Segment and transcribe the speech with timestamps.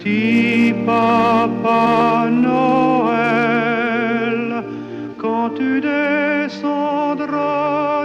[0.00, 2.64] Petit papa Noël,
[5.20, 7.26] quand tu descendras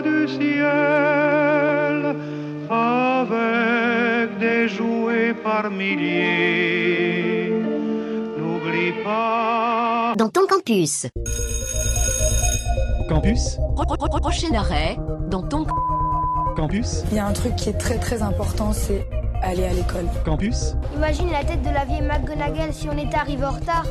[0.02, 0.68] du ciel
[2.70, 7.54] avec des jouets par milliers,
[8.38, 10.16] n'oublie pas.
[10.18, 11.08] Dans ton campus.
[13.08, 13.58] Campus?
[14.20, 14.98] Prochain arrêt.
[15.30, 15.66] Dans ton
[16.58, 17.06] Campus?
[17.12, 19.08] Il y a un truc qui est très très important, c'est
[19.46, 20.06] aller à l'école.
[20.24, 23.86] Campus Imagine la tête de la vieille McGonagall si on était arrivé en retard.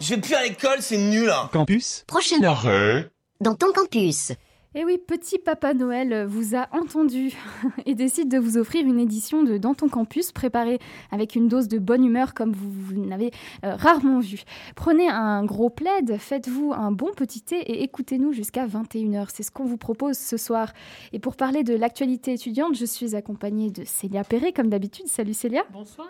[0.00, 1.48] Je vais plus à l'école, c'est nul hein.
[1.52, 3.10] Campus prochain Arrête
[3.40, 4.32] Dans ton campus.
[4.74, 7.34] Et oui, petit Papa Noël vous a entendu
[7.86, 10.78] et décide de vous offrir une édition de Dans ton campus préparée
[11.10, 13.32] avec une dose de bonne humeur comme vous, vous n'avez
[13.64, 14.44] euh, rarement vu.
[14.74, 19.26] Prenez un gros plaid, faites-vous un bon petit thé et écoutez-nous jusqu'à 21h.
[19.34, 20.72] C'est ce qu'on vous propose ce soir.
[21.12, 25.06] Et pour parler de l'actualité étudiante, je suis accompagnée de Célia Perret comme d'habitude.
[25.06, 25.64] Salut Célia.
[25.70, 26.08] Bonsoir.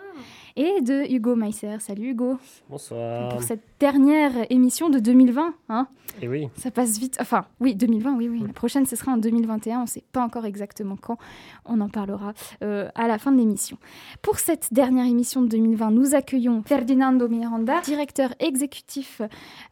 [0.55, 1.77] Et de Hugo Meisser.
[1.79, 2.37] Salut Hugo.
[2.69, 3.29] Bonsoir.
[3.29, 5.87] Pour cette dernière émission de 2020, hein
[6.21, 6.47] Et oui.
[6.57, 7.17] ça passe vite.
[7.19, 8.43] Enfin, oui, 2020, oui, oui.
[8.45, 9.79] La prochaine, ce sera en 2021.
[9.79, 11.17] On ne sait pas encore exactement quand.
[11.65, 13.77] On en parlera euh, à la fin de l'émission.
[14.21, 19.23] Pour cette dernière émission de 2020, nous accueillons Ferdinando Miranda, directeur exécutif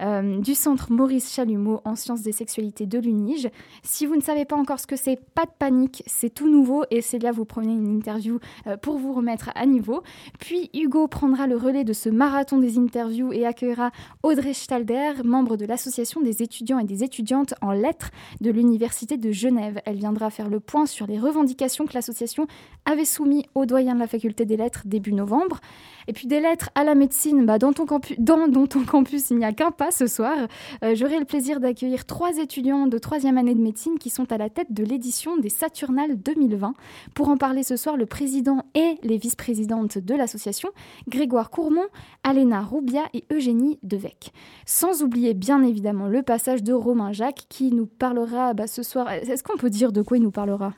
[0.02, 3.50] euh, du centre Maurice Chalumeau en sciences des sexualités de l'UNIGE.
[3.84, 6.86] Si vous ne savez pas encore ce que c'est, pas de panique, c'est tout nouveau
[6.90, 10.02] et Célia vous prenez une interview euh, pour vous remettre à niveau.
[10.40, 13.92] Puis Hugo prendra le relais de ce marathon des interviews et accueillera
[14.24, 19.32] Audrey Stalder, membre de l'association des étudiants et des étudiantes en lettres de l'Université de
[19.32, 19.82] Genève.
[19.86, 22.48] Elle viendra faire le point sur les revendications que l'association
[22.86, 25.60] avait soumises au doyen de la faculté des lettres début novembre.
[26.08, 29.38] Et puis des lettres à la médecine, bah, dans, ton campus, dans, ton campus, il
[29.38, 30.36] n'y a qu'un pas ce soir.
[30.84, 34.38] Euh, J'aurai le plaisir d'accueillir trois étudiants de troisième année de médecine qui sont à
[34.38, 36.74] la tête de l'édition des Saturnales 2020.
[37.14, 40.70] Pour en parler ce soir, le président et les vice-présidentes de l'association,
[41.08, 41.88] Grégoire Courmont,
[42.24, 44.32] Alena Roubia et Eugénie Devec.
[44.66, 49.12] Sans oublier bien évidemment le passage de Romain Jacques qui nous parlera bah, ce soir.
[49.12, 50.74] Est-ce qu'on peut dire de quoi il nous parlera?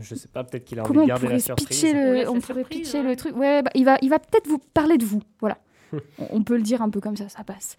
[0.00, 1.82] Je sais pas, peut-être qu'il a Comment envie on de garder la surprise.
[1.84, 3.02] le, on pourrait surprise, pitcher hein.
[3.02, 5.22] le truc Ouais, bah, il va, il va peut-être vous parler de vous.
[5.40, 5.58] Voilà.
[6.18, 7.76] On- on peut le dire un peu comme ça, ça passe.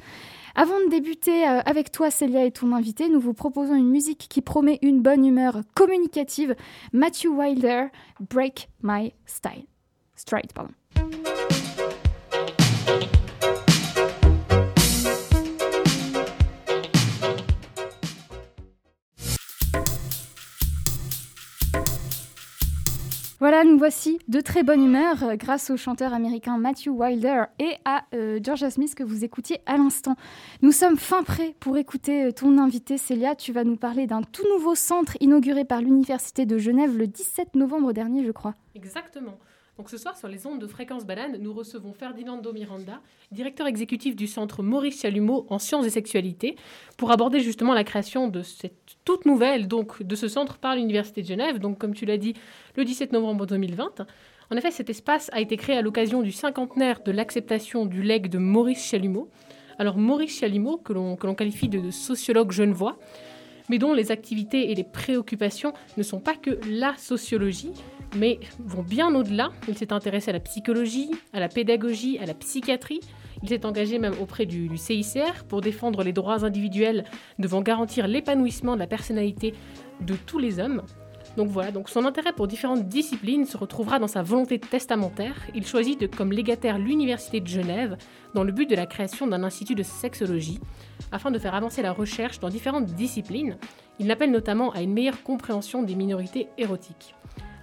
[0.56, 4.28] Avant de débuter euh, avec toi, Célia et ton invité, nous vous proposons une musique
[4.30, 6.56] qui promet une bonne humeur communicative.
[6.94, 7.88] Matthew Wilder,
[8.30, 9.66] Break My Style.
[10.16, 10.72] Stride, pardon.
[23.40, 27.75] Voilà, nous voici de très bonne humeur euh, grâce au chanteur américain Matthew Wilder et
[27.86, 30.16] à euh, Georgia Smith que vous écoutiez à l'instant.
[30.64, 33.36] Nous sommes fin prêts pour écouter euh, ton invité Célia.
[33.36, 37.53] Tu vas nous parler d'un tout nouveau centre inauguré par l'Université de Genève le 17
[37.53, 38.56] novembre dernier, je crois.
[38.74, 39.38] Exactement.
[39.78, 43.00] Donc ce soir, sur les ondes de fréquence banane, nous recevons Ferdinando Miranda,
[43.32, 46.56] directeur exécutif du centre Maurice Chalumeau en sciences et sexualités,
[46.98, 51.22] pour aborder justement la création de cette toute nouvelle, donc de ce centre par l'Université
[51.22, 52.34] de Genève, donc comme tu l'as dit,
[52.76, 54.08] le 17 novembre 2020.
[54.50, 58.30] En effet, cet espace a été créé à l'occasion du cinquantenaire de l'acceptation du legs
[58.30, 59.30] de Maurice Chalumeau.
[59.78, 62.98] Alors Maurice Chalumeau, que l'on qualifie de sociologue genevois,
[63.70, 67.74] mais dont les activités et les préoccupations ne sont pas que la sociologie,
[68.18, 69.52] mais vont bien au-delà.
[69.68, 73.00] Il s'est intéressé à la psychologie, à la pédagogie, à la psychiatrie.
[73.44, 77.06] Il s'est engagé même auprès du, CICR pour défendre les droits individuels
[77.40, 79.54] devant garantir l'épanouissement de la personnalité
[80.02, 80.82] de tous les hommes.
[81.36, 85.36] Donc voilà, donc son intérêt pour différentes disciplines se retrouvera dans sa volonté testamentaire.
[85.54, 87.96] Il choisit comme légataire l'Université de Genève
[88.34, 90.60] dans le but de la création d'un institut de sexologie
[91.12, 93.58] afin de faire avancer la recherche dans différentes disciplines.
[94.00, 97.14] Il appelle notamment à une meilleure compréhension des minorités érotiques.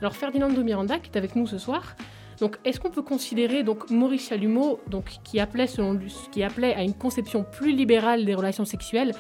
[0.04, 1.96] Alors Ferdinando Miranda, qui est avec nous ce soir,
[2.38, 6.74] donc est-ce qu'on peut considérer donc Maurice Chalumeau, donc qui appelait selon lui, qui appelait
[6.74, 9.14] à une conception plus libérale des relations sexuelles,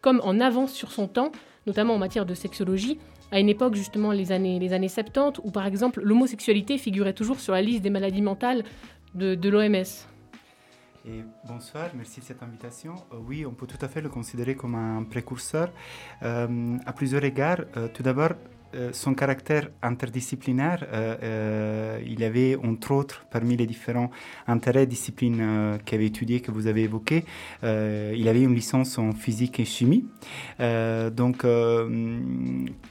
[0.00, 1.32] comme en avance sur son temps,
[1.66, 3.00] notamment en matière de sexologie,
[3.32, 7.40] à une époque justement les années les années 70 où par exemple l'homosexualité figurait toujours
[7.40, 8.62] sur la liste des maladies mentales
[9.16, 9.90] de, l'OMS.
[11.04, 12.94] Et bonsoir, merci de cette invitation.
[13.12, 15.72] Euh, oui, on peut tout à fait le considérer comme un précurseur
[16.22, 17.62] euh, à plusieurs égards.
[17.76, 18.34] Euh, tout d'abord,
[18.92, 24.10] son caractère interdisciplinaire, euh, euh, il avait entre autres parmi les différents
[24.46, 27.24] intérêts disciplines euh, qu'il avait étudiées, que vous avez évoquées,
[27.64, 30.04] euh, il avait une licence en physique et chimie.
[30.60, 32.18] Euh, donc, euh,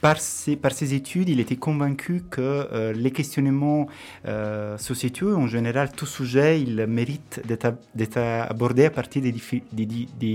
[0.00, 0.56] par, ses,
[0.94, 3.86] études, il était convaincu que euh, les questionnements
[4.26, 9.32] euh, sociétaux, en général, tout sujet, il mérite d'être ab- d'être abordé à partir des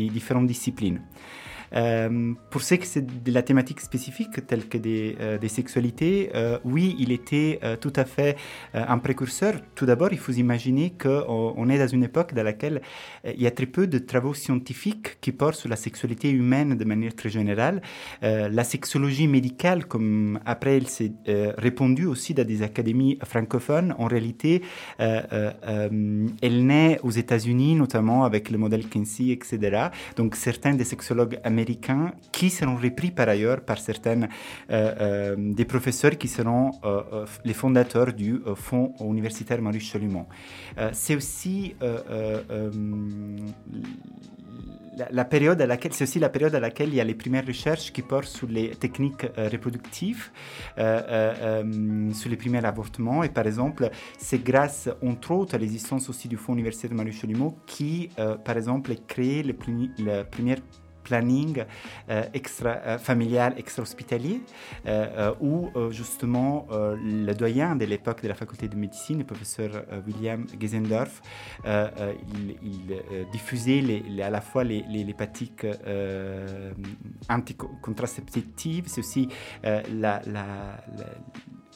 [0.09, 1.01] différentes disciplines.
[1.75, 6.57] Euh, pour ce qui c'est de la thématique spécifique telle que des, euh, sexualités, euh,
[6.63, 8.35] oui, il était tout à fait
[8.73, 9.55] un précurseur.
[9.75, 12.81] Tout d'abord, il faut imaginer qu'on on est dans une époque dans laquelle
[13.25, 16.85] il y a très peu de travaux scientifiques qui portent sur la sexualité humaine de
[16.85, 17.81] manière très générale.
[18.21, 21.13] la sexologie médicale, comme après elle s'est
[21.57, 24.61] répandue aussi dans des académies francophones, en réalité,
[24.99, 29.89] elle naît aux États-Unis, notamment avec le modèle Kinsey, etc.
[30.15, 31.62] Donc certains des sexologues américains
[32.31, 34.27] qui seront repris par ailleurs par certains euh,
[34.69, 40.25] euh, des professeurs qui seront euh, les fondateurs du Fonds universitaire Maurice Chalumeau.
[40.91, 41.75] c'est aussi
[45.11, 47.45] la, période à laquelle, c'est aussi la période à laquelle il y a les premières
[47.45, 50.29] recherches qui portent sur les techniques reproductives,
[50.77, 53.23] sur les premiers avortements.
[53.23, 53.89] Et par exemple,
[54.19, 58.09] c'est grâce, entre autres, à l'existence aussi du Fonds universitaire Marie Chalumeau qui,
[58.45, 59.55] par exemple, a créé le,
[60.05, 60.59] la première
[61.03, 61.65] planning
[62.09, 64.41] euh, extra euh, familial extra-hospitalier,
[64.85, 70.45] euh, où justement le doyen de l'époque de la faculté de médecine, le professeur William
[70.59, 71.21] Gesendorf,
[71.65, 73.01] il,
[73.31, 73.83] diffusait
[74.21, 75.65] à la fois les, les, pratiques
[77.29, 79.27] anticontraceptives, c'est aussi
[79.63, 80.21] la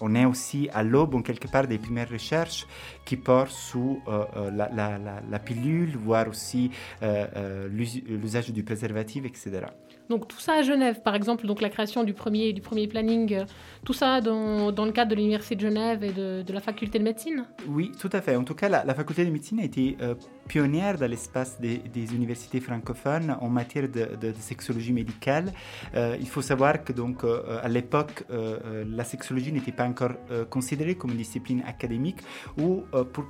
[0.02, 2.68] on est aussi à l'aube, en quelque part, des premières recherches
[3.06, 6.72] qui portent sous euh, euh, la, pilule, voire aussi
[7.04, 9.68] euh, l'usage du préservatif, etc.
[10.10, 13.44] Donc tout ça à Genève, par exemple, donc la création du premier, du premier planning,
[13.88, 17.00] tout ça dans, dans, le cadre de l'Université de Genève et de, de, la faculté
[17.00, 18.36] de médecine Oui, tout à fait.
[18.36, 20.14] En tout cas, la, faculté de médecine a été euh,
[20.50, 25.54] pionnière dans l'espace des, des, universités francophones en matière de, sexologie médicale.
[25.96, 30.16] Euh, il faut savoir que donc à l'époque, la sexologie n'était pas encore
[30.50, 32.20] considérée comme une discipline académique
[32.58, 32.84] ou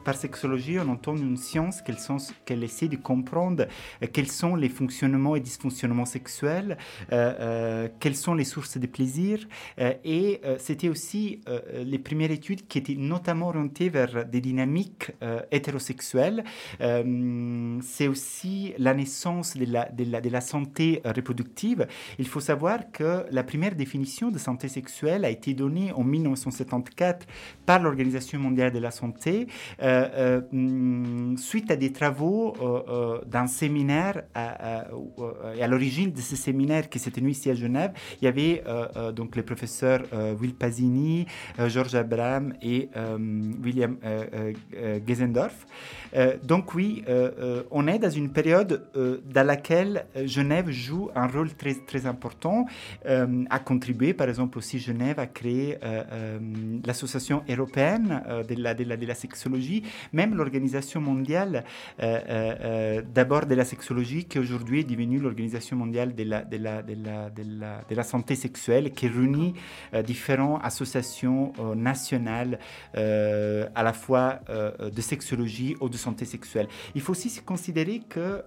[0.04, 1.84] par sexologie, on entend une science
[2.46, 3.68] qu'elle essaie de comprendre
[4.12, 6.78] quels sont les fonctionnements et dysfonctionnements sexuels
[7.12, 9.40] euh, euh, quelles sont les sources de plaisir.
[9.80, 11.42] Euh, et c'était aussi
[11.74, 15.12] les premières études qui étaient notamment orientées vers des dynamiques
[15.52, 16.44] hétérosexuelles.
[16.80, 21.88] C'est aussi la naissance de la, santé reproductive.
[22.20, 27.26] Il faut savoir que la première définition de santé sexuelle a été donnée en 1974
[27.66, 29.48] par l'Organisation mondiale de la santé
[31.38, 32.54] suite à des travaux
[33.26, 37.92] d'un séminaire à l'origine de ce séminaire qui s'est tenu ici à Genève,
[38.22, 41.26] il y avait euh, euh, donc les professeurs euh, Will Pasini,
[41.68, 42.90] Georges Abraham et
[43.64, 43.98] William
[45.08, 45.66] Gesendorf.
[46.44, 47.04] donc oui,
[47.72, 52.66] on est dans une période dans laquelle Genève joue un rôle très, très important,
[53.06, 55.78] a contribué par exemple aussi Genève à créer
[56.86, 61.64] l'association européenne de la, de, la, sexologie, même l'organisation mondiale
[62.00, 67.96] d'abord de la sexologie qui aujourd'hui est devenue l'organisation mondiale de la, de la, de
[67.96, 69.54] la, santé sexuelle qui réunit
[69.94, 70.02] euh,
[70.64, 72.60] associations euh, nationales
[72.96, 76.68] euh, à la fois de sexologie ou de santé sexuelle.
[76.96, 78.44] Il faut aussi considérer que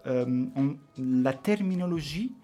[0.99, 2.35] la terminologie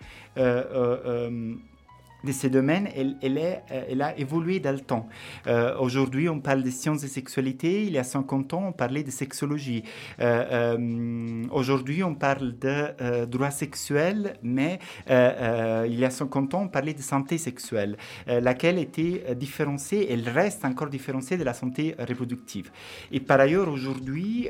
[2.26, 3.55] de ces domaines, elle, euh,
[3.88, 5.08] elle a évolué dans le temps.
[5.46, 7.84] Euh, aujourd'hui, on parle de sciences et sexualité.
[7.84, 9.84] Il y a 50 ans, on parlait de sexologie.
[10.20, 14.78] Euh, aujourd'hui, on parle de droit sexuel, mais
[15.08, 17.96] il y a 50 ans, on parlait de santé sexuelle,
[18.26, 22.70] laquelle était différenciée, elle reste encore différenciée de la santé reproductive.
[23.12, 24.49] Et par ailleurs, aujourd'hui,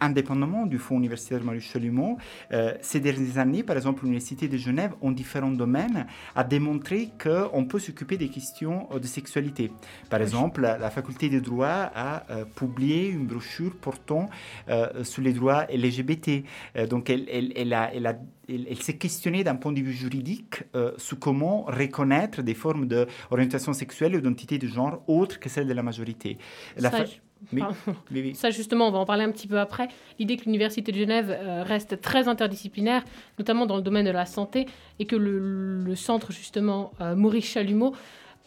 [0.00, 2.16] indépendamment du Fonds universitaire Marie Chalumeau,
[2.80, 7.78] ces dernières années, par exemple, l'Université de Genève, en différents domaines, a démontré qu'on peut
[7.78, 9.70] s'occuper des questions euh, de sexualité.
[10.10, 14.28] Par exemple, la, faculté de droit a euh, publié une brochure portant
[14.68, 16.44] euh, sur les droits LGBT.
[16.88, 18.14] donc, elle, elle, elle, a, elle, a,
[18.48, 20.62] elle, s'est questionnée d'un point de vue juridique
[20.98, 25.72] sur comment reconnaître des formes d'orientation sexuelle ou d'identité de genre autres que celles de
[25.72, 26.38] la majorité.
[26.76, 27.04] La Ça,
[28.50, 29.88] justement, on va en parler un petit peu après.
[30.18, 33.04] L'idée que l'Université de Genève euh, reste très interdisciplinaire,
[33.38, 34.66] notamment dans le domaine de la santé,
[34.98, 37.94] et que le, centre, justement, euh, Maurice Chalumeau,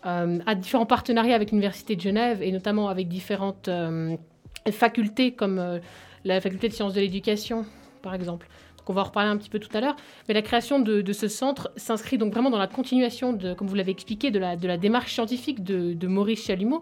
[0.06, 3.70] euh, a différents partenariats avec l'Université de Genève, et notamment avec différentes
[4.72, 5.80] facultés, comme
[6.26, 7.66] la faculté de sciences de l'éducation,
[8.02, 8.48] par exemple.
[8.78, 9.96] Donc on va en reparler un petit peu tout à l'heure.
[10.28, 13.76] Mais la création de, ce centre s'inscrit donc vraiment dans la continuation, de, comme vous
[13.76, 16.82] l'avez expliqué, de la, de la démarche scientifique de, de Maurice Chalumeau.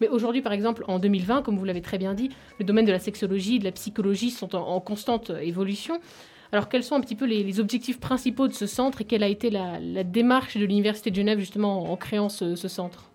[0.00, 2.92] Mais aujourd'hui, par exemple, en 2020, comme vous l'avez très bien dit, le domaine de
[2.92, 6.00] la sexologie, de la psychologie sont en, constante évolution.
[6.52, 9.28] Alors, quels sont un petit peu les, objectifs principaux de ce centre et quelle a
[9.28, 13.10] été la, démarche de l'Université de Genève justement en créant ce, centre?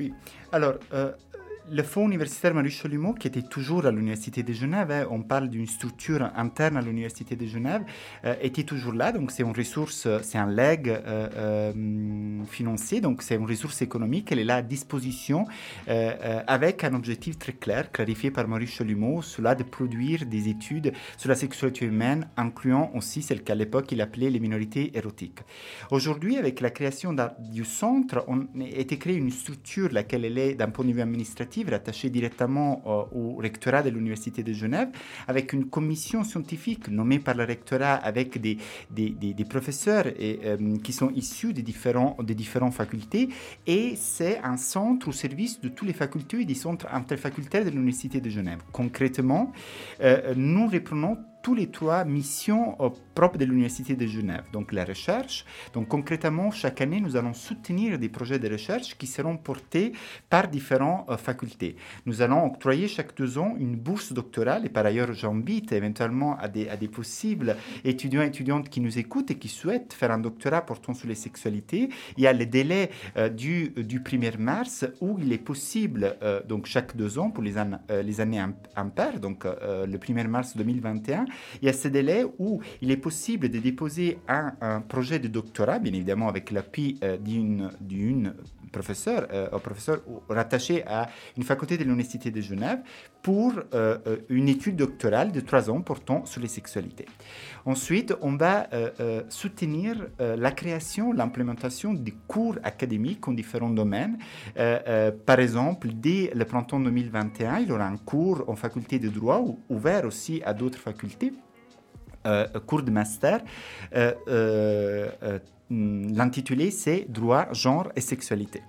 [0.00, 0.12] Oui,
[0.52, 0.74] alors.
[0.92, 1.12] Euh,
[1.70, 5.48] le Fonds universitaire Marie Chalumeau, qui était toujours à l'Université de Genève, hein, on parle
[5.48, 7.82] d'une structure interne à l'Université de Genève,
[8.24, 9.12] euh, était toujours là.
[9.12, 14.30] Donc, c'est une ressource, c'est un leg euh, euh, financier, donc c'est une ressource économique.
[14.32, 15.46] Elle est là à disposition
[15.86, 21.28] avec un objectif très clair, clarifié par Marie Chalumeau, cela de produire des études sur
[21.28, 25.40] la sexualité humaine, incluant aussi celle qu'à l'époque il appelait les minorités érotiques.
[25.90, 30.54] Aujourd'hui, avec la création du centre, on a été créée une structure, laquelle elle est
[30.54, 32.82] d'un point de vue administratif, rattachée directement
[33.14, 34.88] au rectorat de l'Université de Genève,
[35.26, 38.58] avec une commission scientifique nommée par le rectorat avec des,
[38.90, 43.28] des, des, professeurs et, euh, qui sont issus des, différents, des différentes facultés.
[43.66, 47.70] Et c'est un centre au service de toutes les facultés et des centres interfacultaires de
[47.70, 48.58] l'Université de Genève.
[48.72, 49.52] Concrètement,
[50.00, 52.76] euh, nous reprenons tous les trois missions
[53.18, 54.44] propres de l'Université de Genève.
[54.52, 55.44] Donc la recherche.
[55.72, 59.92] Donc concrètement, chaque année, nous allons soutenir des projets de recherche qui seront portés
[60.30, 61.76] par différentes euh, facultés.
[62.06, 66.46] Nous allons octroyer chaque deux ans une bourse doctorale et par ailleurs, j'invite éventuellement à
[66.48, 70.18] des, à des possibles étudiants et étudiantes qui nous écoutent et qui souhaitent faire un
[70.18, 71.88] doctorat portant sur les sexualités.
[72.16, 76.40] Il y a le délai euh, du, du 1er mars où il est possible, euh,
[76.44, 77.54] donc chaque deux ans pour les,
[78.04, 78.42] les années
[78.76, 81.26] impaires, donc le 1er mars 2021,
[81.60, 85.78] il y a ce délai où il est possible de déposer un, projet de doctorat,
[85.78, 88.34] bien évidemment avec l'appui euh, d'une
[88.72, 92.80] professeur, euh, professeur rattaché à une faculté de l'Université de Genève
[93.22, 93.98] pour euh,
[94.28, 97.06] une étude doctorale de trois ans portant sur les sexualités.
[97.64, 98.68] Ensuite, on va
[99.28, 104.16] soutenir la création, l'implémentation des cours académiques en différents domaines.
[105.26, 109.44] par exemple, dès le printemps 2021, il y aura un cours en faculté de droit
[109.68, 111.32] ouvert aussi à d'autres facultés
[112.26, 113.40] euh, cours de master.
[115.70, 118.62] Euh, euh, l'intitulé, c'est Droit, genre et sexualité.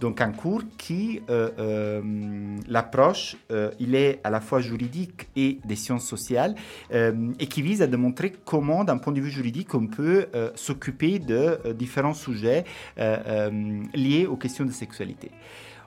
[0.00, 1.20] Donc un cours qui,
[2.68, 3.36] l'approche,
[3.78, 6.54] il est à la fois juridique et des sciences sociales
[6.92, 11.58] et qui vise à démontrer comment, d'un point de vue juridique, on peut s'occuper de
[11.72, 12.64] différents sujets
[12.96, 15.30] liés aux questions de sexualité.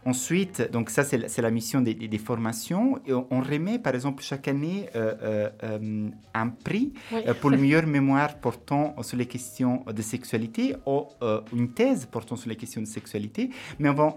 [0.07, 2.97] Ensuite, donc ça c'est la, mission des, formations.
[3.05, 6.93] Et on, remet par exemple chaque année euh, euh, euh, un prix
[7.41, 11.07] pour le meilleur mémoire portant sur les questions de sexualité ou
[11.51, 13.49] une thèse portant sur les questions de sexualité.
[13.79, 14.15] Mais on va,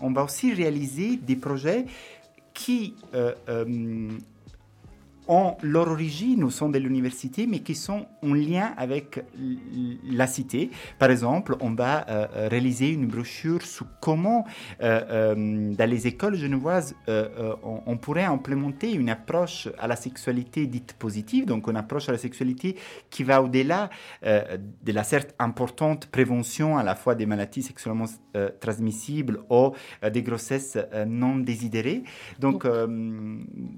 [0.00, 1.84] on va aussi réaliser des projets
[2.54, 2.94] qui
[5.30, 9.24] ont leur origine au sein de l'université, mais qui sont en lien avec
[10.10, 10.70] la cité.
[10.98, 14.44] Par exemple, on va euh, réaliser une brochure sur comment,
[14.82, 15.00] euh,
[15.36, 20.94] euh, dans les écoles genevoises, on, on, pourrait implémenter une approche à la sexualité dite
[20.94, 22.76] positive, donc une approche à la sexualité
[23.10, 23.90] qui va au-delà
[24.22, 28.06] de la certes importante prévention à la fois des maladies sexuellement
[28.60, 29.72] transmissibles ou
[30.10, 32.02] des grossesses non désirées.
[32.38, 32.66] Donc,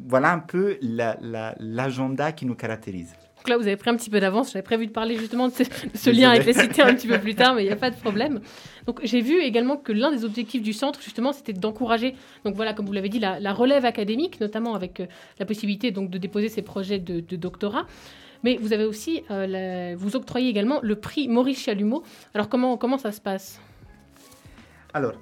[0.09, 1.17] voilà un peu la
[1.59, 3.15] l'agenda qui nous caractérise.
[3.43, 4.53] Donc là, vous avez pris un petit peu d'avance.
[4.53, 5.53] J'avais prévu de parler justement de
[5.95, 7.91] ce, lien avec les cités un petit peu plus tard, mais il n'y a pas
[7.91, 8.41] de problème.
[8.87, 12.73] Donc j'ai vu également que l'un des objectifs du centre, justement, c'était d'encourager, donc voilà,
[12.73, 15.07] comme vous l'avez dit, la, relève académique, notamment avec euh,
[15.41, 17.87] la possibilité donc de déposer ses projets de, doctorat.
[18.45, 22.05] Mais vous avez aussi, euh, vous octroyez également le prix Maurice Chalumeau.
[22.35, 23.61] Alors comment, comment ça se passe?
[24.95, 25.15] Alors,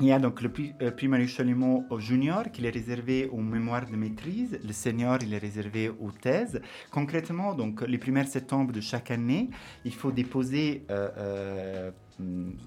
[0.00, 3.86] il y a donc le prix, euh, Chalumeau au junior qui est réservé aux mémoires
[3.86, 4.58] de maîtrise.
[4.64, 6.60] Le senior, il est réservé aux thèses.
[6.92, 9.50] Concrètement, donc, les 1er septembre de chaque année,
[9.84, 11.90] il faut déposer euh, euh,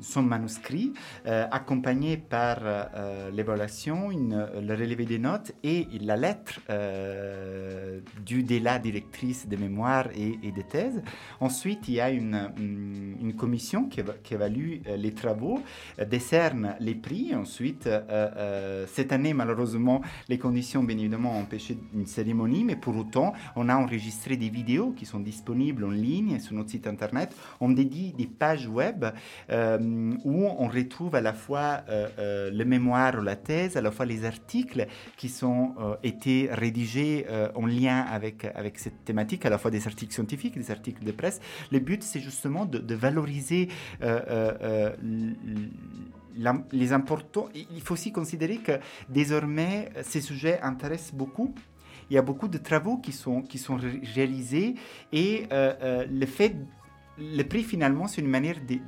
[0.01, 0.93] son manuscrit,
[1.25, 8.59] euh, accompagné par euh, l'évaluation, le relevé des notes et la lettre euh, du, de
[8.59, 11.01] la directrice de mémoire et, et, de thèse.
[11.39, 12.51] Ensuite, il y a une,
[13.21, 15.61] une commission qui, qui, évalue les travaux,
[16.09, 17.33] décerne les prix.
[17.35, 17.89] Ensuite,
[18.87, 23.69] cette année, malheureusement, les conditions, bien évidemment, ont empêché une cérémonie, mais pour autant, on
[23.69, 27.35] a enregistré des vidéos qui sont disponibles en ligne sur notre site internet.
[27.59, 29.05] On dédie des pages web
[29.49, 33.81] euh, où on retrouve à la fois euh, euh, le mémoire ou la thèse, à
[33.81, 39.49] la fois les articles qui sont été rédigés en lien avec, avec cette thématique, à
[39.49, 41.39] la fois des articles scientifiques, des articles de presse.
[41.71, 43.69] Le but, c'est justement de, valoriser
[46.71, 47.49] les importants.
[47.53, 48.73] Il faut aussi considérer que
[49.09, 51.53] désormais, ces sujets intéressent beaucoup
[52.09, 53.79] il y a beaucoup de travaux qui sont, qui sont
[54.15, 54.75] réalisés
[55.13, 56.55] et le fait
[57.21, 58.79] le prix, finalement, c'est une manière de,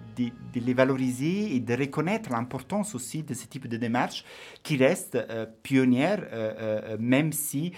[0.56, 4.26] les valoriser et de reconnaître l'importance aussi de ce type de démarche
[4.64, 7.72] qui reste euh, pionnière, euh, euh, même si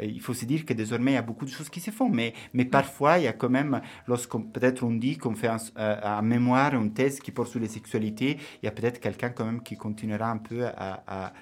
[0.00, 2.08] il faut se dire que désormais, il y a beaucoup de choses qui se font.
[2.08, 6.22] Mais, mais parfois, il y a quand même, lorsqu'on peut-être on dit qu'on fait un,
[6.22, 9.62] mémoire, une thèse qui porte sur les sexualités, il y a peut-être quelqu'un quand même
[9.62, 11.32] qui continuera un peu à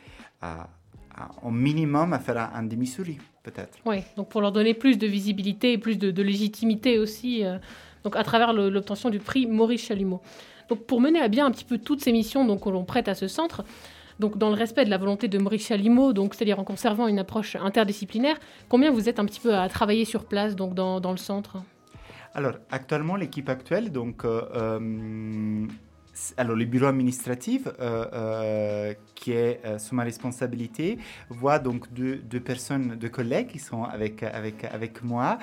[0.41, 0.69] à,
[1.43, 3.79] au minimum à faire un, demi-souris, peut-être.
[3.85, 7.59] Oui, donc pour leur donner plus de visibilité et plus de, légitimité aussi, euh,
[8.05, 10.21] donc à travers l'obtention du prix Maurice Chalumeau.
[10.69, 13.09] Donc pour mener à bien un petit peu toutes ces missions donc, que l'on prête
[13.09, 13.65] à ce centre,
[14.19, 17.19] donc dans le respect de la volonté de Maurice Chalumeau, donc c'est-à-dire en conservant une
[17.19, 18.37] approche interdisciplinaire,
[18.69, 21.59] combien vous êtes un petit peu à travailler sur place donc dans, dans le centre?
[22.35, 25.67] Alors, actuellement, l'équipe actuelle, donc, euh, euh,
[26.37, 30.99] alors le bureau administratif euh, euh, qui est euh, sous ma responsabilité
[31.29, 35.39] voit donc deux, personnes, deux collègues qui sont avec, avec, avec moi.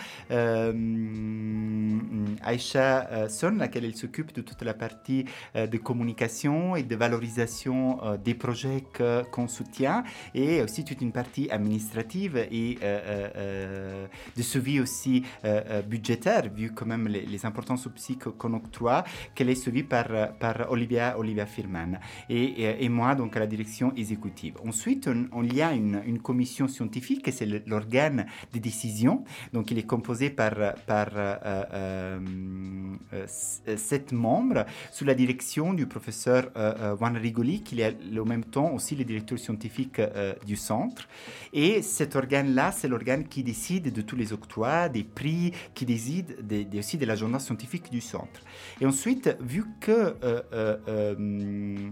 [2.42, 8.34] Aïcha Son, laquelle elle s'occupe de toute la partie de communication et de valorisation des
[8.34, 8.84] projets
[9.32, 10.04] qu'on soutient
[10.34, 15.24] et aussi toute une partie administrative et de suivi aussi
[15.88, 19.04] budgétaire vu quand même les, les importances aussi qu'on octroie
[19.34, 20.08] qu'elle est suivie par
[20.70, 24.56] Olivia, Olivia Firman et, moi donc à la direction exécutive.
[24.66, 29.24] Ensuite, on, il y a une, commission scientifique, c'est l'organe de décision.
[29.54, 32.20] Donc il est composé par, euh, euh,
[33.14, 36.50] euh, sept membres sous la direction du professeur
[36.98, 40.02] Juan Rigoli, qui est en même temps aussi le directeur scientifique
[40.46, 41.08] du centre.
[41.54, 46.38] Et cet organe-là, c'est l'organe qui décide de tous les octrois, des prix, qui décide
[46.78, 48.42] aussi de l'agenda scientifique du centre.
[48.82, 50.16] Et ensuite, vu que
[50.56, 51.90] euh, euh,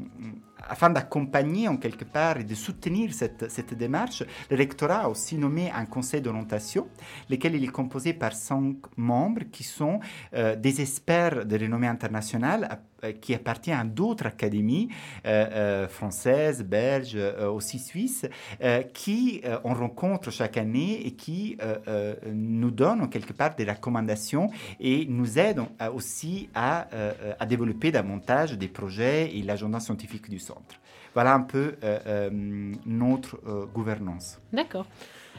[0.65, 5.37] afin d'accompagner en quelque part et de soutenir cette, cette, démarche, le rectorat a aussi
[5.37, 6.87] nommé un conseil d'orientation,
[7.29, 9.99] lequel il est composé par cinq membres qui sont
[10.33, 12.79] euh, des experts de renommée internationale
[13.11, 14.89] qui appartient à d'autres académies
[15.25, 18.25] euh, euh, françaises, belges, aussi suisses,
[18.93, 21.57] qui on rencontre chaque année et qui
[22.31, 26.87] nous donnent quelque part des recommandations et nous aident aussi à,
[27.39, 30.75] à développer davantage des projets et l'agenda scientifique du centre.
[31.13, 31.75] Voilà un peu
[32.85, 33.39] notre
[33.73, 34.39] gouvernance.
[34.51, 34.85] D'accord.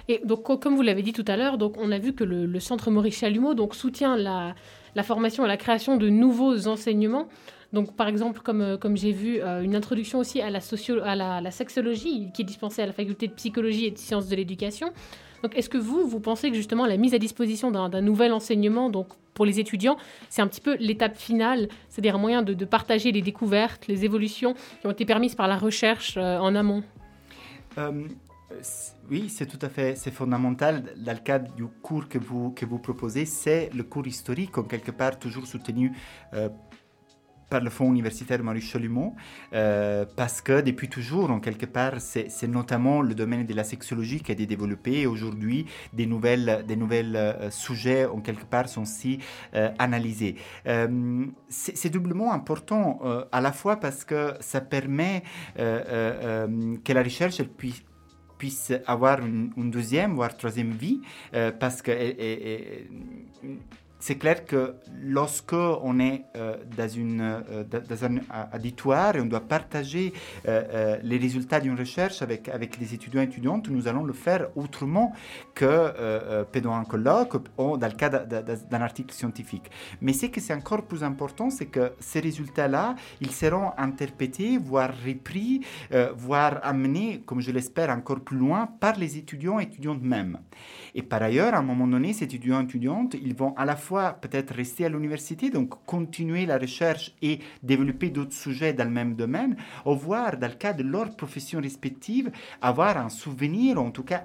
[0.08, 2.60] Et donc, comme vous l'avez dit tout à l'heure, donc on a vu que le,
[2.60, 4.54] centre Maurice Chalumeau donc soutient la,
[4.94, 7.28] la formation et la création de nouveaux enseignements.
[7.72, 11.00] Donc, par exemple, comme, euh, comme j'ai vu, euh, une introduction aussi à la, socio
[11.02, 14.36] à la, sexologie qui est dispensée à la faculté de psychologie et de sciences de
[14.36, 14.92] l'éducation.
[15.42, 18.88] Donc, est-ce que vous, vous pensez que justement la mise à disposition d'un nouvel enseignement,
[18.90, 19.96] donc pour les étudiants,
[20.30, 24.54] c'est un petit peu l'étape finale, c'est-à-dire un moyen de, partager les découvertes, les évolutions
[24.80, 26.82] qui ont été permises par la recherche euh, en amont?
[29.10, 30.94] Oui, c'est tout à fait, c'est fondamental.
[30.96, 34.64] Dans le cadre du cours que vous, que vous proposez, c'est le cours historique, en
[34.64, 35.92] quelque part toujours soutenu
[37.54, 39.14] par le Fonds universitaire Maurice Chalumeau,
[39.52, 44.20] euh, parce que depuis toujours, en quelque part, c'est notamment le domaine de la sexologie
[44.20, 45.06] qui a été développé.
[45.06, 49.20] Aujourd'hui, des nouvelles, des nouvelles euh, sujets, en quelque part, sont aussi
[49.54, 50.34] euh, analysés.
[51.48, 55.22] c'est doublement important, à la fois parce que ça permet
[55.56, 57.82] que la recherche puisse
[58.44, 61.00] puisse avoir une, deuxième, voire troisième vie,
[61.58, 61.92] parce que
[64.06, 67.64] c'est clair que lorsque on est euh, dans, une, euh,
[68.30, 70.12] un auditoire et on doit partager
[70.46, 74.48] euh, les résultats d'une recherche avec, avec les étudiants et étudiantes, nous allons le faire
[74.56, 75.14] autrement
[75.54, 79.70] que pendant un colloque ou dans le cas d'un article scientifique.
[80.02, 84.92] Mais ce qui est encore plus important, c'est que ces résultats-là, ils seront interprétés, voire
[85.06, 85.64] repris,
[86.14, 90.40] voire amenés, comme je l'espère, encore plus loin par les étudiants et étudiantes même.
[90.94, 93.76] Et par ailleurs, à un moment donné, ces étudiants et étudiantes, ils vont à la
[93.76, 98.90] fois peut-être rester à l'université, donc continuer la recherche et développer d'autres sujets dans le
[98.90, 102.30] même domaine, ou voir dans le cas de leur profession respective,
[102.60, 104.24] avoir un souvenir, ou en tout cas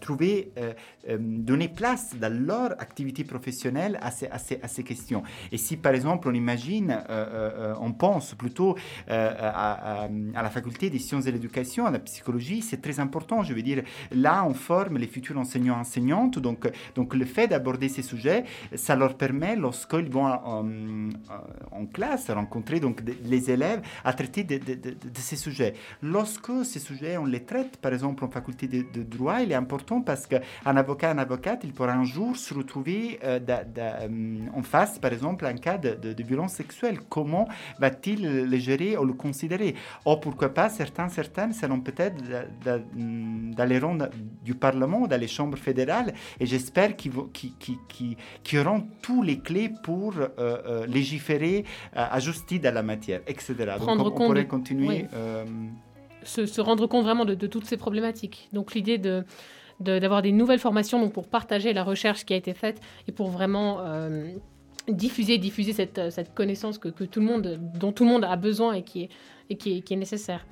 [0.00, 0.72] trouver, euh,
[1.08, 5.22] euh, donner place dans leur activité professionnelle à ces, ces, ces questions.
[5.52, 8.76] Et si par exemple on imagine, euh, on pense plutôt
[9.08, 10.08] à, à,
[10.42, 13.42] la faculté des sciences de l'éducation, à la psychologie, c'est très important.
[13.42, 18.02] Je veux dire, là on forme les futurs enseignants-enseignantes, donc, donc le fait d'aborder ces
[18.02, 18.37] sujets,
[18.74, 20.64] ça leur permet, lorsqu'ils vont en,
[21.72, 24.60] en, classe rencontrer donc les élèves, à traiter de,
[25.14, 25.74] ces sujets.
[26.02, 30.00] Lorsque ces sujets, on les traite, par exemple en faculté de, droit, il est important
[30.00, 33.40] parce qu'un avocat, un avocate, il pourra un jour se retrouver euh,
[33.78, 36.98] euh, en face, par exemple, un cas de, violence sexuelle.
[37.08, 37.48] Comment
[37.78, 39.74] va-t-il le gérer ou le considérer?
[40.04, 42.16] Ou pourquoi pas, certains, certaines seront peut-être
[42.64, 43.98] dans les rangs
[44.44, 49.70] du Parlement, dans les chambres fédérales, et j'espère qu'ils qu qui auront tous les clés
[49.82, 51.64] pour euh, euh, légiférer,
[51.96, 53.54] euh, ajuster dans la matière, etc.
[53.76, 55.06] Prendre Donc on, pourrait continuer.
[56.24, 58.48] Se, rendre compte vraiment de, toutes ces problématiques.
[58.52, 59.24] Donc l'idée de
[59.80, 63.28] d'avoir des nouvelles formations donc pour partager la recherche qui a été faite et pour
[63.30, 63.78] vraiment
[64.88, 68.34] diffuser diffuser cette, cette connaissance que, que, tout le monde dont tout le monde a
[68.34, 69.08] besoin et qui est
[69.50, 70.44] et qui est, qui est nécessaire.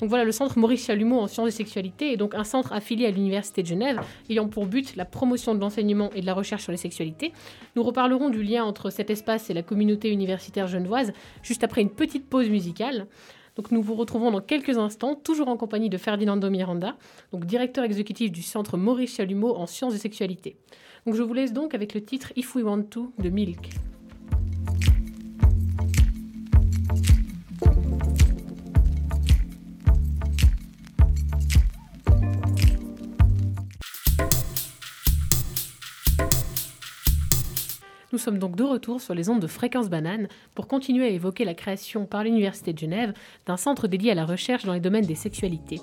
[0.00, 3.06] Donc voilà, le centre Maurice Chalumeau en sciences et sexualité est donc un centre affilié
[3.06, 6.62] à l'Université de Genève, ayant pour but la promotion de l'enseignement et de la recherche
[6.62, 7.32] sur les sexualités.
[7.74, 11.90] Nous reparlerons du lien entre cet espace et la communauté universitaire genevoise juste après une
[11.90, 13.06] petite pause musicale.
[13.56, 16.96] Donc nous vous retrouvons dans quelques instants, toujours en compagnie de Ferdinando Miranda,
[17.32, 20.56] donc directeur exécutif du centre Maurice Chalumeau en sciences et sexualité.
[21.06, 23.70] Donc je vous laisse donc avec le titre If We Want To de Milk.
[38.18, 40.26] Nous sommes donc de retour sur les ondes de fréquence banane
[40.56, 43.12] pour continuer à évoquer la création par l'Université de Genève
[43.46, 45.80] d'un centre dédié à la recherche dans les domaines des sexualités.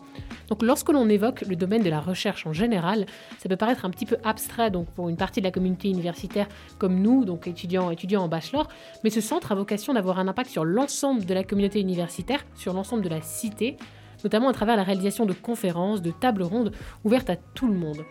[0.50, 3.06] Donc lorsque l'on évoque le domaine de la recherche en général,
[3.38, 7.00] ça peut paraître un petit peu abstrait pour une partie de la communauté universitaire comme
[7.00, 8.68] nous, donc étudiants étudiants en bachelor,
[9.06, 12.74] mais ce centre a vocation d'avoir un impact sur l'ensemble de la communauté universitaire, sur
[12.74, 13.78] l'ensemble de la cité,
[14.26, 16.74] notamment à travers la réalisation de conférences, de tables rondes
[17.06, 18.04] ouvertes à tout le monde.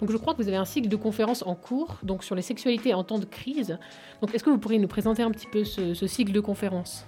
[0.00, 2.42] Donc je crois que vous avez un cycle de conférences en cours donc sur les
[2.42, 3.78] sexualités en temps de crise.
[4.20, 7.06] Donc est-ce que vous pourriez nous présenter un petit peu ce, cycle de conférences?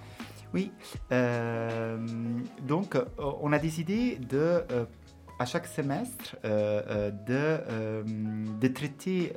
[0.54, 0.70] Oui.
[1.12, 1.98] Euh,
[2.66, 4.86] donc on a décidé de euh,
[5.38, 8.02] à chaque semestre euh, euh, de, euh,
[8.60, 9.32] de, traiter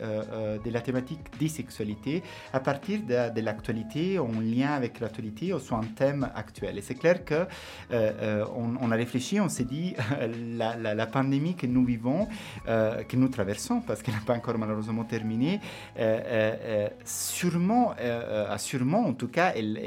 [0.63, 5.59] de la thématique des sexualités à partir de, de l'actualité, en lien avec l'actualité ou
[5.59, 6.77] sur un thème actuel.
[6.77, 7.45] Et c'est clair que
[7.91, 9.95] on, a réfléchi, on s'est dit
[10.57, 12.27] la, la, pandémie que nous vivons,
[12.65, 15.59] que nous traversons, parce qu'elle n'a pas encore malheureusement terminé,
[17.05, 17.93] sûrement,
[18.57, 19.77] sûrement, en tout cas, elle,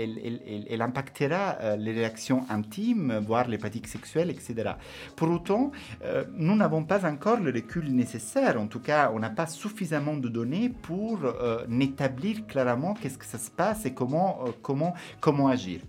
[0.71, 4.73] elle, impactera les réactions intimes, voire les pratiques sexuelles, etc.
[5.17, 8.61] Pour autant, euh, nous n'avons pas encore le recul nécessaire.
[8.61, 13.27] En tout cas, on n'a pas suffisamment de données pour euh, n'établir clairement qu'est-ce que
[13.27, 15.81] ça se passe et comment, euh, comment, comment agir.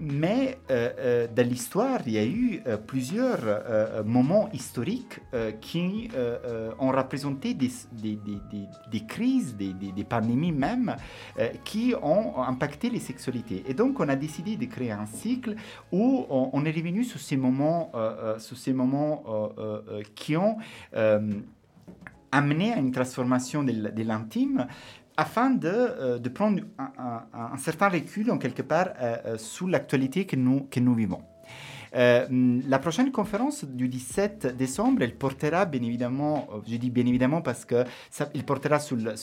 [0.00, 5.20] Mais euh, euh, dans l'histoire, il y a eu euh, plusieurs moments historiques
[5.60, 6.10] qui
[6.78, 7.70] ont représenté des,
[9.06, 10.96] crises, des, pandémies même,
[11.64, 13.64] qui ont impacté les sexualités.
[13.66, 15.54] Et donc, on a décidé de créer un cycle
[15.92, 17.92] où on, on est revenu sur ces moments,
[18.38, 19.24] sur ces moments
[20.14, 20.56] qui ont
[22.32, 24.66] amené à une transformation de l'intime,
[25.16, 30.36] afin de, euh, prendre un, certain recul, en quelque part, euh, euh, sous l'actualité que
[30.36, 31.22] nous, que nous vivons.
[31.94, 32.26] Euh,
[32.68, 37.64] la prochaine conférence du 17 décembre, elle portera bien évidemment, je dis bien évidemment parce
[37.64, 39.14] que ça, portera sur le,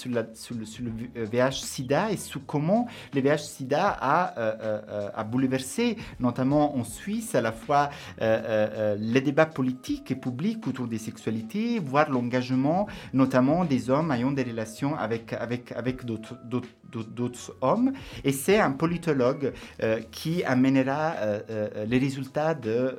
[1.16, 7.90] VH-Sida et sur comment le VH-Sida a, euh, bouleversé, notamment en Suisse, à la fois
[8.22, 14.32] euh, les débats politiques et publics autour des sexualités, voire l'engagement notamment des hommes ayant
[14.32, 17.94] des relations avec, avec, d'autres hommes.
[18.24, 22.98] Et c'est un politologue euh, qui amènera euh, euh, les résultats de,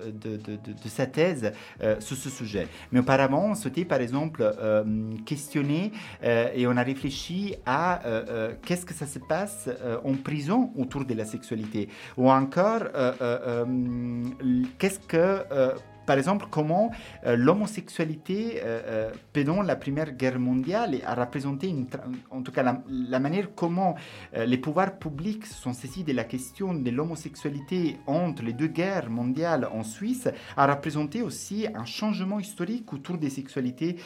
[0.86, 1.52] sa thèse
[2.00, 2.68] sur ce sujet.
[2.90, 4.44] Mais auparavant, on souhaitait par exemple
[5.24, 8.00] questionner et on a réfléchi à
[8.64, 9.68] qu'est-ce que ça se passe
[10.04, 11.88] en prison autour de la sexualité.
[12.16, 12.82] Ou encore,
[14.78, 15.44] qu'est-ce que
[16.06, 16.90] par exemple, comment
[17.26, 21.74] euh, l'homosexualité, euh, euh, pendant la Première Guerre mondiale, a représenté,
[22.30, 23.94] en tout cas, la, manière comment
[24.36, 29.68] les pouvoirs publics sont saisis de la question de l'homosexualité entre les deux guerres mondiales
[29.72, 33.96] en Suisse, a représenté aussi un changement historique autour des sexualités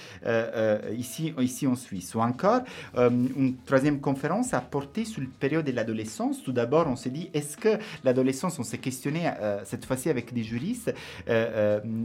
[0.96, 2.14] ici, ici en Suisse.
[2.14, 2.60] Ou encore,
[2.96, 6.42] une troisième conférence a porté sur la période de l'adolescence.
[6.42, 9.30] Tout d'abord, on s'est dit, est-ce que l'adolescence, on s'est questionné
[9.64, 10.94] cette fois-ci avec des juristes,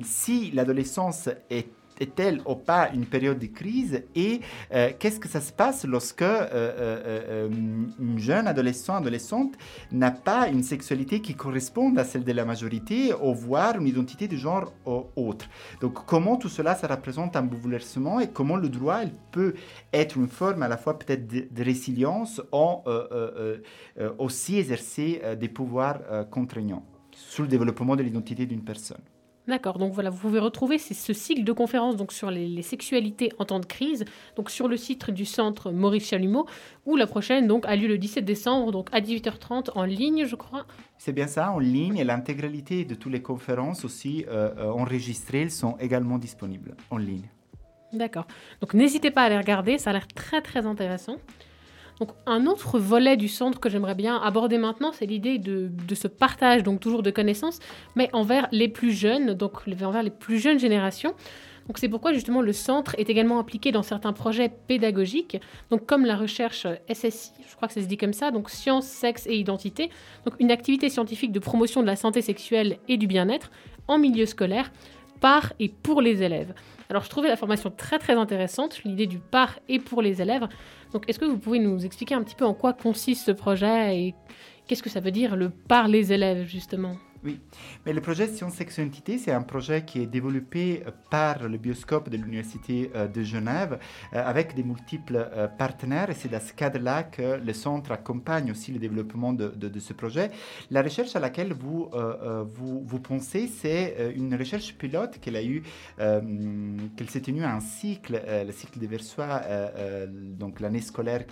[0.03, 1.67] si l'adolescence est
[2.01, 4.41] est-elle ou pas une période de crise et
[4.73, 7.49] euh, qu'est-ce que ça se passe lorsque euh, euh,
[7.99, 9.53] une jeune adolescent, adolescente
[9.91, 14.27] n'a pas une sexualité qui corresponde à celle de la majorité ou voire une identité
[14.27, 14.73] de genre
[15.15, 15.47] autre?
[15.79, 19.53] Donc comment tout cela, ça représente un bouleversement et comment le droit il peut
[19.93, 22.81] être une forme à la fois peut-être de, de, résilience ou
[24.17, 25.99] aussi exercer des pouvoirs
[26.31, 29.01] contraignants sur le développement de l'identité d'une personne?
[29.47, 33.31] D'accord, donc voilà, vous pouvez retrouver ce cycle de conférences donc, sur les, les, sexualités
[33.39, 36.45] en temps de crise, donc sur le site du centre Maurice Chalumeau,
[36.85, 40.35] où la prochaine donc, a lieu le 17 décembre, donc à 18h30 en ligne, je
[40.35, 40.67] crois.
[40.99, 45.75] C'est bien ça, en ligne, et l'intégralité de toutes les conférences aussi euh, enregistrées sont
[45.79, 47.27] également disponibles en ligne.
[47.93, 48.27] D'accord,
[48.61, 51.17] donc n'hésitez pas à les regarder, ça a l'air très très intéressant.
[52.01, 56.07] Donc, un autre volet du centre que j'aimerais bien aborder maintenant, c'est l'idée de, ce
[56.07, 57.59] partage, donc toujours de connaissances,
[57.95, 61.13] mais envers les plus jeunes, donc envers les plus jeunes générations.
[61.67, 66.07] Donc c'est pourquoi justement le centre est également impliqué dans certains projets pédagogiques, donc comme
[66.07, 69.35] la recherche SSI, je crois que ça se dit comme ça, donc sciences, sexe et
[69.35, 69.91] identité,
[70.25, 73.51] donc une activité scientifique de promotion de la santé sexuelle et du bien-être
[73.87, 74.71] en milieu scolaire
[75.19, 76.55] par et pour les élèves.
[76.91, 80.49] Alors je trouvais la formation très très intéressante, l'idée du par et pour les élèves.
[80.91, 83.97] Donc est-ce que vous pouvez nous expliquer un petit peu en quoi consiste ce projet
[83.97, 84.15] et
[84.67, 86.97] qu'est-ce que ça veut dire le par les élèves justement?
[87.23, 87.39] Oui,
[87.85, 91.59] mais le projet Sciences Section Entité, c'est un projet qui est développé euh, par le
[91.59, 93.77] bioscope de l'Université euh, de Genève
[94.13, 98.71] euh, avec des multiples partenaires et c'est dans ce cadre-là que le centre accompagne aussi
[98.71, 100.31] le développement de, ce projet.
[100.71, 101.91] La recherche à laquelle vous,
[102.53, 105.61] vous, pensez, c'est une recherche pilote qu'elle a eu,
[105.97, 109.41] qu'elle s'est tenue à un cycle, le cycle de Versoix,
[110.07, 111.25] donc l'année scolaire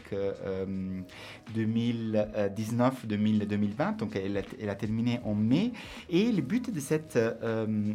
[1.55, 5.71] 2019-2020, donc elle elle a terminé en mai.
[6.09, 7.93] Et le but de cette euh,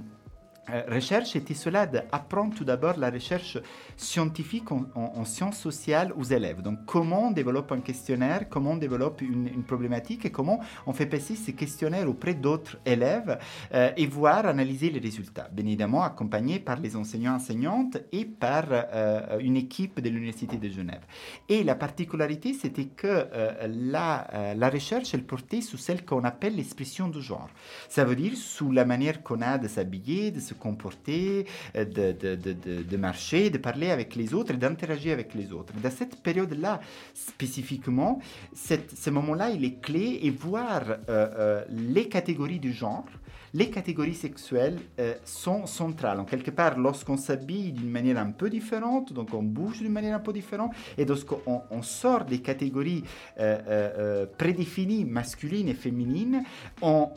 [0.89, 3.59] recherche était cela d'apprendre tout d'abord la recherche
[3.97, 6.63] scientifique en, sciences sociales aux élèves.
[6.63, 11.07] Donc comment on développe un questionnaire, comment on développe une, problématique et comment on fait
[11.07, 13.39] passer ces questionnaires auprès d'autres élèves
[13.73, 15.49] euh, et voir analyser les résultats.
[15.51, 20.69] Bien évidemment accompagné par les enseignants enseignantes et par euh, une équipe de l'Université de
[20.69, 21.03] Genève.
[21.49, 23.27] Et la particularité, c'était que
[23.67, 27.49] la, la recherche, elle portait sur celle qu'on appelle l'expression du genre.
[27.89, 32.13] Ça veut dire sous la manière qu'on a de s'habiller, de se comporter, euh, de,
[32.13, 35.73] de, de, de, marcher, de parler avec les autres d'interagir avec les autres.
[35.83, 36.81] Dans cette période-là,
[37.15, 38.21] spécifiquement,
[38.55, 43.07] cette, ce moment-là, il est clé et voir euh, euh, les catégories du genre
[43.55, 46.19] les catégories sexuelles euh, sont centrales.
[46.19, 50.17] En quelque part, lorsqu'on s'habille d'une manière un peu différente, donc on bouge d'une manière
[50.17, 53.05] un peu différente, et lorsqu'on on sort des catégories
[53.39, 56.43] euh, euh, prédéfinies masculines et féminines,
[56.83, 57.09] on,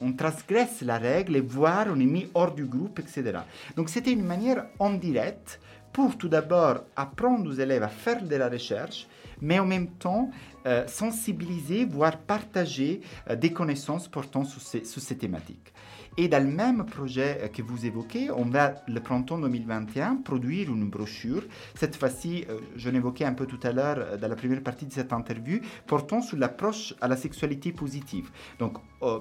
[0.00, 3.38] on, transgresse la règle voire on est mis hors du groupe, etc.
[3.74, 5.60] Donc c'était une manière en direct
[5.92, 9.08] pour tout d'abord apprendre aux élèves à faire de la recherche,
[9.40, 10.30] mais en même temps
[10.66, 15.72] euh, sensibiliser, voire partager euh, des connaissances portant sur ces, ces, thématiques.
[16.16, 20.68] Et dans le même projet euh, que vous évoquez, on va, le printemps 2021, produire
[20.68, 21.42] une brochure.
[21.74, 22.46] Cette fois-ci,
[22.76, 26.20] je l'évoquais un peu tout à l'heure dans la première partie de cette interview, portant
[26.22, 28.30] sur l'approche à la sexualité positive.
[28.58, 28.78] Donc,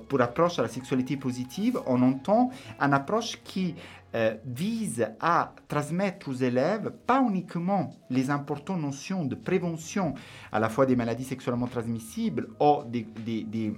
[0.08, 3.76] pour approche à la sexualité positive, on entend une approche qui
[4.16, 10.14] euh, vise à transmettre aux élèves pas uniquement les importantes notions de prévention
[10.52, 13.74] à la fois des maladies sexuellement transmissibles ou des,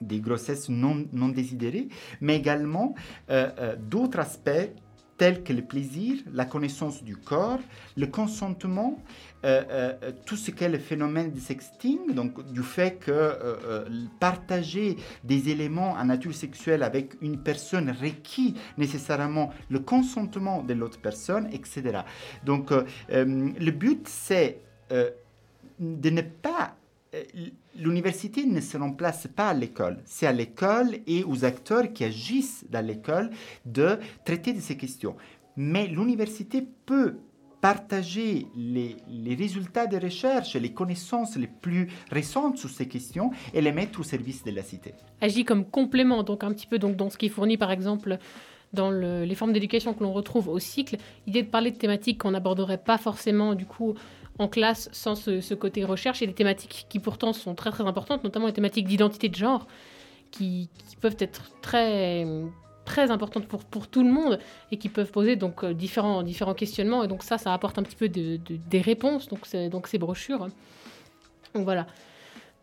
[0.00, 1.88] grossesses non, désirées,
[2.20, 2.94] mais également
[3.30, 4.72] euh, euh, d'autres aspects
[5.18, 7.60] tels que le plaisir, la connaissance du corps,
[7.96, 9.02] le consentement,
[9.46, 9.94] euh,
[10.26, 13.86] tout ce qu'est le phénomène du sexting, donc du fait que
[14.20, 21.00] partager des éléments en nature sexuelle avec une personne requiert nécessairement le consentement de l'autre
[21.00, 22.00] personne, etc.
[22.44, 22.70] Donc
[23.08, 24.60] le but c'est
[25.78, 26.76] de ne pas
[27.74, 29.98] l'université ne se remplace pas à l'école.
[30.04, 33.30] C'est à l'école et aux acteurs qui agissent dans l'école
[33.64, 35.16] de traiter de ces questions.
[35.56, 37.16] Mais l'université peut
[37.60, 38.96] partager les,
[39.34, 44.02] résultats de recherche, les connaissances les plus récentes sur ces questions et les mettre au
[44.02, 44.94] service de la cité.
[45.20, 48.18] Agit comme complément, donc un petit peu donc, dans ce qui est fourni par exemple
[48.72, 52.32] dans les formes d'éducation que l'on retrouve au cycle, l'idée de parler de thématiques qu'on
[52.32, 53.94] n'aborderait pas forcément du coup
[54.38, 58.24] en classe sans ce, côté recherche et des thématiques qui pourtant sont très très importantes,
[58.24, 59.66] notamment les thématiques d'identité de genre,
[60.30, 60.68] qui,
[61.00, 62.26] peuvent être très
[62.84, 64.38] très importantes pour, pour tout le monde
[64.70, 67.02] et qui peuvent poser donc euh, différents, différents questionnements.
[67.02, 70.48] Et donc ça ça apporte un petit peu de, des réponses donc, donc ces brochures.
[71.54, 71.86] Donc voilà.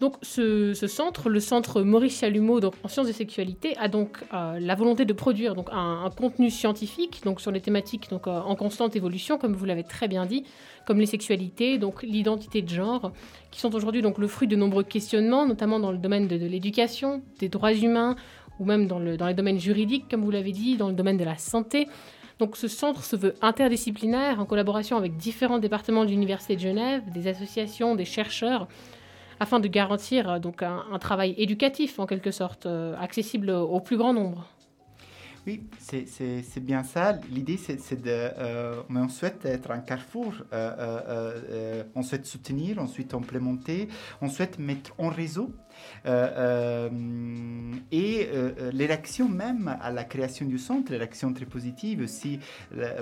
[0.04, 4.60] Donc ce, centre, le centre Maurice Chalumeau donc, en sciences et sexualité, a donc euh,
[4.60, 8.56] la volonté de produire donc, un, contenu scientifique donc, sur les thématiques donc, euh, en
[8.56, 10.44] constante évolution, comme vous l'avez très bien dit,
[10.86, 13.12] comme les sexualités, donc l'identité de genre,
[13.52, 17.22] qui sont aujourd'hui donc le fruit de nombreux questionnements, notamment dans le domaine de, l'éducation,
[17.40, 18.16] des droits humains,
[18.60, 21.18] ou même dans, le, dans les domaines juridiques, comme vous l'avez dit, dans le domaine
[21.18, 21.88] de la santé.
[22.40, 27.04] Donc ce centre se veut interdisciplinaire en collaboration avec différents départements de l'Université de Genève,
[27.12, 28.68] des associations, des chercheurs,
[29.40, 33.98] afin de garantir euh, donc un, travail éducatif en quelque sorte, euh, accessible au plus
[33.98, 34.48] grand nombre.
[35.46, 37.20] Oui, c'est bien ça.
[37.30, 38.10] L'idée, c'est de...
[38.10, 40.34] Euh, mais on souhaite être un carrefour.
[40.52, 43.90] on souhaite soutenir, ensuite implémenter,
[44.22, 45.63] on souhaite mettre en réseau Euh,
[47.92, 48.30] et
[48.72, 52.40] les réactions même à la création du centre, les réactions très positives aussi,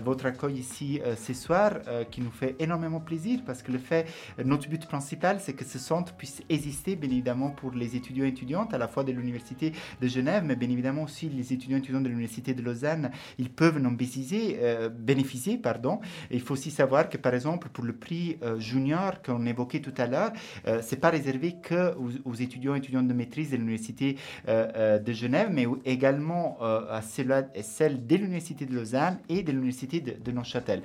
[0.04, 1.74] votre accueil ici ce soir
[2.10, 4.06] qui nous fait énormément plaisir parce que le fait,
[4.44, 8.30] notre but principal, c'est que ce centre puisse exister, bien évidemment, pour les étudiants et
[8.30, 11.80] étudiantes, à la fois de l'Université de Genève, mais bien évidemment aussi les étudiants et
[11.80, 14.60] étudiantes de l'Université de Lausanne, ils peuvent en bénéficier,
[14.92, 16.00] bénéficier pardon.
[16.30, 20.08] il faut aussi savoir que, par exemple, pour le prix junior qu'on évoquait tout à
[20.08, 20.32] l'heure,
[20.68, 25.00] euh, c'est pas réservé que aux, étudiants et étudiantes de maîtrise de l'Université euh, euh,
[25.00, 30.82] de Genève, mais également à celle de l'Université de Lausanne et de l'Université de, Neuchâtel,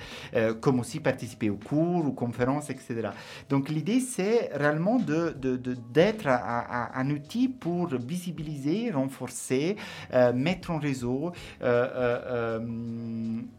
[0.60, 3.10] comme aussi participer aux cours, aux conférences, etc.
[3.48, 5.76] Donc l'idée, c'est réellement d'être de, de,
[6.26, 9.76] un, outil pour visibiliser, renforcer,
[10.34, 11.32] mettre en réseau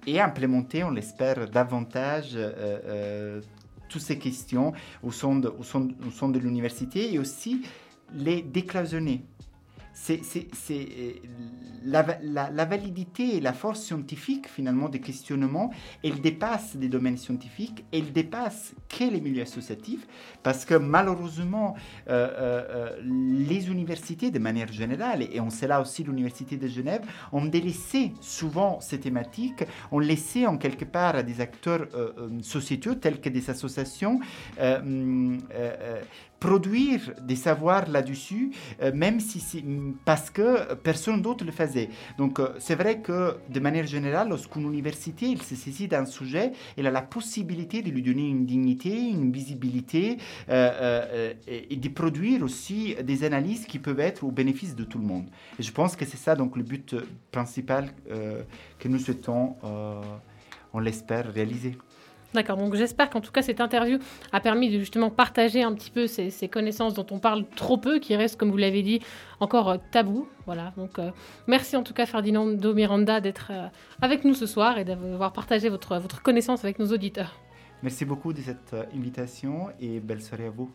[0.05, 2.37] et implémenter, on l'espère, davantage
[3.87, 7.61] toutes ces questions de, au sein, au sein de l'université et aussi
[8.13, 9.25] les décloisonner.
[9.99, 10.21] C'est
[10.69, 11.13] euh,
[11.83, 15.71] la, validité et la force scientifique finalement des questionnements,
[16.03, 20.07] elle dépasse des domaines scientifiques, elle dépasse que les milieux associatifs,
[20.43, 21.75] parce que malheureusement,
[22.09, 27.01] euh, euh, les universités de manière générale, et on sait là aussi l'Université de Genève,
[27.33, 31.87] ont délaissé souvent ces thématiques, ont laissé en quelque part à des acteurs
[32.43, 34.19] sociétaux tels que des associations
[36.39, 39.63] produire des savoirs là-dessus, euh, même si c'est
[40.05, 41.89] parce que personne d'autre le faisait.
[42.17, 46.87] Donc euh, c'est vrai que de manière générale, lorsqu'une université se saisit d'un sujet, elle
[46.87, 50.17] a la possibilité de lui donner une dignité, une visibilité
[50.49, 55.05] euh, et, de produire aussi des analyses qui peuvent être au bénéfice de tout le
[55.05, 55.29] monde.
[55.59, 56.95] Et je pense que c'est ça donc le but
[57.31, 57.91] principal
[58.79, 59.55] que nous souhaitons,
[60.73, 61.77] on l'espère, réaliser.
[62.37, 63.97] D'accord, donc j'espère qu'en tout cas cette interview
[64.31, 67.97] a permis de justement partager un petit peu ces, connaissances dont on parle trop peu,
[67.97, 69.01] qui restent, comme vous l'avez dit,
[69.39, 70.27] encore euh, tabou.
[70.45, 71.09] Voilà, donc euh,
[71.47, 73.67] merci en tout cas Ferdinando Miranda d'être euh,
[74.03, 77.39] avec nous ce soir et d'avoir partagé votre, votre connaissance avec nos auditeurs.
[77.81, 80.69] Merci beaucoup de cette invitation et belle soirée à vous.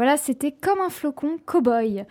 [0.00, 2.06] Voilà, c'était comme un flocon cow-boy.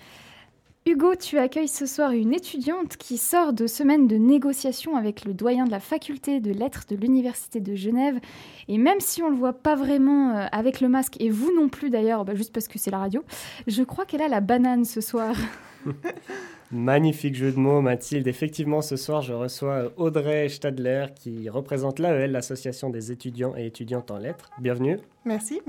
[0.86, 5.34] Hugo, tu accueilles ce soir une étudiante qui sort de semaines de négociations avec le
[5.34, 8.19] doyen de la faculté de lettres de l'Université de Genève.
[8.67, 11.52] Et même si on ne le voit pas vraiment euh, avec le masque, et vous
[11.56, 13.23] non plus d'ailleurs, bah, juste parce que c'est la radio,
[13.65, 15.36] je crois qu'elle a la banane ce soir.
[16.71, 18.27] Magnifique jeu de mots, Mathilde.
[18.27, 24.12] Effectivement, ce soir, je reçois Audrey Stadler qui représente l'AEL, l'Association des étudiants et étudiantes
[24.12, 24.51] en lettres.
[24.60, 24.99] Bienvenue.
[25.25, 25.62] Merci.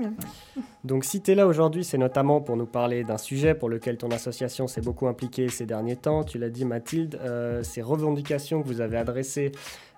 [0.83, 3.97] Donc, si tu es là aujourd'hui, c'est notamment pour nous parler d'un sujet pour lequel
[3.97, 6.23] ton association s'est beaucoup impliquée ces derniers temps.
[6.23, 9.51] Tu l'as dit, Mathilde, euh, ces revendications que vous avez adressées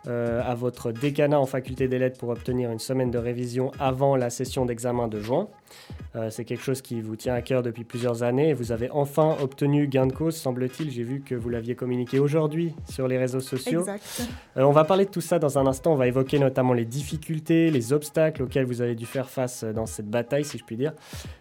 [0.08, 4.18] euh, à votre décanat en faculté des lettres pour obtenir une semaine de révision avant
[4.18, 5.48] la session d'examen de juin.
[6.16, 8.92] Euh, c'est quelque chose qui vous tient à cœur depuis plusieurs années et vous avez
[8.92, 10.92] enfin obtenu gain de cause, semble-t-il.
[10.92, 13.80] J'ai vu que vous l'aviez communiqué aujourd'hui sur les réseaux sociaux.
[13.80, 14.28] Exact.
[14.58, 15.94] Euh, on va parler de tout ça dans un instant.
[15.94, 19.86] On va évoquer notamment les difficultés, les obstacles auxquels vous avez dû faire face dans
[19.86, 20.94] cette bataille, si je puis dire.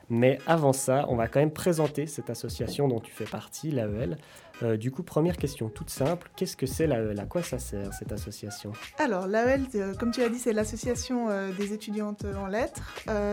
[0.09, 4.18] Mais avant ça, on va quand même présenter cette association dont tu fais partie, l'AEL.
[4.62, 7.92] Euh, du coup, première question toute simple, qu'est-ce que c'est l'AEL À quoi ça sert
[7.92, 12.46] cette association Alors, l'AEL, euh, comme tu l'as dit, c'est l'association euh, des étudiantes en
[12.46, 12.81] lettres.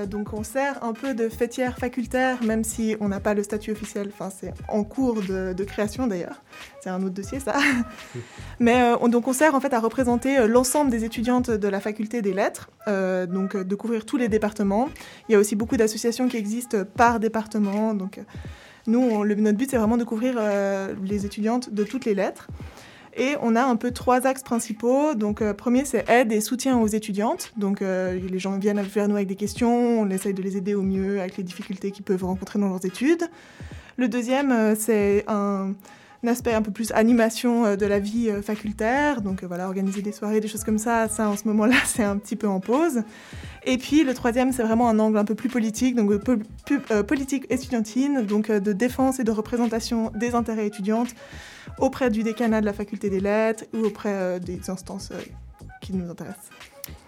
[0.07, 3.71] donc, on sert un peu de fêtière facultaire, même si on n'a pas le statut
[3.71, 4.09] officiel.
[4.13, 6.41] Enfin, c'est en cours de, création d'ailleurs.
[6.81, 7.55] C'est un autre dossier, ça.
[8.59, 12.21] Mais on, donc, on sert en fait à représenter l'ensemble des étudiantes de la faculté
[12.21, 14.89] des lettres, donc de couvrir tous les départements.
[15.27, 18.19] Il y a aussi beaucoup d'associations qui existent par département, donc
[18.89, 22.47] notre but, c'est vraiment de couvrir euh, les étudiantes de toutes les lettres.
[23.17, 25.15] Et on a un peu trois axes principaux.
[25.15, 27.52] Donc, euh, premier, c'est aide et soutien aux étudiantes.
[27.58, 30.75] Donc, euh, les gens viennent vers nous avec des questions, on essaye de les aider
[30.75, 33.23] au mieux avec les difficultés qu'ils peuvent rencontrer dans leurs études.
[33.97, 35.73] Le deuxième, c'est un,
[36.27, 39.21] aspect un peu plus animation de la vie facultaire.
[39.21, 42.17] Donc, voilà, organiser des soirées, des choses comme ça, ça, en ce moment-là, c'est un
[42.17, 43.03] petit peu en pause.
[43.65, 47.45] Et puis le troisième, c'est vraiment un angle un peu plus politique, donc euh, politique
[47.49, 51.10] étudiantine, donc euh, de défense et de représentation des intérêts étudiantes
[51.77, 55.12] auprès du décanat de la faculté des lettres ou auprès euh, des instances
[55.82, 56.49] qui nous intéressent.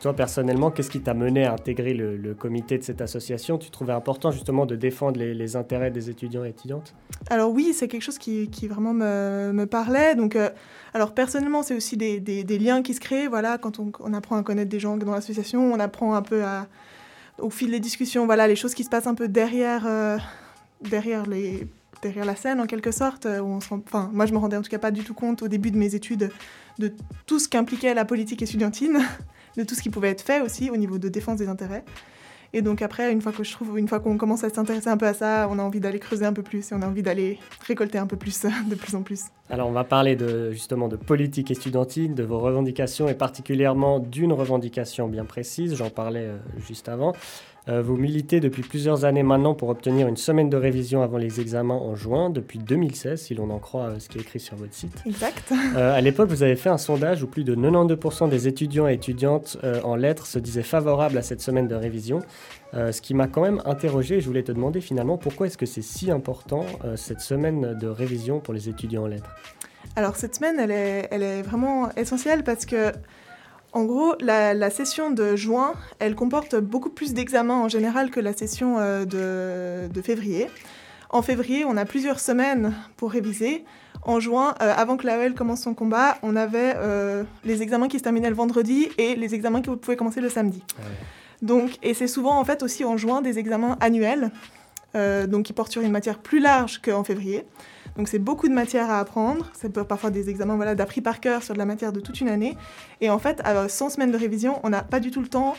[0.02, 3.58] Toi, personnellement, qu'est-ce qui t'a mené à intégrer le, comité de cette association?
[3.58, 6.94] Tu trouvais important justement de défendre les, intérêts des étudiants et étudiantes?
[7.30, 10.16] Alors oui, c'est quelque chose qui, vraiment me, parlait.
[10.16, 10.50] Donc, euh,
[10.94, 13.28] alors personnellement, c'est aussi des, liens qui se créent.
[13.28, 16.68] Voilà, quand on, apprend à connaître des gens dans l'association, on apprend un peu à,
[17.40, 19.86] au fil des discussions, voilà, les choses qui se passent un peu derrière.
[19.86, 20.18] Euh,
[20.90, 21.26] derrière
[22.26, 23.26] la scène en quelque sorte.
[23.26, 25.72] Rend- enfin, moi, je me rendais en tout cas pas du tout compte au début
[25.72, 26.32] de mes études
[26.80, 26.92] de
[27.26, 29.00] tout ce qu'impliquait la politique estudiantine,
[29.58, 31.84] de tout ce qui pouvait être fait aussi au niveau de défense des intérêts.
[32.54, 34.98] Et donc après, une fois que je trouve, une fois qu'on commence à s'intéresser un
[34.98, 37.02] peu à ça, on a envie d'aller creuser un peu plus et on a envie
[37.02, 39.26] d'aller récolter un peu plus, de plus en plus.
[39.50, 44.34] Alors on va parler de, justement de politique estudiantine, de vos revendications et particulièrement d'une
[44.34, 47.14] revendication bien précise, j'en parlais euh, juste avant.
[47.70, 51.40] Euh, vous militez depuis plusieurs années maintenant pour obtenir une semaine de révision avant les
[51.40, 54.56] examens en juin, depuis 2016 si l'on en croit euh, ce qui est écrit sur
[54.56, 55.04] votre site.
[55.06, 55.54] Exact.
[55.76, 58.94] Euh, à l'époque, vous avez fait un sondage où plus de 92% des étudiants et
[58.94, 62.20] étudiantes euh, en lettres se disaient favorables à cette semaine de révision.
[62.74, 65.66] Ce qui m'a quand même interrogé, et je voulais te demander finalement pourquoi est-ce que
[65.66, 69.30] c'est si important cette semaine de révision pour les étudiants en lettres?
[69.98, 72.94] Alors cette semaine, elle est, elle est vraiment essentielle parce que,
[73.74, 78.20] en gros, la, la session de juin, elle comporte beaucoup plus d'examens en général que
[78.20, 80.50] la session euh, de, de février.
[81.10, 83.66] En février, on a plusieurs semaines pour réviser.
[84.04, 88.00] En juin, euh, avant que l'AEL commence son combat, on avait euh, les examens qui
[88.00, 90.64] se terminaient le vendredi et les examens qui pouvaient commencer le samedi.
[91.42, 94.32] Donc, et c'est souvent en fait aussi en juin des examens annuels,
[94.96, 97.46] euh, donc qui portent sur une matière plus large qu'en février.
[97.98, 99.50] Donc c'est beaucoup de matière à apprendre.
[99.54, 102.22] C'est pa- parfois des examens voilà, d'appris par cœur sur de la matière de toute
[102.22, 102.56] une année.
[103.02, 105.56] Et en fait, à 100 semaines de révision, on n'a pas du tout le temps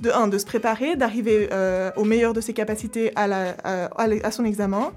[0.00, 3.26] de, un, de se préparer, d'arriver euh, au meilleur de ses capacités à,
[3.64, 4.92] à- son examen.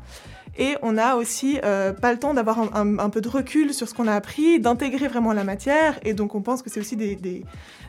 [0.58, 3.94] Et on n'a aussi euh, pas le temps d'avoir un, peu de recul sur ce
[3.94, 6.00] qu'on a appris, d'intégrer vraiment la matière.
[6.04, 6.98] Et donc on pense que c'est aussi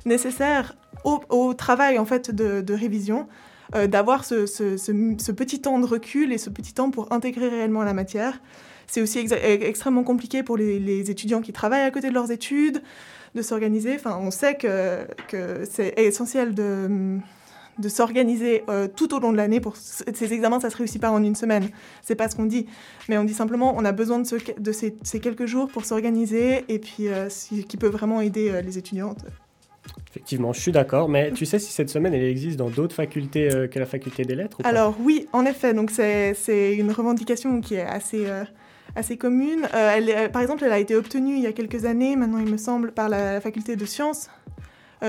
[0.04, 3.28] nécessaire au, travail en fait de révision
[3.74, 7.94] euh, d'avoir ce, petit temps de recul et ce petit temps pour intégrer réellement la
[7.94, 8.40] matière.
[8.86, 9.32] C'est aussi e-
[9.64, 12.82] extrêmement compliqué pour les, étudiants qui travaillent à côté de leurs études
[13.34, 13.94] de s'organiser.
[13.96, 15.06] Enfin, on sait que,
[15.68, 17.18] c'est essentiel de,
[17.88, 19.60] s'organiser euh, tout au long de l'année.
[19.60, 21.68] Pour ces examens, ça se réussit pas en une semaine.
[22.02, 22.66] C'est pas ce qu'on dit.
[23.08, 26.64] Mais on dit simplement, on a besoin de, ce- de ces, quelques jours pour s'organiser
[26.68, 27.28] et puis euh,
[27.68, 29.24] qui peut vraiment aider les étudiantes.
[30.16, 33.52] Effectivement, je suis d'accord, mais tu sais si cette semaine elle existe dans d'autres facultés
[33.52, 37.74] euh, que la faculté des lettres Alors oui, en effet, donc c'est une revendication qui
[37.74, 38.44] est assez, euh,
[38.94, 39.68] assez commune.
[39.74, 42.56] Euh, par exemple, elle a été obtenue il y a quelques années, maintenant il me
[42.56, 44.30] semble, par la, faculté de sciences.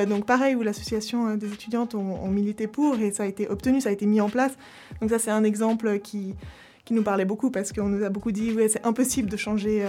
[0.09, 3.87] Donc pareil, où l'association des étudiantes ont, milité pour et ça a été obtenu, ça
[3.87, 4.51] a été mis en place.
[4.99, 6.35] Donc ça c'est un exemple qui,
[6.83, 9.85] qui nous parlait beaucoup parce qu'on nous a beaucoup dit ouais c'est impossible de changer,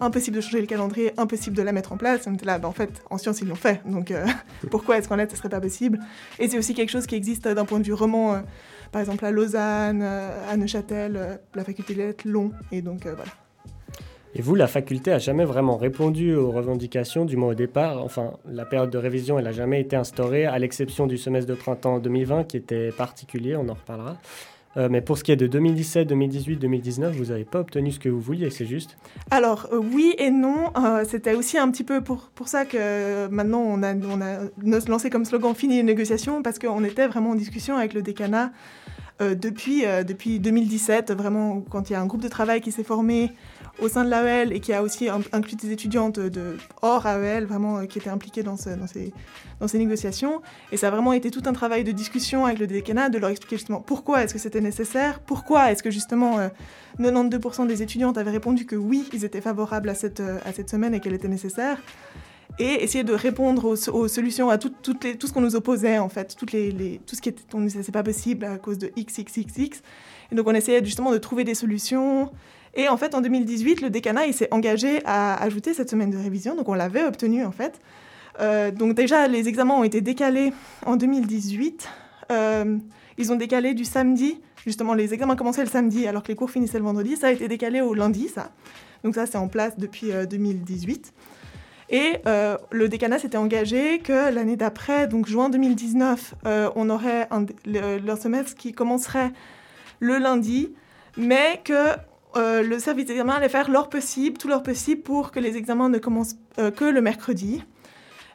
[0.00, 2.28] impossible de changer le calendrier, impossible de la mettre en place.
[2.44, 4.26] Là, bah, en fait en sciences ils l'ont fait, donc euh,
[4.70, 5.98] pourquoi est-ce qu'en lettres ce serait pas possible?
[6.38, 8.34] Et c'est aussi quelque chose qui existe euh, d'un point de vue roman.
[8.34, 8.38] euh,
[8.92, 13.24] par exemple à Lausanne, à Neuchâtel, la faculté des lettres Long, et donc voilà.
[14.34, 18.02] Et vous, la faculté a jamais vraiment répondu aux revendications, du moins au départ.
[18.02, 21.54] Enfin, la période de révision, elle n'a jamais été instaurée, à l'exception du semestre de
[21.54, 24.16] printemps 2020 qui était particulier, on en reparlera.
[24.78, 27.98] Euh, mais pour ce qui est de 2017, 2018, 2019, vous n'avez pas obtenu ce
[27.98, 28.96] que vous vouliez, c'est juste
[29.30, 33.26] Alors euh, oui et non, euh, c'était aussi un petit peu pour, pour ça que
[33.28, 34.38] maintenant on a, on a
[34.86, 38.52] lancé comme slogan fini les négociations parce qu'on était vraiment en discussion avec le décanat
[39.20, 43.32] depuis, depuis 2017, vraiment quand il y a un groupe de travail qui s'est formé
[43.80, 47.44] au sein de l'AEL et qui a aussi in- inclus des étudiantes de hors AEL
[47.46, 50.42] vraiment euh, qui étaient impliquées dans, ce- dans, ces, négociations.
[50.72, 53.30] Et ça a vraiment été tout un travail de discussion avec le décanat, de leur
[53.30, 56.48] expliquer justement pourquoi est-ce que c'était nécessaire, pourquoi est-ce que justement euh,
[57.00, 61.00] 92% des étudiantes avaient répondu que oui, ils étaient favorables à cette, euh, semaine et
[61.00, 61.78] qu'elle était nécessaire.
[62.58, 65.98] Et essayer de répondre aux, solutions, à tout, toutes les- tout ce qu'on nous opposait,
[65.98, 69.80] en fait, tout ce qui était, on disait c'est pas possible à cause de XXXX.
[70.32, 72.30] Et donc on essayait justement de trouver des solutions.
[72.74, 76.16] Et en fait, en 2018, le décanat, il s'est engagé à ajouter cette semaine de
[76.18, 77.80] révision, donc on l'avait obtenu en fait.
[78.40, 80.52] Euh, donc déjà, les examens ont été décalés
[80.86, 81.88] en 2018.
[82.30, 82.76] Euh,
[83.16, 86.50] ils ont décalé du samedi, justement, les examens commençaient le samedi alors que les cours
[86.50, 87.16] finissaient le vendredi.
[87.16, 88.52] Ça a été décalé au lundi, ça.
[89.02, 91.12] Donc ça, c'est en place depuis euh, 2018.
[91.90, 97.26] Et euh, le décanat s'était engagé que l'année d'après, donc juin 2019, euh, on aurait
[97.64, 99.32] le- leur semestre qui commencerait
[99.98, 100.74] le lundi,
[101.16, 101.72] mais que
[102.36, 105.88] euh, le service d'examen allait faire leur possible, tout leur possible pour que les examens
[105.88, 107.62] ne commencent euh, que le mercredi.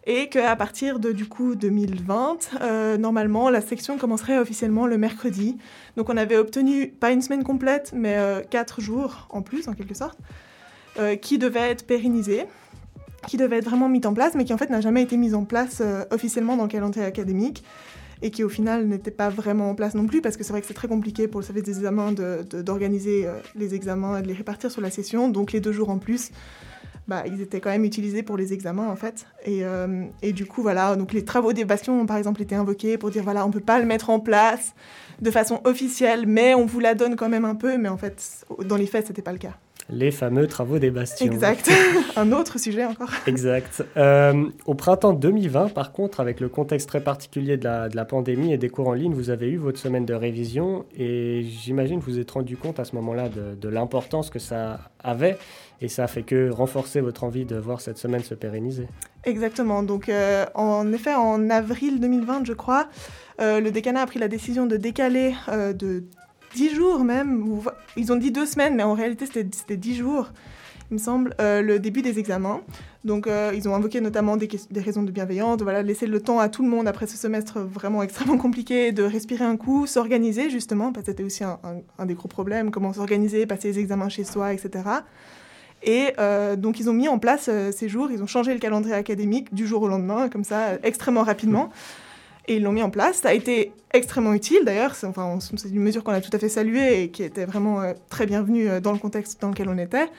[0.06, 5.58] Et qu'à partir de du coup 2020, euh, normalement, la section commencerait officiellement le mercredi.
[5.96, 8.18] Donc on avait obtenu pas une semaine complète, mais
[8.50, 10.20] quatre jours en plus, en quelque sorte,
[11.22, 12.44] qui devaient être pérennisés,
[13.28, 15.34] qui devaient être vraiment mis en place, mais qui en fait n'a jamais été mis
[15.34, 15.82] en place
[16.12, 17.64] officiellement dans le calendrier académique
[18.24, 20.62] et qui au final n'était pas vraiment en place non plus, parce que c'est vrai
[20.62, 24.28] que c'est très compliqué pour le service des examens d'organiser euh, les examens et de
[24.28, 26.32] les répartir sur la session, donc les deux jours en plus
[27.06, 29.28] bah, ils étaient quand même utilisés pour les examens en fait.
[29.46, 29.64] Et,
[30.22, 33.12] et, du coup, voilà, donc les travaux des bastions ont par exemple été invoqués pour
[33.12, 34.74] dire voilà, on ne peut pas le mettre en place
[35.22, 38.46] de façon officielle, mais on vous la donne quand même un peu, mais en fait,
[38.66, 39.58] dans les faits, ce n'était pas le cas.
[39.90, 41.26] Les fameux travaux des bastions.
[41.26, 41.70] Exact.
[42.16, 43.10] un autre sujet encore.
[43.28, 43.84] Exact.
[43.98, 48.06] Euh, au printemps 2020, par contre, avec le contexte très particulier de la, de la,
[48.06, 52.00] pandémie et des cours en ligne, vous avez eu votre semaine de révision et j'imagine
[52.00, 55.38] que vous vous êtes rendu compte à ce moment-là de, de l'importance que ça avait
[55.82, 58.88] et ça a fait que renforcer votre envie de voir cette semaine se pérenniser.
[59.26, 59.84] Exactement.
[59.84, 62.88] Donc, euh, en effet, en avril 2020, je crois,
[63.42, 66.06] euh, le décanat a pris la décision de décaler euh, de
[66.54, 67.46] 10 jours même.
[67.98, 70.30] Ils ont dit deux semaines, mais en réalité, c'était 10 jours,
[70.92, 72.62] il me semble, le début des examens.
[73.04, 76.50] Donc, ils ont invoqué notamment des, raisons de bienveillance, de voilà, laisser le temps à
[76.50, 80.92] tout le monde après ce semestre vraiment extrêmement compliqué, de respirer un coup, s'organiser justement,
[80.92, 84.54] parce que c'était aussi un, des gros problèmes, comment s'organiser, passer les examens chez soi,
[84.54, 84.84] etc.
[85.84, 88.60] Et euh, donc, ils ont mis en place euh, ces jours, ils ont changé le
[88.60, 91.70] calendrier académique du jour au lendemain, comme ça, euh, extrêmement rapidement.
[92.48, 93.18] Et ils l'ont mis en place.
[93.18, 94.96] Ça a été extrêmement utile, d'ailleurs.
[94.96, 95.08] C'est
[95.70, 98.92] une mesure qu'on a tout à fait saluée et qui était vraiment très bienvenue dans
[98.92, 100.10] le contexte dans lequel on était.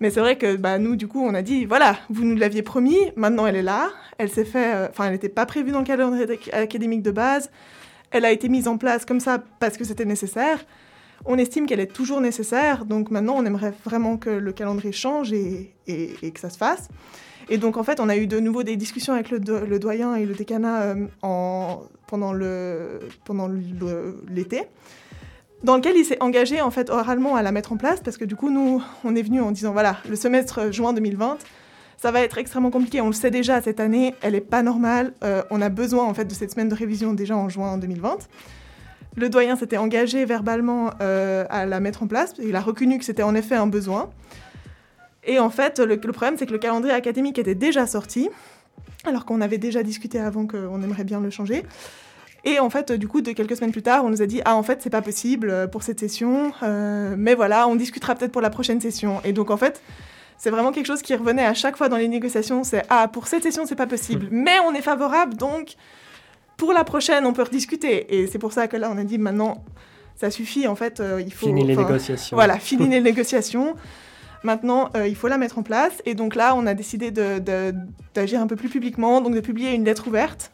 [0.00, 2.62] Mais c'est vrai que bah, nous, du coup, on a dit, voilà, vous nous l'aviez
[2.62, 3.90] promis, maintenant elle est là.
[4.16, 7.50] Elle s'est fait, enfin, elle n'était pas prévue dans le calendrier académique de base.
[8.10, 10.64] Elle a été mise en place comme ça parce que c'était nécessaire.
[11.26, 15.32] On estime qu'elle est toujours nécessaire, donc maintenant on aimerait vraiment que le calendrier change
[15.32, 16.88] et, que ça se fasse.
[17.50, 20.24] Et donc en fait, on a eu de nouveau des discussions avec le, doyen et
[20.24, 24.62] le décanat euh, en, pendant l'été,
[25.64, 28.24] dans lequel il s'est engagé en fait oralement à la mettre en place, parce que
[28.24, 31.38] du coup nous, on est venu en disant voilà, le semestre juin 2020,
[31.96, 33.00] ça va être extrêmement compliqué.
[33.00, 35.12] On le sait déjà cette année, elle est pas normale.
[35.24, 38.28] Euh, on a besoin en fait de cette semaine de révision déjà en juin 2020.
[39.16, 42.34] Le doyen s'était engagé verbalement euh, à la mettre en place.
[42.42, 44.08] Il a reconnu que c'était en effet un besoin.
[45.24, 48.28] Et en fait, le, problème, c'est que le calendrier académique était déjà sorti,
[49.04, 51.64] alors qu'on avait déjà discuté avant qu'on aimerait bien le changer.
[52.44, 54.56] Et en fait, du coup, de quelques semaines plus tard, on nous a dit ah
[54.56, 58.40] en fait c'est pas possible pour cette session, euh, mais voilà, on discutera peut-être pour
[58.40, 59.20] la prochaine session.
[59.24, 59.82] Et donc en fait,
[60.38, 63.26] c'est vraiment quelque chose qui revenait à chaque fois dans les négociations, c'est ah pour
[63.26, 65.76] cette session c'est pas possible, mais on est favorable donc
[66.60, 68.20] pour la prochaine, on peut rediscuter.
[68.20, 69.64] Et c'est pour ça que là, on a dit maintenant,
[70.14, 71.46] ça suffit, en fait, euh, il faut...
[71.46, 72.36] Finir les négociations.
[72.36, 73.74] Voilà, finir les négociations.
[74.42, 76.02] Maintenant, euh, il faut la mettre en place.
[76.06, 79.84] Et donc là, on a décidé d'agir un peu plus publiquement, donc de publier une
[79.84, 80.52] lettre ouverte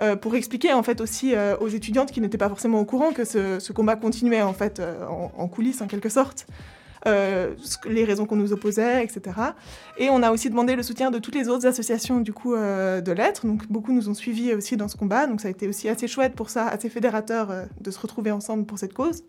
[0.00, 3.24] euh, pour expliquer en fait aussi aux étudiantes qui n'étaient pas forcément au courant que
[3.24, 6.46] ce, combat continuait en fait en, coulisses en quelque sorte.
[7.06, 7.54] Euh,
[7.88, 9.36] les raisons qu'on nous opposait, etc.
[9.98, 13.00] Et on a aussi demandé le soutien de toutes les autres associations du coup euh,
[13.00, 13.46] de lettres.
[13.46, 15.26] Donc beaucoup nous ont suivis aussi dans ce combat.
[15.26, 18.32] Donc ça a été aussi assez chouette pour ça, assez fédérateur euh, de se retrouver
[18.32, 19.22] ensemble pour cette cause.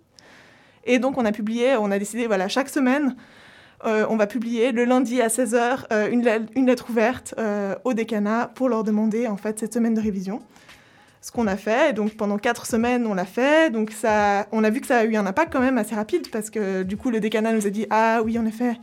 [0.84, 3.16] Et donc on a publié, on a décidé, voilà, chaque semaine,
[3.84, 7.34] on va publier le lundi à 16h une, une, lettre ouverte
[7.84, 10.42] au décanat pour leur demander en fait cette semaine de révision
[11.22, 11.94] ce qu'on a fait.
[11.94, 13.72] donc pendant quatre semaines, on l'a fait.
[13.72, 16.30] Donc ça, on a vu que ça a eu un impact quand même assez rapide
[16.32, 18.80] parce que du coup, le décanat nous a dit ah oui, en effet,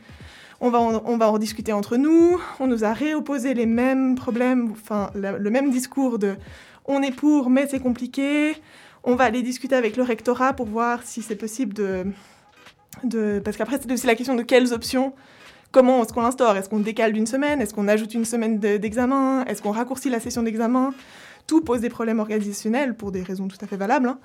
[0.61, 2.41] on va en, on va en discuter entre nous.
[2.61, 6.37] On nous a réopposé les mêmes problèmes, enfin le, même discours de
[6.85, 8.57] on est pour, mais c'est compliqué.
[9.03, 12.07] On va aller discuter avec le rectorat pour voir si c'est possible de,
[13.05, 15.13] de parce qu'après c'est aussi la question de quelles options.
[15.73, 16.57] Comment est-ce qu'on l'instaure?
[16.57, 17.61] Est-ce qu'on décale d'une semaine?
[17.61, 19.45] Est-ce qu'on ajoute une semaine d'examen?
[19.45, 20.95] Est-ce qu'on raccourcit la session d'examen?
[21.47, 24.09] Tout pose des problèmes organisationnels pour des raisons tout à fait valables.
[24.09, 24.19] Hein.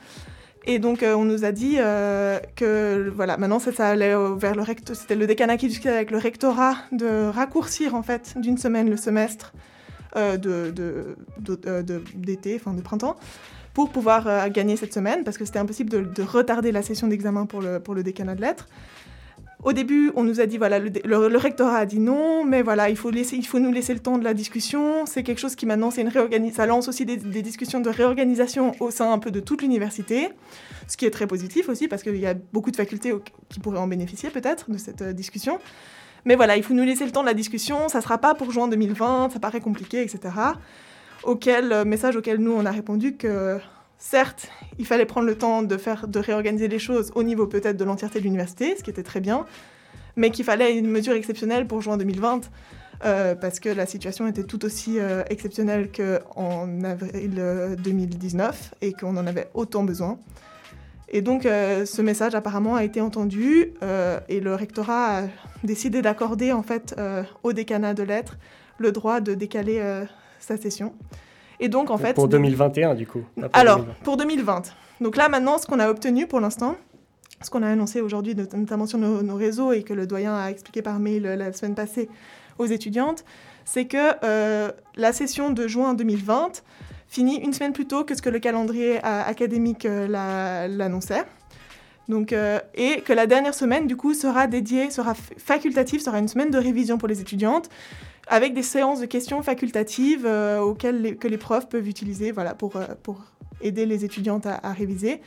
[0.65, 4.55] Et donc, euh, on nous a dit euh, que, voilà, maintenant, ça, ça allait vers
[4.55, 4.95] le rectorat.
[4.95, 8.97] C'était le décanat qui discutait avec le rectorat de raccourcir, en fait, d'une semaine le
[8.97, 9.53] semestre
[10.15, 10.37] euh,
[12.13, 13.15] d'été, enfin, de printemps,
[13.73, 17.61] pour pouvoir gagner cette semaine, parce que c'était impossible de, retarder la session d'examen pour
[17.61, 18.67] le, pour le décanat de lettres.
[19.63, 22.97] Au début, on nous a dit, voilà, le, rectorat a dit non, mais voilà, il
[22.97, 25.05] faut, laisser, il faut nous laisser le temps de la discussion.
[25.05, 26.51] C'est quelque chose qui maintenant, c'est une.
[26.51, 30.29] Ça lance aussi des, discussions de réorganisation au sein un peu de toute l'université,
[30.87, 33.13] ce qui est très positif aussi, parce qu'il y a beaucoup de facultés
[33.49, 35.59] qui pourraient en bénéficier peut-être de cette euh, discussion.
[36.25, 37.87] Mais voilà, il faut nous laisser le temps de la discussion.
[37.87, 40.33] Ça ne sera pas pour juin 2020, ça paraît compliqué, etc.
[41.23, 43.59] Auquel, euh, message auquel nous, on a répondu que
[44.03, 44.49] Certes,
[44.79, 47.83] il fallait prendre le temps de, faire, de réorganiser les choses au niveau peut-être de
[47.83, 49.45] l'entièreté de l'université, ce qui était très bien,
[50.15, 52.49] mais qu'il fallait une mesure exceptionnelle pour juin 2020,
[53.05, 58.93] euh, parce que la situation était tout aussi euh, exceptionnelle qu'en avril 2019 euh, et
[58.93, 60.17] qu'on en avait autant besoin.
[61.07, 63.73] Et donc ce message apparemment a été entendu
[64.29, 65.23] et le rectorat a
[65.61, 66.95] décidé d'accorder en fait
[67.43, 68.37] au décanat de lettres
[68.77, 70.05] le droit de décaler
[70.41, 70.93] sa session.
[71.59, 72.13] Et donc, en fait.
[72.13, 73.23] Pour 2021, du coup.
[73.53, 74.73] Alors, pour 2020.
[74.99, 76.75] Donc là, maintenant, ce qu'on a obtenu pour l'instant,
[77.41, 80.81] ce qu'on a annoncé aujourd'hui, notamment sur nos, réseaux et que le doyen a expliqué
[80.81, 82.09] par mail euh, la semaine passée
[82.59, 83.23] aux étudiantes,
[83.65, 86.63] c'est que euh, la session de juin 2020
[87.07, 91.23] finit une semaine plus tôt que ce que le calendrier académique euh, l'a- l'annonçait.
[92.09, 92.33] Donc,
[92.73, 96.57] et que la dernière semaine, du coup, sera dédiée, sera facultative, sera une semaine de
[96.57, 97.69] révision pour les étudiantes,
[98.27, 102.53] avec des séances de questions facultatives euh, auxquelles les, que les profs peuvent utiliser voilà,
[102.55, 103.21] pour, euh, pour
[103.61, 105.21] aider les étudiantes à, à réviser.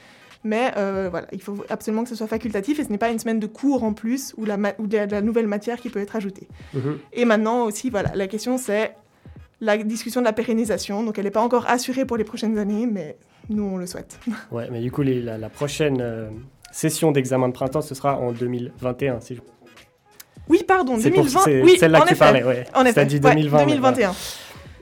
[0.46, 3.18] Mais euh, voilà, il faut absolument que ce soit facultatif et ce n'est pas une
[3.18, 5.88] semaine de cours en plus ou, la ou de la- de la nouvelle matière qui
[5.88, 6.48] peut être ajoutée.
[6.74, 6.98] Mhm.
[7.14, 8.94] Et maintenant aussi, voilà, la question c'est
[9.60, 11.02] la discussion de la pérennisation.
[11.02, 13.16] Donc elle n'est pas encore assurée pour les prochaines années, mais
[13.48, 14.18] nous on le souhaite.
[14.52, 16.02] Ouais, mais du coup, les- la, la prochaine
[16.72, 19.20] session d'examen de printemps, ce sera en 2021.
[19.20, 19.40] Si je...
[20.48, 21.40] Oui, pardon, C'est pour- 2020.
[21.44, 22.18] c'est oui, celle-là en que tu effet.
[22.24, 22.64] parlais, ouais.
[22.76, 23.80] Ouais, 2020, ouais, 2021.
[23.80, 24.14] voilà.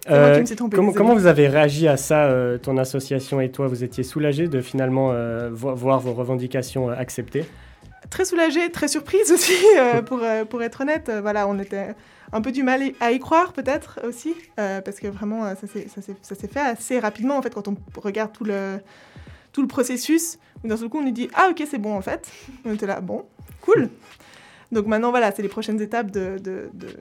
[0.04, 2.76] C'est moi qui Euh, me suis trompée, comment, vous avez réagi à ça, euh, ton
[2.76, 7.44] association et toi Vous étiez soulagés de finalement euh, vo- voir vos revendications euh, acceptées?
[8.10, 9.52] Très soulagée, très surprise aussi,
[10.06, 11.10] pour, pour être honnête.
[11.22, 11.94] Voilà, on était
[12.32, 16.60] un peu du mal à y croire peut-être aussi, parce que vraiment ça s'est- fait
[16.60, 18.78] assez rapidement en fait quand on regarde tout le,
[19.52, 20.38] tout le processus.
[20.64, 22.28] D'un seul coup on nous dit ah ok c'est bon en fait.
[22.64, 23.24] On était là bon
[23.60, 23.88] cool.
[24.72, 26.96] Donc maintenant voilà c'est les prochaines étapes de, de, de-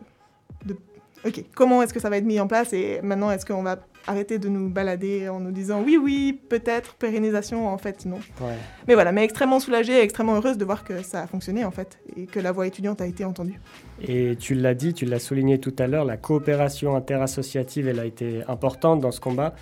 [0.66, 0.78] de-
[1.26, 3.78] ok comment est-ce que ça va être mis en place et maintenant est-ce qu'on va
[4.08, 8.16] arrêter de nous balader en nous disant oui oui peut-être pérennisation en fait non.
[8.42, 8.56] Ouais.
[8.88, 11.70] Mais voilà, mais extrêmement soulagée et extrêmement heureuse de voir que ça a fonctionné en
[11.72, 13.60] fait et que la voix étudiante a été entendue.
[14.02, 18.06] Et tu l'as dit, tu l'as souligné tout à l'heure, la coopération interassociative, elle a
[18.06, 19.54] été importante dans ce combat.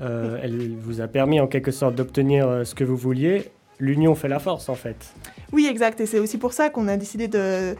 [0.00, 3.50] Euh, elle vous a permis en quelque sorte d'obtenir euh, ce que vous vouliez.
[3.80, 5.14] L'union fait la force en fait.
[5.52, 6.00] Oui, exact.
[6.00, 7.74] Et c'est aussi pour ça qu'on a décidé de,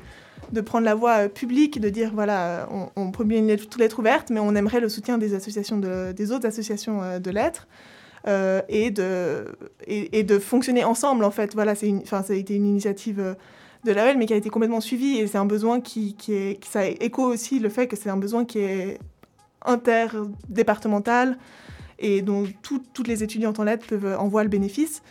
[0.64, 2.64] prendre la voie euh, publique, de dire voilà, euh,
[2.96, 6.32] on, on publie une lettre, ouverte, mais on aimerait le soutien des associations de, des
[6.32, 7.68] autres associations euh, de lettres.
[8.68, 11.54] et, de, fonctionner ensemble en fait.
[11.54, 13.36] Voilà, ça a été une initiative
[13.84, 16.86] de l'AEL, mais qui a été complètement suivie et c'est un besoin qui, est, ça
[16.86, 18.98] écho aussi le fait que c'est un besoin qui est
[19.64, 21.38] interdépartemental
[21.98, 25.02] et dont tout- toutes les étudiantes en lettres peuvent en voir le bénéfice.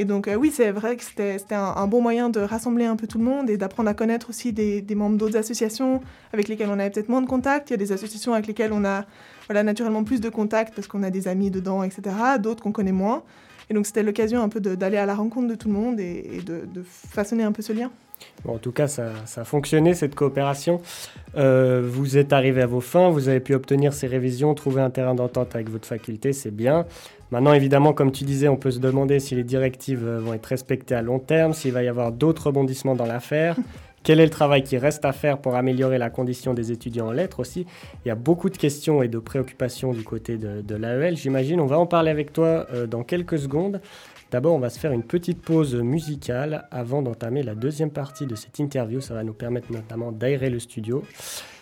[0.00, 3.08] Et donc euh, oui, c'est vrai que c'était un, bon moyen de rassembler un peu
[3.08, 6.00] tout le monde et d'apprendre à connaître aussi des, membres d'autres associations
[6.32, 7.70] avec lesquelles on avait peut-être moins de contact.
[7.70, 9.06] Il y a des associations avec lesquelles on a
[9.48, 12.14] voilà, naturellement plus de contact parce qu'on a des amis dedans, etc.
[12.38, 13.24] D'autres qu'on connaît moins.
[13.70, 16.42] Et donc c'était l'occasion un peu d'aller à la rencontre de tout le monde et,
[16.46, 17.90] de façonner un peu ce lien.
[18.44, 20.80] Bon, en tout cas, ça, ça a fonctionné cette coopération.
[21.36, 24.90] Euh, vous êtes arrivé à vos fins, vous avez pu obtenir ces révisions, trouver un
[24.90, 26.86] terrain d'entente avec votre faculté, c'est bien.
[27.30, 30.46] Maintenant, évidemment, comme tu disais, on peut se demander si les directives euh, vont être
[30.46, 33.56] respectées à long terme, s'il va y avoir d'autres rebondissements dans l'affaire.
[34.04, 37.12] Quel est le travail qui reste à faire pour améliorer la condition des étudiants en
[37.12, 37.66] lettres aussi?
[38.04, 41.60] Il y a beaucoup de questions et de préoccupations du côté de, de l'AEL, j'imagine.
[41.60, 43.80] On va en parler avec toi euh, dans quelques secondes.
[44.30, 48.34] D'abord, on va se faire une petite pause musicale avant d'entamer la deuxième partie de
[48.34, 49.00] cette interview.
[49.00, 51.02] Ça va nous permettre notamment d'aérer le studio.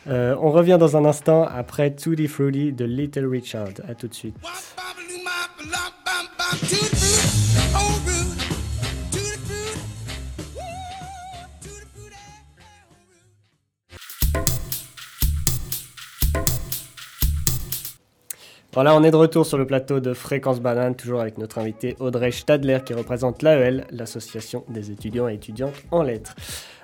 [0.08, 3.68] Euh, on revient dans un instant après Tutti Frutti de Little Richard.
[3.88, 4.36] A tout de suite.
[18.76, 21.96] Voilà, on est de retour sur le plateau de Fréquence Banane, toujours avec notre invité
[21.98, 26.34] Audrey Stadler qui représente l'AEL, l'association des étudiants et étudiantes en lettres.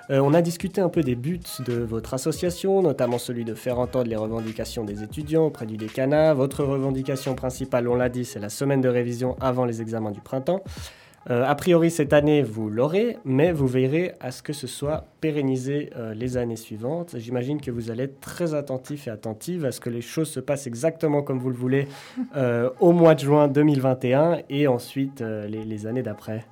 [0.09, 3.77] Euh, on a discuté un peu des buts de votre association, notamment celui de faire
[3.77, 6.33] entendre les revendications des étudiants auprès du décanat.
[6.33, 10.19] Votre revendication principale, on l'a dit, c'est la semaine de révision avant les examens du
[10.19, 10.63] printemps.
[11.29, 15.05] Euh, a priori, cette année, vous l'aurez, mais vous veillerez à ce que ce soit
[15.21, 17.15] pérennisé euh, les années suivantes.
[17.17, 20.39] J'imagine que vous allez être très attentif et attentive à ce que les choses se
[20.39, 21.87] passent exactement comme vous le voulez
[22.35, 26.45] euh, au mois de juin 2021 et ensuite les, les années d'après.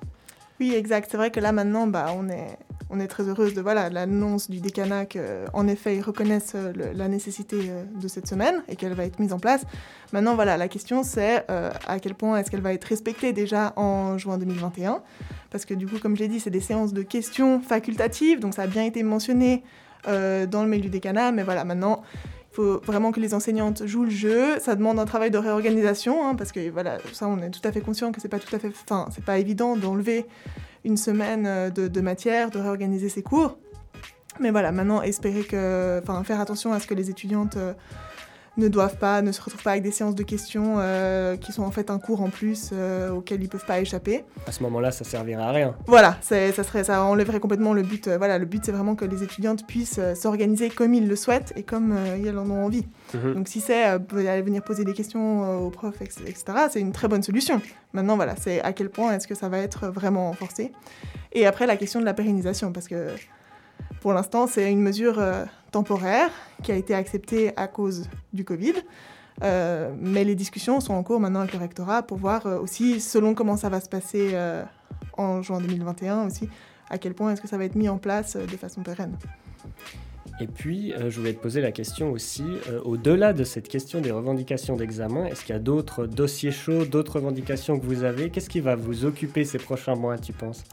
[0.60, 1.08] Oui, exact.
[1.10, 2.56] C'est vrai que là maintenant, bah, on est,
[2.92, 7.08] on est très heureuse de voilà l'annonce du décanat qu'en effet ils reconnaissent euh, la
[7.08, 9.64] nécessité euh, de cette semaine et qu'elle va être mise en place.
[10.12, 13.72] Maintenant, voilà, la question c'est euh, à quel point est-ce qu'elle va être respectée déjà
[13.76, 15.02] en juin 2021
[15.50, 18.54] Parce que du coup, comme je l'ai dit, c'est des séances de questions facultatives, donc
[18.54, 19.62] ça a bien été mentionné
[20.06, 22.02] euh, dans le mail du décanat, mais voilà, maintenant.
[22.50, 24.58] Il faut vraiment que les enseignantes jouent le jeu.
[24.60, 27.72] Ça demande un travail de réorganisation, hein, parce que voilà, ça, on est tout à
[27.72, 30.26] fait conscient que c'est pas tout à fait, enfin, c'est pas évident d'enlever
[30.84, 33.58] une semaine euh, de, matière, de réorganiser ses cours.
[34.40, 37.74] Mais voilà, maintenant, espérer que, enfin, faire attention à ce que les étudiantes euh,
[38.56, 41.62] ne doivent pas, ne se retrouvent pas avec des séances de questions euh, qui sont
[41.62, 44.24] en fait un cours en plus euh, auquel ils peuvent pas échapper.
[44.46, 45.74] À ce moment-là, ça servira à rien.
[45.86, 48.08] Voilà, ça, serait, ça enlèverait complètement le but.
[48.08, 51.16] euh, voilà, le but, c'est vraiment que les étudiantes puissent euh, s'organiser comme ils le
[51.16, 52.86] souhaitent et comme elles en ont envie.
[53.14, 53.34] Mhm.
[53.34, 57.22] Donc si c'est aller venir poser des questions aux profs, etc., c'est une très bonne
[57.22, 57.60] solution.
[57.92, 60.72] Maintenant, voilà, c'est à quel point est-ce que ça va être vraiment renforcé.
[61.32, 63.08] Et après, la question de la pérennisation, parce que
[64.02, 66.28] Pour l'instant, c'est une mesure euh, temporaire
[66.64, 68.74] qui a été acceptée à cause du Covid.
[69.44, 73.00] Euh, mais les discussions sont en cours maintenant avec le rectorat pour voir euh, aussi,
[73.00, 74.36] selon comment ça va se passer
[75.16, 76.48] en juin 2021 aussi,
[76.90, 79.16] à quel point est-ce que ça va être mis en place de façon pérenne.
[80.40, 82.44] Et puis, je voulais te poser la question aussi,
[82.84, 87.16] au-delà de cette question des revendications d'examen, est-ce qu'il y a d'autres dossiers chauds, d'autres
[87.16, 88.30] revendications que vous avez?
[88.30, 90.64] Qu'est-ce qui va vous occuper ces prochains mois, tu penses?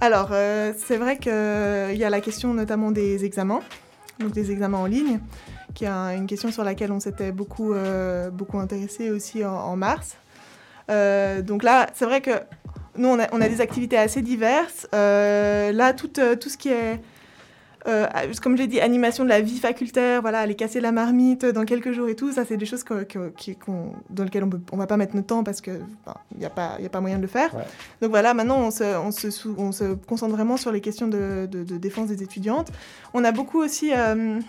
[0.00, 3.60] Alors, euh, c'est vrai qu'il y a la question notamment des examens,
[4.20, 5.18] donc des examens en ligne,
[5.74, 9.76] qui est un- une question sur laquelle on s'était beaucoup, euh, beaucoup intéressé aussi en,
[9.76, 10.16] mars.
[10.90, 12.30] Euh, donc là, c'est vrai que
[12.96, 14.86] nous, on a, on a des activités assez diverses.
[14.94, 17.00] Euh, là, tout, euh, tout ce qui est,
[17.86, 18.06] euh,
[18.42, 21.64] comme je l'ai dit, animation de la vie facultaire, voilà, aller casser la marmite dans
[21.64, 24.46] quelques jours et tout, ça, c'est des choses que- que- qui- qu'on- dans lesquelles on
[24.76, 25.80] ne va pas mettre notre temps parce qu'il
[26.38, 27.54] n'y a, pas- y a pas moyen de le faire.
[27.54, 27.62] Ouais.
[28.02, 31.08] Donc voilà, maintenant, on se, on se, sou- on se concentre vraiment sur les questions
[31.08, 32.68] de, de- de défense des étudiantes.
[33.14, 34.40] On a beaucoup aussi euh,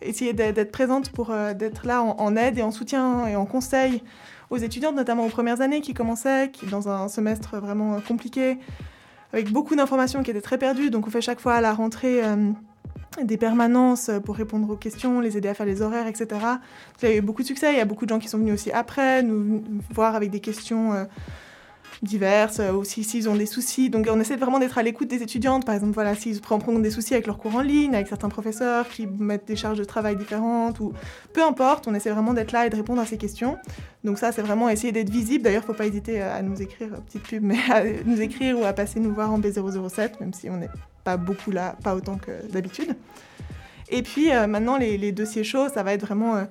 [0.00, 3.44] essayé d'être présente pour euh, d'être là en, en aide et en soutien et en
[3.46, 4.02] conseil
[4.50, 8.56] aux étudiantes, notamment aux premières années qui commençaient, qui dans un semestre vraiment compliqué,
[9.32, 10.90] avec beaucoup d'informations qui étaient très perdues.
[10.90, 12.50] Donc on fait chaque fois à la rentrée euh,
[13.22, 16.26] des permanences pour répondre aux questions, les aider à faire les horaires, etc.
[16.28, 17.72] Donc, il y a eu beaucoup de succès.
[17.72, 20.40] Il y a beaucoup de gens qui sont venus aussi après nous voir avec des
[20.40, 20.92] questions.
[20.92, 21.04] euh,
[22.02, 23.90] diverses, euh, aussi s'ils ont des soucis.
[23.90, 25.64] Donc on essaie vraiment d'être à l'écoute des étudiantes.
[25.64, 28.88] Par exemple, voilà, s'ils prennent des soucis avec leurs cours en ligne, avec certains professeurs
[28.88, 30.92] qui mettent des charges de travail différentes, ou
[31.32, 33.56] peu importe, on essaie vraiment d'être là et de répondre à ces questions.
[34.04, 35.44] Donc ça, c'est vraiment essayer d'être visible.
[35.44, 38.64] D'ailleurs, faut pas hésiter à nous écrire, euh, petite pub, mais à nous écrire ou
[38.64, 40.70] à passer nous voir en B007, même si on n'est
[41.04, 42.94] pas beaucoup là, pas autant que d'habitude.
[43.90, 46.44] Et puis euh, maintenant, les, dossiers chauds, ça va être vraiment euh,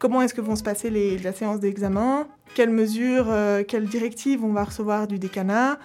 [0.00, 4.44] comment est-ce que vont se passer les, la séance d'examen, quelles mesures, euh, quelles directives
[4.44, 5.78] on va recevoir du décanat.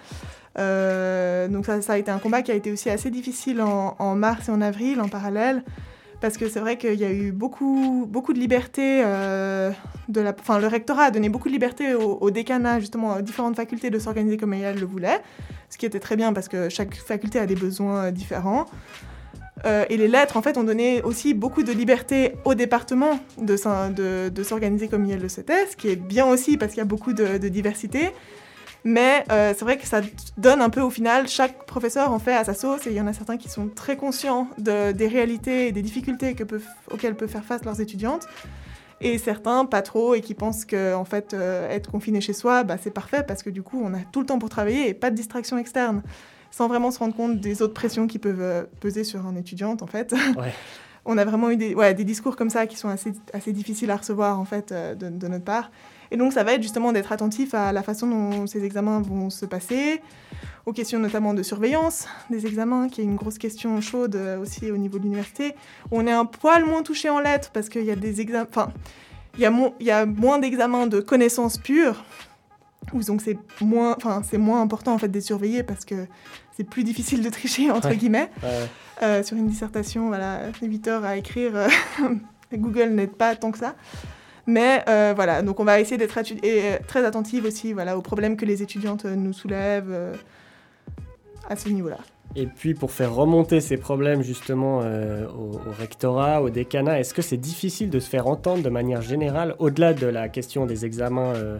[0.58, 4.48] Euh, donc ça, a été un combat qui a été aussi assez difficile en, mars
[4.48, 5.62] et en avril en parallèle.
[6.22, 9.02] Parce que c'est vrai qu'il y a eu beaucoup, beaucoup de liberté.
[9.04, 9.70] euh,
[10.08, 13.20] de la, enfin, le rectorat a donné beaucoup de liberté au, au décanat, justement, aux
[13.20, 15.20] différentes facultés de s'organiser comme elles le voulaient.
[15.68, 18.64] Ce qui était très bien parce que chaque faculté a des besoins différents.
[19.64, 23.56] Euh, et les lettres, en fait, ont donné aussi beaucoup de liberté au département de,
[24.42, 27.12] s'organiser comme il le souhaitait, ce qui est bien aussi parce qu'il y a beaucoup
[27.12, 28.10] de, diversité.
[28.84, 30.00] Mais euh, c'est vrai que ça
[30.36, 33.00] donne un peu au final, chaque professeur en fait à sa sauce et il y
[33.00, 36.36] en a certains qui sont très conscients de- des réalités et des difficultés
[36.92, 38.28] auxquelles peuvent faire face leurs étudiantes.
[39.00, 42.62] Et certains pas trop et qui pensent que en fait euh, être confiné chez soi,
[42.62, 44.94] bah, c'est parfait parce que du coup on a tout le temps pour travailler et
[44.94, 46.02] pas de distraction externe,
[46.56, 49.82] sans vraiment se rendre compte des autres pressions qui peuvent euh, peser sur un étudiante
[49.82, 50.14] en fait.
[50.38, 50.52] Ouais.
[51.04, 53.90] on a vraiment eu des, ouais, des discours comme ça qui sont assez, assez difficiles
[53.90, 55.70] à recevoir en fait euh, de, de notre part.
[56.10, 59.28] Et donc ça va être justement d'être attentif à la façon dont ces examens vont
[59.28, 60.00] se passer,
[60.64, 64.70] aux questions notamment de surveillance des examens, qui est une grosse question chaude euh, aussi
[64.70, 65.54] au niveau de l'université.
[65.90, 68.72] On est un poil moins touché en lettres parce qu'il y a des examens, enfin,
[69.34, 72.02] il y a, mo- il y a moins d'examens de connaissances pures.
[72.92, 76.06] où Donc c'est moins, enfin c'est moins important en fait de les surveiller parce que
[76.56, 77.96] c'est plus difficile de tricher entre Ouais.
[77.96, 78.30] guillemets.
[78.42, 78.48] Ouais.
[79.02, 81.68] Euh, sur une dissertation, voilà, 8 heures à écrire, euh,
[82.54, 83.74] Google n'aide pas tant que ça.
[84.46, 88.36] Mais euh, voilà, donc on va essayer d'être euh, très attentive aussi voilà, aux problèmes
[88.36, 90.14] que les étudiantes nous soulèvent
[91.48, 91.98] à ce niveau-là.
[92.34, 97.14] Et puis pour faire remonter ces problèmes justement euh, au, au rectorat, au décanat, est-ce
[97.14, 100.84] que c'est difficile de se faire entendre de manière générale, au-delà de la question des
[100.84, 101.58] examens euh,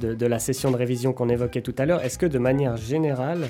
[0.00, 2.76] de, de la session de révision qu'on évoquait tout à l'heure, est-ce que de manière
[2.76, 3.48] générale,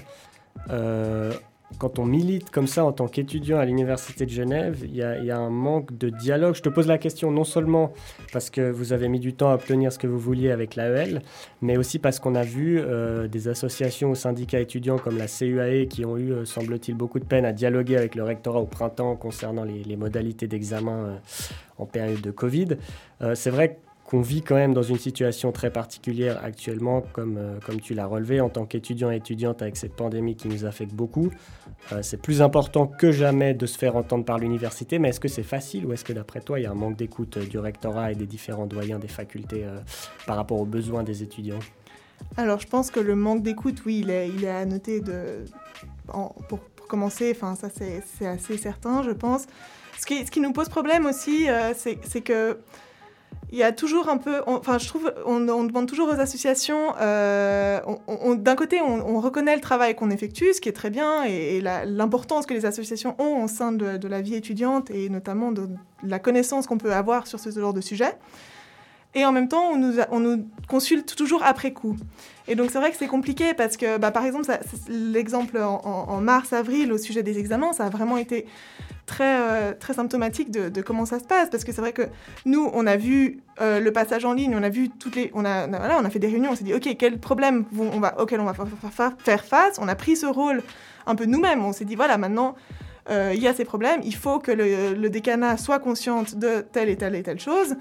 [0.70, 1.32] euh,
[1.78, 5.36] quand on milite comme ça en tant qu'étudiant à l'Université de Genève, il y, a-
[5.36, 7.92] un manque de dialogue Je te pose la question non seulement
[8.32, 11.22] parce que vous avez mis du temps à obtenir ce que vous vouliez avec l'AEL,
[11.60, 15.86] mais aussi parce qu'on a vu euh, des associations ou syndicats étudiants comme la CUAE
[15.88, 19.16] qui ont eu, euh, semble-t-il, beaucoup de peine à dialoguer avec le rectorat au printemps
[19.16, 21.18] concernant les, modalités d'examen
[21.78, 22.76] en période de Covid.
[23.34, 27.80] C'est vrai qu'on vit quand même dans une situation très particulière actuellement, comme, euh, comme
[27.80, 31.30] tu l'as relevé, en tant qu'étudiant et étudiante avec cette pandémie qui nous affecte beaucoup.
[31.92, 35.28] Euh, c'est plus important que jamais de se faire entendre par l'université, mais est-ce que
[35.28, 37.58] c'est facile ou est-ce que d'après toi, il y a un manque d'écoute euh, du
[37.58, 39.66] rectorat et des différents doyens des facultés
[40.26, 41.58] par rapport aux besoins des étudiants?
[42.36, 45.02] Alors je pense que le manque d'écoute, oui, il est, à noter
[46.06, 49.46] pour, commencer, enfin ça c'est assez certain, je pense.
[49.98, 52.58] Ce qui, ce qui nous pose problème aussi, c'est que
[53.52, 56.94] il y a toujours un peu, on- enfin je trouve, on, demande toujours aux associations,
[57.00, 57.80] euh,
[58.36, 61.60] d'un côté on, on reconnaît le travail qu'on effectue, ce qui est très bien, et,
[61.60, 65.68] l'importance que les associations ont au sein de, de la vie étudiante, et notamment de,
[66.02, 68.12] la connaissance qu'on peut avoir sur ce genre de sujet.
[69.16, 71.96] Et en même temps, on nous, consulte toujours après coup.
[72.48, 74.46] Et donc, c'est vrai que c'est compliqué parce que, bah, par exemple,
[74.88, 78.46] l'exemple en, mars-avril au sujet des examens, ça a vraiment été
[79.06, 81.48] très, euh, très symptomatique de, comment ça se passe.
[81.48, 82.02] Parce que c'est vrai que
[82.44, 85.30] nous, on a vu euh, le passage en ligne, on a vu toutes les.
[85.34, 87.98] On a, voilà, on a fait des réunions, on s'est dit, OK, quels problèmes on
[87.98, 89.78] va, auxquels on va fa- fa- fa- faire face?
[89.80, 90.62] On a pris ce rôle
[91.06, 91.64] un peu nous-mêmes.
[91.64, 92.54] On s'est dit, voilà, maintenant.
[93.08, 96.60] euh, il y a ces problèmes, il faut que le, le décanat soit consciente de
[96.60, 97.76] telle et telle et telle chose.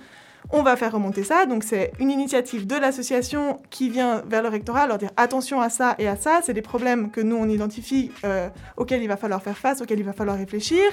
[0.51, 1.45] On va faire remonter ça.
[1.45, 5.69] Donc, c'est une initiative de l'association qui vient vers le rectorat, leur dire attention à
[5.69, 6.39] ça et à ça.
[6.43, 9.99] C'est des problèmes que nous, on identifie, euh, auxquels il va falloir faire face, auxquels
[9.99, 10.83] il va falloir réfléchir.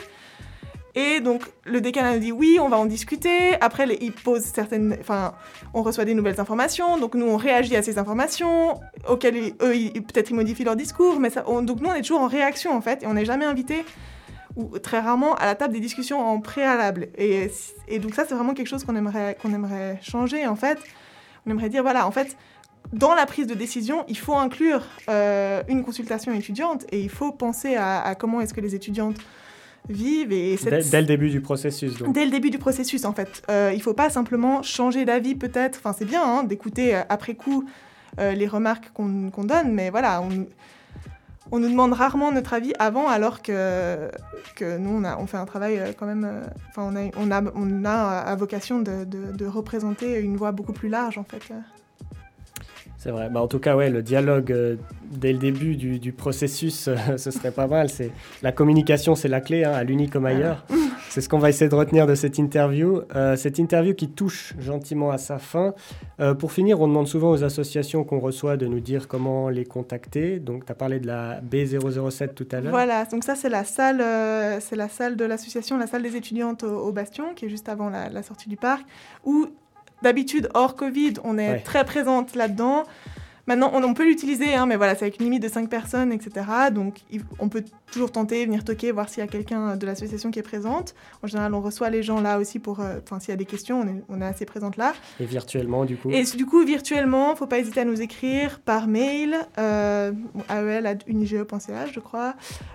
[0.94, 3.55] Et donc, le décanat nous dit oui, on va en discuter.
[3.62, 4.96] Après, les- certaines.
[5.00, 5.32] Enfin,
[5.72, 6.98] on reçoit des nouvelles informations.
[6.98, 8.78] Donc, nous, on réagit à ces informations,
[9.09, 11.18] auxquelles ils- eux, peut-être ils modifient leur discours.
[11.18, 13.03] Mais ça, on- donc, nous, on est toujours en réaction, en fait.
[13.03, 13.84] Et on n'est jamais invité,
[14.57, 17.09] ou très rarement, à la table des discussions en préalable.
[17.16, 17.50] Et,
[17.88, 20.78] et donc, ça, c'est vraiment quelque chose qu'on aimerait, qu'on aimerait changer, en fait.
[21.46, 22.36] On aimerait dire voilà, en fait.
[22.92, 27.32] Dans la prise de décision, il faut inclure euh, une consultation étudiante et il faut
[27.32, 29.16] penser à, à comment est-ce que les étudiantes
[29.88, 32.12] vivent et cette- Dès, dès le début du processus, donc.
[32.12, 33.42] Dès le début du processus, en fait.
[33.50, 35.78] Euh, il ne faut pas simplement changer d'avis, peut-être.
[35.78, 37.64] Enfin, c'est bien hein, d'écouter euh, après coup
[38.20, 40.46] euh, les remarques qu'on donne, mais voilà, on,
[41.53, 44.11] on nous demande rarement notre avis avant, alors que,
[44.78, 46.24] nous, on, fait un travail euh, quand même.
[46.24, 46.40] euh,
[46.70, 51.24] Enfin, on a, on a à vocation de représenter une voix beaucoup plus large, en
[51.24, 51.42] fait.
[53.03, 53.28] C'est vrai.
[53.28, 54.76] Bah, en tout cas, ouais, le dialogue euh,
[55.11, 57.88] dès le début du, du processus, euh, ce serait pas mal.
[57.90, 58.12] C'est
[58.44, 60.64] la communication, c'est la clé, hein, à l'uni comme ailleurs.
[61.09, 63.03] C'est ce qu'on va essayer de retenir de cette interview.
[63.14, 65.74] Euh, cette interview qui touche gentiment à sa fin.
[66.38, 70.38] Pour finir, on demande souvent aux associations qu'on reçoit de nous dire comment les contacter.
[70.38, 72.70] Donc, tu as parlé de la B007 tout à l'heure.
[72.70, 74.03] Voilà, donc ça c'est la salle,
[74.62, 77.68] c'est la salle de l'association, la salle des étudiantes au, au Bastion, qui est juste
[77.68, 78.86] avant la, la sortie du parc,
[79.26, 79.48] où
[80.03, 81.61] d'habitude hors Covid, on est Ouais.
[81.61, 82.84] très présente là-dedans.
[83.46, 86.12] Maintenant, on, on peut l'utiliser, hein, mais voilà, c'est avec une limite de 5 personnes,
[86.12, 86.46] etc.
[86.72, 90.30] Donc, il- on peut toujours tenter, venir toquer, voir s'il y a quelqu'un de l'association
[90.32, 90.95] qui est présente.
[91.22, 93.45] En général, on reçoit les gens là aussi pour, euh, enfin, s'il y a des
[93.45, 94.95] questions, on est, on est assez présente là.
[95.20, 96.11] Et virtuellement, du coup.
[96.11, 100.12] Et du coup, virtuellement, faut pas hésiter à nous écrire par mail, euh,
[100.49, 102.34] ael.unige.ch, je crois.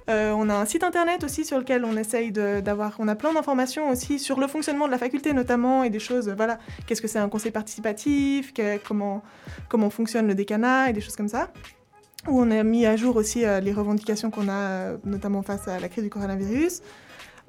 [0.09, 2.95] Euh, on a un site internet aussi sur lequel on essaye d'avoir.
[2.99, 6.29] On a plein d'informations aussi sur le fonctionnement de la faculté, notamment, et des choses.
[6.35, 9.23] Voilà, qu'est-ce que c'est un conseil participatif, que- comment,
[9.69, 11.51] comment fonctionne le décanat, et des choses comme ça.
[12.27, 15.67] Où on a mis à jour aussi euh, les revendications qu'on a, euh, notamment face
[15.67, 16.81] à la crise du coronavirus.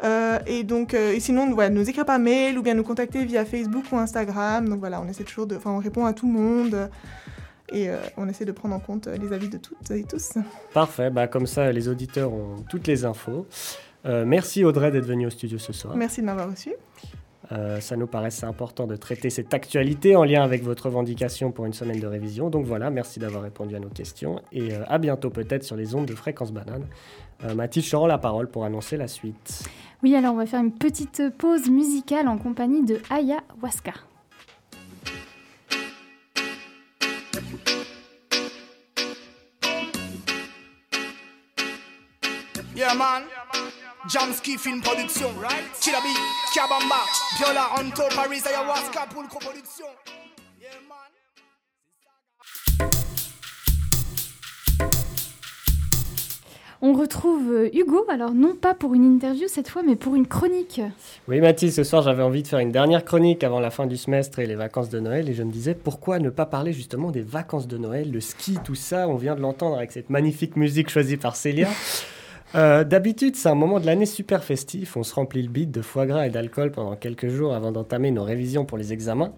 [0.05, 3.25] Euh, et donc, euh, et sinon, voilà, nous écrire par mail ou bien nous contacter
[3.25, 4.69] via Facebook ou Instagram.
[4.69, 6.91] Donc voilà, on essaie toujours de, enfin, on répond à tout le monde
[7.71, 10.35] et euh, on essaie de prendre en compte les avis de toutes et tous.
[10.73, 11.11] Parfait.
[11.11, 13.47] Bah, comme ça, les auditeurs ont toutes les infos.
[14.05, 15.95] Merci Audrey d'être venue au studio ce soir.
[15.95, 16.71] Merci de m'avoir reçu.
[17.51, 21.65] Euh, ça nous paraissait important de traiter cette actualité en lien avec votre revendication pour
[21.65, 22.51] une semaine de révision.
[22.51, 25.95] Donc voilà, merci d'avoir répondu à nos questions et euh, à bientôt peut-être sur les
[25.95, 26.87] ondes de fréquence banane.
[27.45, 29.63] Euh, Mathilde, je te rends la parole pour annoncer la suite.
[30.03, 33.95] Oui, alors on va faire une petite pause musicale en compagnie de Aya Waska.
[42.77, 43.25] Yeah man,
[44.07, 45.65] Jamski Film Production, right?
[45.81, 46.15] Chilabi,
[46.55, 47.03] Kabamba,
[47.37, 49.09] Viola, Anto, Paris, Ayahuasca.
[50.61, 50.99] Yeah man.
[56.81, 60.29] On retrouve euh, Hugo, alors non pas pour une interview cette fois, mais pour une
[60.29, 60.81] chronique.
[61.27, 63.97] Oui Mathilde, ce soir j'avais envie de faire une dernière chronique avant la fin du
[63.97, 67.11] semestre et les vacances de Noël et je me disais pourquoi ne pas parler justement
[67.11, 70.55] des vacances de Noël, le ski, tout ça, on vient de l'entendre avec cette magnifique
[70.55, 71.69] musique choisie par Célia.
[72.55, 74.97] Euh, D'habitude, c'est un moment de l'année super festif.
[74.97, 78.11] On se remplit le bide de foie gras et d'alcool pendant quelques jours avant d'entamer
[78.11, 79.33] nos révisions pour les examens.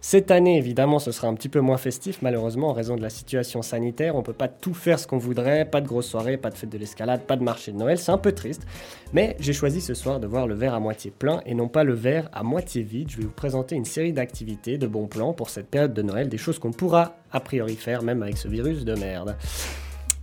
[0.00, 3.10] Cette année, évidemment, ce sera un petit peu moins festif, malheureusement, en raison de la
[3.10, 4.16] situation sanitaire.
[4.16, 6.70] On peut pas tout faire ce qu'on voudrait, pas de grosses soirées, pas de fête
[6.70, 7.98] de l'escalade, pas de marché de Noël.
[7.98, 8.66] C'est un peu triste.
[9.12, 11.84] Mais j'ai choisi ce soir de voir le verre à moitié plein et non pas
[11.84, 13.10] le verre à moitié vide.
[13.10, 16.28] Je vais vous présenter une série d'activités, de bons plans pour cette période de Noël,
[16.28, 19.36] des choses qu'on pourra a priori faire même avec ce virus de merde.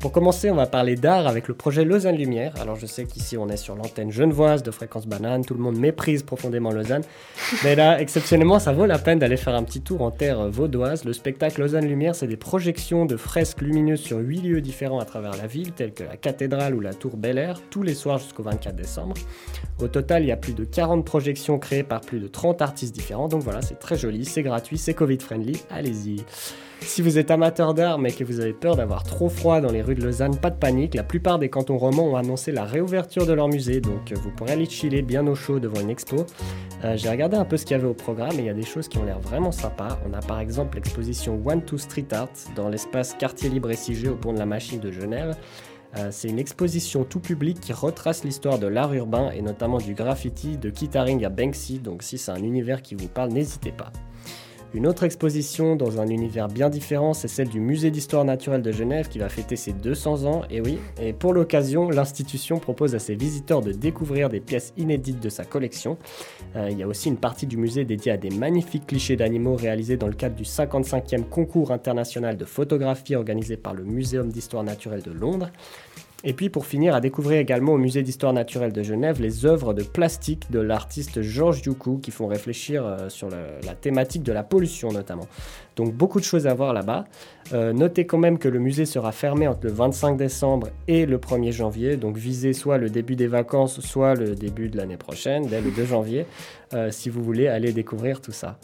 [0.03, 2.51] Pour commencer, on va parler d'art avec le projet Lausanne Lumière.
[2.59, 5.77] Alors je sais qu'ici on est sur l'antenne genevoise de Fréquence Banane, tout le monde
[5.77, 7.03] méprise profondément Lausanne.
[7.63, 11.05] Mais là, exceptionnellement, ça vaut la peine d'aller faire un petit tour en terre vaudoise.
[11.05, 15.05] Le spectacle Lausanne Lumière, c'est des projections de fresques lumineuses sur huit lieux différents à
[15.05, 18.17] travers la ville, tels que la cathédrale ou la tour Bel Air, tous les soirs
[18.17, 19.15] jusqu'au 24 décembre.
[19.81, 22.93] Au total, il y a plus de 40 projections créées par plus de 30 artistes
[22.93, 23.29] différents.
[23.29, 25.61] Donc voilà, c'est très joli, c'est gratuit, c'est Covid-friendly.
[25.69, 26.25] Allez-y.
[26.85, 29.81] Si vous êtes amateur d'art mais que vous avez peur d'avoir trop froid dans les
[29.81, 32.65] rues rue de Lausanne, pas de panique, la plupart des cantons romans ont annoncé la
[32.65, 35.89] réouverture de leur musée, donc euh, vous pourrez aller chiller bien au chaud devant une
[35.89, 36.25] expo.
[36.83, 38.53] Euh, J'ai regardé un peu ce qu'il y avait au programme et il y a
[38.53, 39.99] des choses qui ont l'air vraiment sympas.
[40.07, 44.07] On a par exemple l'exposition One to Street Art dans l'espace Quartier Libre et Sigé
[44.09, 45.35] au pont de la Machine de Genève.
[45.97, 49.93] Euh, c'est une exposition tout public qui retrace l'histoire de l'art urbain et notamment du
[49.93, 53.91] graffiti de Kittaring à Banksy, donc si c'est un univers qui vous parle, n'hésitez pas.
[54.75, 58.71] Une autre exposition dans un univers bien différent, c'est celle du Musée d'histoire naturelle de
[58.71, 62.99] Genève qui va fêter ses 200 ans, et oui, et pour l'occasion, l'institution propose à
[62.99, 65.99] ses visiteurs de découvrir des pièces inédites de sa collection.
[66.55, 69.55] Euh, il y a aussi une partie du musée dédiée à des magnifiques clichés d'animaux
[69.55, 74.63] réalisés dans le cadre du 55e concours international de photographie organisé par le Muséum d'histoire
[74.63, 75.51] naturelle de Londres.
[76.25, 79.73] Et puis pour finir, à découvrir également au Musée d'histoire naturelle de Genève les œuvres
[79.73, 84.43] de plastique de l'artiste Georges Youkou qui font réfléchir euh, sur la thématique de la
[84.43, 85.27] pollution notamment.
[85.75, 87.05] Donc beaucoup de choses à voir là-bas.
[87.51, 91.17] Euh, notez quand même que le musée sera fermé entre le 25 décembre et le
[91.17, 95.47] 1er janvier, donc visez soit le début des vacances, soit le début de l'année prochaine,
[95.47, 96.25] dès le 2 janvier,
[96.73, 98.57] euh, si vous voulez aller découvrir tout ça.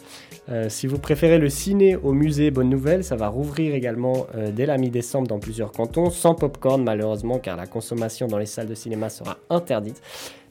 [0.48, 4.66] Euh, si vous préférez le ciné au musée, bonne nouvelle, ça va rouvrir également dès
[4.66, 8.74] la mi-décembre dans plusieurs cantons, sans popcorn malheureusement, car la consommation dans les salles de
[8.74, 10.00] cinéma sera interdite,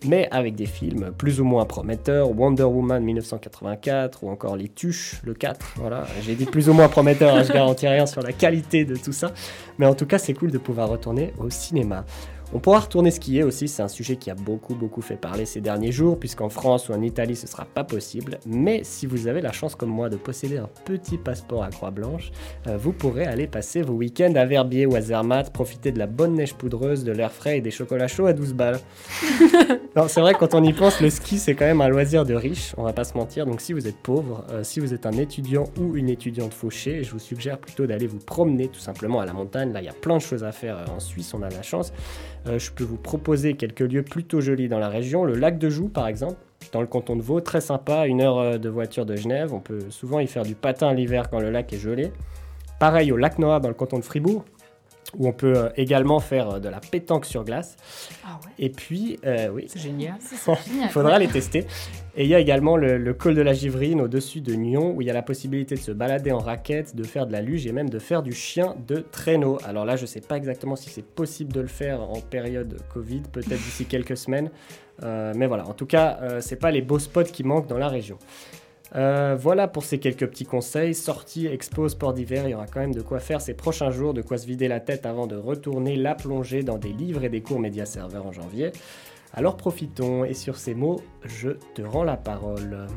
[0.06, 5.22] mais avec des films plus ou moins prometteurs, Wonder Woman 1984 ou encore Les Tuches,
[5.24, 8.32] le 4, voilà, j'ai dit plus ou moins prometteur, hein, je garantis rien sur la
[8.32, 9.32] qualité de tout ça,
[9.78, 12.06] mais en tout cas c'est cool de pouvoir retourner au cinéma.
[12.52, 15.62] On pourra retourner skier aussi, c'est un sujet qui a beaucoup beaucoup fait parler ces
[15.62, 18.40] derniers jours, puisqu'en France ou en Italie ce sera pas possible.
[18.48, 21.92] Mais si vous avez la chance comme moi de posséder un petit passeport à croix
[21.92, 22.32] blanche,
[22.66, 26.08] euh, vous pourrez aller passer vos week-ends à Verbier ou à Zermatt, profiter de la
[26.08, 28.80] bonne neige poudreuse, de l'air frais et des chocolats chauds à 12 balles.
[29.96, 32.34] non, c'est vrai, quand on y pense, le ski c'est quand même un loisir de
[32.34, 33.46] riche, on va pas se mentir.
[33.46, 37.04] Donc si vous êtes pauvre, euh, si vous êtes un étudiant ou une étudiante fauchée,
[37.04, 39.72] je vous suggère plutôt d'aller vous promener tout simplement à la montagne.
[39.72, 41.62] Là, il y a plein de choses à faire euh, en Suisse, on a la
[41.62, 41.94] chance.
[42.48, 45.24] Euh, je peux vous proposer quelques lieux plutôt jolis dans la région.
[45.24, 46.38] Le lac de Joux, par exemple,
[46.72, 49.54] dans le canton de Vaud, très sympa, une heure euh, de voiture de Genève.
[49.54, 52.12] On peut souvent y faire du patin l'hiver quand le lac est gelé.
[52.80, 54.46] Pareil au lac Noir dans le canton de Fribourg,
[55.18, 57.76] où on peut euh, également faire euh, de la pétanque sur glace.
[58.58, 59.66] Et puis, euh, oui.
[59.68, 60.16] C'est génial.
[60.82, 61.66] Il faudra les tester.
[62.16, 65.02] Et il y a également le, le col de la Givrine au-dessus de Nyon où
[65.02, 67.66] il y a la possibilité de se balader en raquette, de faire de la luge
[67.66, 69.58] et même de faire du chien de traîneau.
[69.64, 72.78] Alors là, je ne sais pas exactement si c'est possible de le faire en période
[72.94, 74.50] Covid, peut-être d'ici quelques semaines.
[75.04, 77.78] Euh, mais voilà, en tout cas, euh, c'est pas les beaux spots qui manquent dans
[77.78, 78.18] la région.
[78.96, 80.96] Euh, voilà pour ces quelques petits conseils.
[80.96, 84.14] Sortie, expo, sport d'hiver, il y aura quand même de quoi faire ces prochains jours,
[84.14, 87.30] de quoi se vider la tête avant de retourner la plonger dans des livres et
[87.30, 88.72] des cours médias serveurs en janvier.
[89.34, 92.88] Alors profitons, et sur ces mots, je te rends la parole.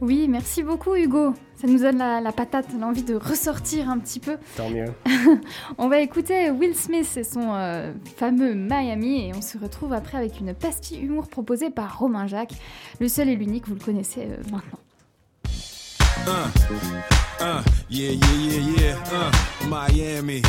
[0.00, 1.34] Oui, merci beaucoup Hugo.
[1.54, 4.38] Ça nous donne la, la patate, l'envie de ressortir un petit peu.
[4.56, 4.86] Tant mieux.
[5.78, 10.18] On va écouter Will Smith et son euh, fameux Miami et on se retrouve après
[10.18, 12.54] avec une pastille humour proposée par Romain Jacques.
[12.98, 14.83] Le seul et l'unique, vous le connaissez euh, maintenant.
[16.26, 16.48] Uh,
[17.40, 18.96] uh, yeah, yeah, yeah, yeah.
[19.12, 20.42] Uh, Miami.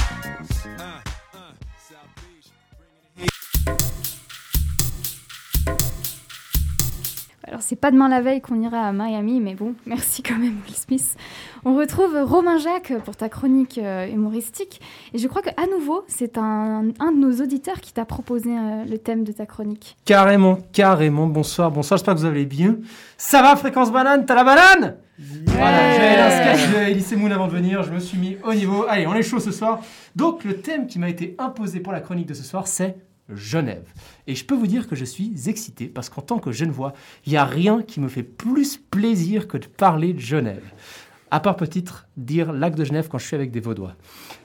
[7.47, 10.55] Alors c'est pas demain la veille qu'on ira à Miami, mais bon, merci quand même
[10.65, 11.15] Will Smith.
[11.63, 14.81] On retrouve Romain Jacques pour ta chronique euh, humoristique.
[15.13, 18.83] Et je crois qu'à nouveau, c'est un, un de nos auditeurs qui t'a proposé euh,
[18.89, 19.95] le thème de ta chronique.
[20.05, 21.27] Carrément, carrément.
[21.27, 22.77] Bonsoir, bonsoir, j'espère que vous allez bien.
[23.17, 24.25] Ça va, Fréquence Banane?
[24.25, 24.95] T'as la banane?
[25.17, 28.53] Voilà, j'avais un sketch de Elise Moon avant de venir, je me suis mis au
[28.53, 28.85] niveau.
[28.89, 29.79] Allez, on est chaud ce soir.
[30.15, 32.97] Donc, le thème qui m'a été imposé pour la chronique de ce soir, c'est
[33.33, 33.87] Genève.
[34.27, 36.93] Et je peux vous dire que je suis excité parce qu'en tant que Genevois,
[37.25, 40.63] il n'y a rien qui me fait plus plaisir que de parler de Genève.
[41.31, 43.95] À part peut-être dire lac de Genève quand je suis avec des Vaudois.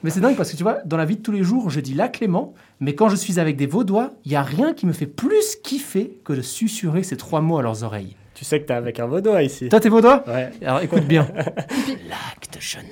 [0.03, 1.79] Mais c'est dingue parce que tu vois, dans la vie de tous les jours, je
[1.79, 4.85] dis lac Léman, mais quand je suis avec des Vaudois, il n'y a rien qui
[4.85, 8.15] me fait plus kiffer que de susurrer ces trois mots à leurs oreilles.
[8.41, 9.69] Tu sais que t'es avec un vaudois ici.
[9.69, 10.49] Toi, t'es Vaudois Ouais.
[10.65, 11.27] Alors écoute bien.
[11.35, 12.89] Lac de Genève.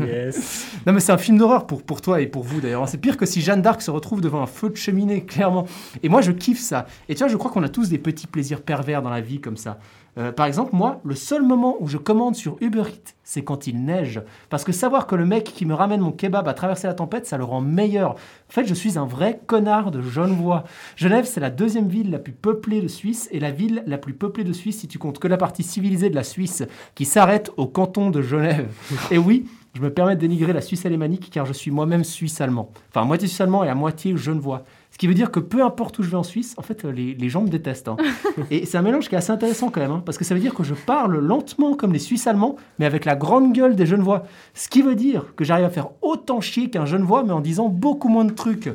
[0.00, 0.66] Yes.
[0.86, 2.88] Non mais c'est un film d'horreur pour, pour toi et pour vous d'ailleurs.
[2.88, 5.66] C'est pire que si Jeanne d'Arc se retrouve devant un feu de cheminée, clairement.
[6.02, 6.86] Et moi je kiffe ça.
[7.10, 9.42] Et tu vois, je crois qu'on a tous des petits plaisirs pervers dans la vie
[9.42, 9.78] comme ça.
[10.18, 13.66] Euh, par exemple, moi, le seul moment où je commande sur Uber Eats, c'est quand
[13.66, 14.20] il neige.
[14.50, 17.26] Parce que savoir que le mec qui me ramène mon kebab a traversé la tempête,
[17.26, 18.10] ça le rend meilleur.
[18.12, 20.64] En fait, je suis un vrai connard de Genevois.
[20.96, 24.12] Genève, c'est la deuxième ville la plus peuplée de Suisse et la ville la plus
[24.12, 26.62] peuplée de Suisse si tu comptes que la partie civilisée de la Suisse
[26.94, 28.68] qui s'arrête au canton de Genève.
[29.10, 32.70] et oui, je me permets de dénigrer la Suisse alémanique car je suis moi-même suisse-allemand.
[32.90, 34.64] Enfin, à moitié suisse-allemand et à moitié genevois.
[34.90, 36.90] Ce qui veut dire que peu importe où je vais en Suisse, en fait, euh,
[36.92, 37.88] les, les gens me détestent.
[37.88, 37.96] hein.
[38.50, 40.40] et c'est un mélange qui est assez intéressant quand même, hein, parce que ça veut
[40.40, 43.86] dire que je parle lentement comme les Suisses allemands, mais avec la grande gueule des
[43.86, 44.24] Genevois.
[44.52, 47.70] Ce qui veut dire que j'arrive à faire autant chier qu'un Genevois, mais en disant
[47.70, 48.68] beaucoup moins de trucs.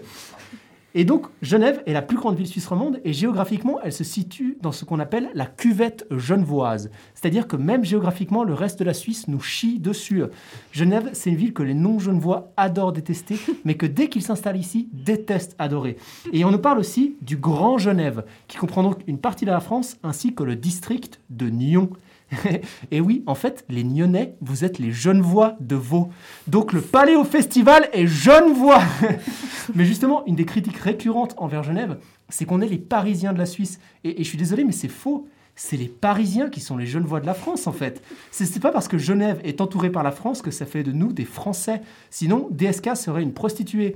[0.95, 4.57] Et donc, Genève est la plus grande ville suisse romande et géographiquement, elle se situe
[4.61, 6.89] dans ce qu'on appelle la cuvette genevoise.
[7.13, 10.23] C'est-à-dire que même géographiquement, le reste de la Suisse nous chie dessus.
[10.71, 14.89] Genève, c'est une ville que les non-genevois adorent détester, mais que dès qu'ils s'installent ici,
[14.93, 15.97] détestent adorer.
[16.31, 19.59] Et on nous parle aussi du Grand Genève, qui comprend donc une partie de la
[19.59, 21.89] France ainsi que le district de Nyon.
[22.91, 26.09] Et oui, en fait, les Nyonnais, vous êtes les Genevois de Vaud.
[26.47, 28.83] Donc le Paléo Festival est Genevois.
[29.75, 31.97] mais justement, une des critiques récurrentes envers Genève,
[32.29, 33.79] c'est qu'on est les Parisiens de la Suisse.
[34.03, 35.27] Et je suis désolé, mais c'est faux.
[35.59, 38.03] C'est les Parisiens qui sont les Genevois de la France, en fait.
[38.29, 41.11] C'est pas parce que Genève est entourée par la France que ça fait de nous
[41.11, 41.81] des Français.
[42.11, 43.95] Sinon, DSK serait une prostituée.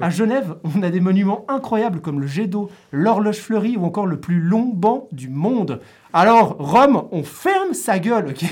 [0.00, 4.06] À Genève, on a des monuments incroyables comme le jet d'eau, l'horloge fleurie ou encore
[4.06, 5.80] le plus long banc du monde.
[6.14, 8.44] Alors, Rome, on ferme sa gueule, ok?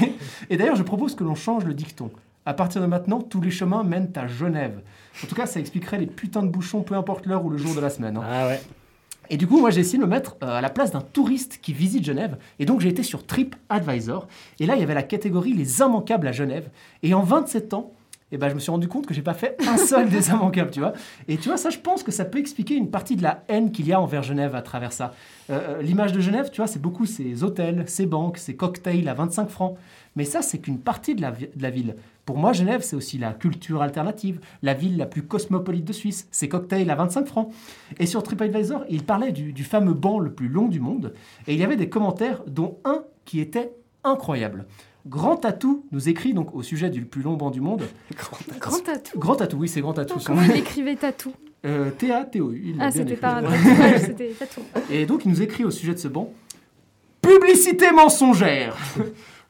[0.51, 2.11] Et d'ailleurs, je propose que l'on change le dicton.
[2.45, 4.83] À partir de maintenant, tous les chemins mènent à Genève.
[5.25, 7.75] En tout cas, ça expliquerait les putains de bouchons, peu importe l'heure ou le jour
[7.75, 8.19] de la semaine.
[8.19, 8.25] hein.
[8.31, 8.61] Ah ouais.
[9.33, 11.59] Et du coup, moi, j'ai essayé de me mettre euh, à la place d'un touriste
[11.63, 12.37] qui visite Genève.
[12.61, 14.29] Et donc, j'ai été sur TripAdvisor.
[14.61, 16.69] Et là, il y avait la catégorie Les immanquables à Genève.
[17.03, 17.93] Et en 27 ans,
[18.31, 20.71] eh ben, je me suis rendu compte que j'ai pas fait un seul des immanquables,
[20.71, 20.93] tu vois.
[21.29, 23.73] Et tu vois, ça, je pense que ça peut expliquer une partie de la haine
[23.73, 25.15] qu'il y a envers Genève à travers ça.
[25.51, 29.09] Euh, euh, L'image de Genève, tu vois, c'est beaucoup ces hôtels, ces banques, ces cocktails
[29.09, 29.77] à 25 francs.
[30.17, 31.97] Mais ça, c'est qu'une partie de la, vi- de la ville.
[32.25, 36.29] Pour moi, Genève, c'est aussi la culture alternative, la ville la plus cosmopolite de Suisse,
[36.31, 37.53] ces cocktails à 25 francs.
[37.99, 41.15] Et sur TripAdvisor, il parlait du, du fameux banc le plus long du monde,
[41.49, 43.73] et il y avait des commentaires, dont un qui était
[44.05, 44.67] incroyable.
[45.07, 47.83] Grand Tatou nous écrit donc au sujet du plus long banc du monde.
[48.61, 49.19] Grand tatou.
[49.19, 50.21] Grand Tatou, oui, c'est Grand Tatou.
[50.25, 51.33] Comment il écrivait tatou?
[51.65, 52.77] Euh, T-A-T-O-U.
[52.79, 54.61] Ah, c'était pas un c'était tatou.
[54.91, 56.33] Et donc, il nous écrit au sujet de ce banc
[57.21, 58.77] Publicité mensongère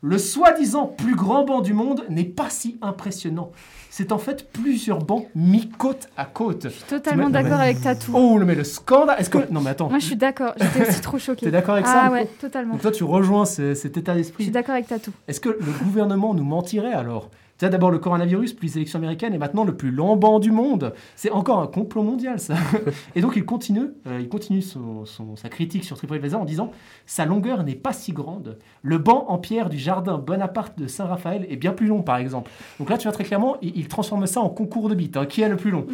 [0.05, 3.53] Le soi-disant plus grand banc du monde n'est pas si impressionnant.
[3.88, 6.64] C'est en fait plusieurs bancs mis côte à côte.
[6.64, 8.11] Je suis Totalement d'accord avec tatou.
[8.12, 9.38] Oh, mais le scandale Est-ce que.
[9.53, 9.88] Non, mais attends.
[9.90, 10.55] Moi, je suis d'accord.
[10.57, 11.46] J'étais aussi trop choquée.
[11.46, 12.72] T'es d'accord avec ça Ah ouais, totalement.
[12.72, 14.42] Donc, toi, tu rejoins ce- cet état Je d'esprit.
[14.44, 15.12] suis d'accord avec tatou.
[15.28, 17.30] Est-ce que le gouvernement nous mentirait alors?
[17.62, 20.40] Tu as d'abord le coronavirus, puis les élections américaines, et maintenant le plus long banc
[20.40, 20.92] du monde.
[21.14, 22.54] C'est encore un complot mondial, ça.
[23.14, 26.72] Et donc il continue, euh, il continue son- son- sa critique sur TripAdvisor en disant
[27.06, 28.58] sa longueur n'est pas si grande.
[28.82, 32.50] Le banc en pierre du jardin Bonaparte de Saint-Raphaël est bien plus long, par exemple.
[32.80, 35.16] Donc là, tu vois très clairement, il, il transforme ça en concours de bites.
[35.16, 35.26] hein.
[35.26, 35.86] Qui est le plus long?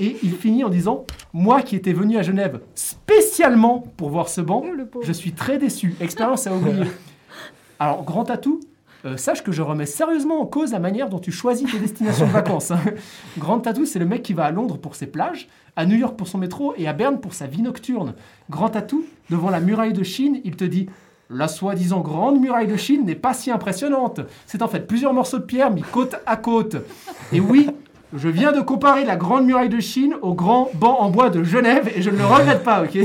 [0.00, 4.42] Et il finit en disant moi qui étais venu à Genève spécialement pour voir ce
[4.42, 4.62] banc,
[5.02, 5.94] je suis très déçu.
[6.02, 6.84] Expérience à oublier.
[7.78, 8.60] Alors, grand atout,
[9.04, 12.26] euh, sache que je remets sérieusement en cause la manière dont tu choisis tes destinations
[12.26, 12.70] de vacances.
[12.70, 12.80] hein.
[13.38, 16.16] Grand Tatou, c'est le mec qui va à Londres pour ses plages, à New York
[16.16, 18.14] pour son métro et à Berne pour sa vie nocturne.
[18.50, 20.88] Grand Tatou, devant la muraille de Chine, il te dit
[21.30, 24.20] la soi-disant grande muraille de Chine n'est pas si impressionnante.
[24.46, 26.76] C'est en fait plusieurs morceaux de pierre mis côte à côte.
[27.32, 27.70] Et oui,
[28.14, 31.42] je viens de comparer la grande muraille de Chine au grand banc en bois de
[31.42, 32.98] Genève et je ne le regrette pas, ok?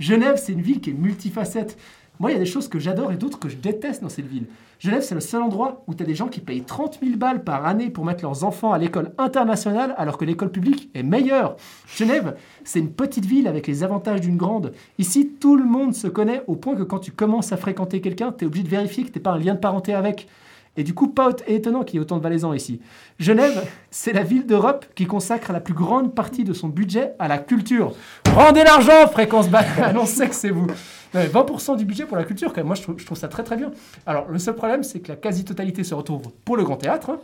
[0.00, 1.76] Genève, c'est une ville qui est multifacette.
[2.20, 4.26] Moi, il y a des choses que j'adore et d'autres que je déteste dans cette
[4.26, 4.46] ville.
[4.80, 7.44] Genève, c'est le seul endroit où tu as des gens qui payent 30 000 balles
[7.44, 11.56] par année pour mettre leurs enfants à l'école internationale alors que l'école publique est meilleure.
[11.96, 14.72] Genève, c'est une petite ville avec les avantages d'une grande.
[14.98, 18.32] Ici, tout le monde se connaît au point que quand tu commences à fréquenter quelqu'un,
[18.32, 20.28] tu es obligé de vérifier que tu pas un lien de parenté avec.
[20.76, 22.80] Et du coup, pas étonnant qu'il y ait autant de Valaisans ici.
[23.18, 27.26] Genève, c'est la ville d'Europe qui consacre la plus grande partie de son budget à
[27.26, 27.94] la culture.
[28.32, 30.68] Rendez l'argent, fréquence banane, on sait que c'est vous.
[31.14, 33.42] Non, mais 20% du budget pour la culture, quand même, moi je trouve, ça très
[33.42, 33.70] très bien.
[34.06, 37.18] Alors, le seul problème, c'est que la quasi-totalité se retrouve pour le Grand Théâtre.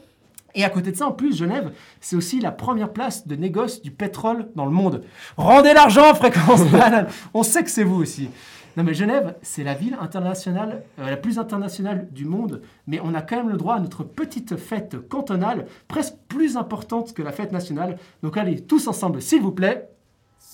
[0.54, 3.82] Et à côté de ça, en plus, Genève, c'est aussi la première place de négoce
[3.82, 5.02] du pétrole dans le monde.
[5.36, 8.30] Rendez l'argent, fréquence banane On sait que c'est vous aussi.
[8.76, 13.14] Non mais Genève, c'est la ville internationale, euh, la plus internationale du monde, mais on
[13.14, 17.30] a quand même le droit à notre petite fête cantonale, presque plus importante que la
[17.30, 17.98] fête nationale.
[18.24, 19.88] Donc allez, tous ensemble, s'il vous plaît.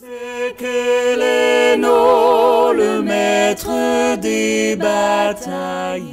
[0.00, 6.06] C'est qu'elle est non, le maître des batailles,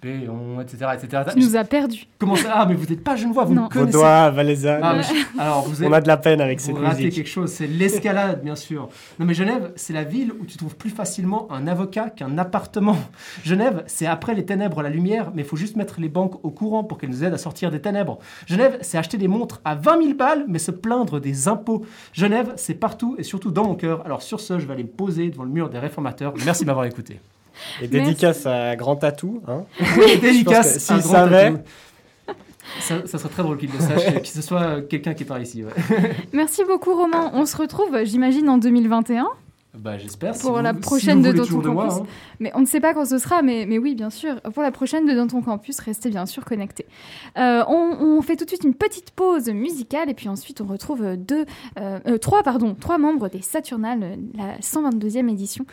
[0.01, 0.87] Péon, etc.
[0.95, 1.23] etc.
[1.31, 2.07] Tu nous as perdus.
[2.17, 2.51] Comment ça?
[2.55, 3.63] Ah, mais vous n'êtes pas genevois, vous Non.
[3.65, 3.91] me connaissez.
[3.97, 4.81] Vaudois, valaisanne.
[4.83, 7.13] Ah, je- alors, vous On a de la peine avec vous cette ratez musique.
[7.13, 8.89] quelque chose, c'est l'escalade, bien sûr.
[9.19, 12.97] Non, mais Genève, c'est la ville où tu trouves plus facilement un avocat qu'un appartement.
[13.43, 16.49] Genève, c'est après les ténèbres la lumière, mais il faut juste mettre les banques au
[16.49, 18.17] courant pour qu'elles nous aident à sortir des ténèbres.
[18.47, 21.85] Genève, c'est acheter des montres à 20 000 balles, mais se plaindre des impôts.
[22.13, 24.01] Genève, c'est partout et surtout dans mon cœur.
[24.05, 26.33] Alors sur ce, je vais aller me poser devant le mur des réformateurs.
[26.43, 27.19] Merci de m'avoir écouté.
[27.81, 29.41] Et dédicace à Grand Tatou.
[29.47, 29.63] Hein.
[29.97, 30.77] Oui, dédicace.
[30.79, 31.51] S'il un grand savait.
[31.51, 31.63] tatou.
[32.79, 35.41] Ça, ça serait très drôle qu'il le sache, que ce soit quelqu'un qui est par
[35.41, 35.63] ici.
[35.63, 35.71] ouais.
[36.33, 37.31] Merci beaucoup Romain.
[37.33, 39.27] On se retrouve, j'imagine, en 2021
[39.73, 40.35] Bah, j'espère.
[40.35, 42.01] si pour vous- la si prochaine vous de Dans ton moi, campus.
[42.01, 42.05] hein.
[42.39, 44.39] Mais on ne sait pas quand ce sera, mais, mais oui, bien sûr.
[44.53, 46.85] Pour la prochaine de Dans ton campus, restez bien sûr connectés.
[47.37, 50.65] Euh, on, on fait tout de suite une petite pause musicale et puis ensuite on
[50.65, 51.45] retrouve deux,
[51.79, 55.65] euh, euh, trois, pardon, trois membres des Saturnales, la 122e édition.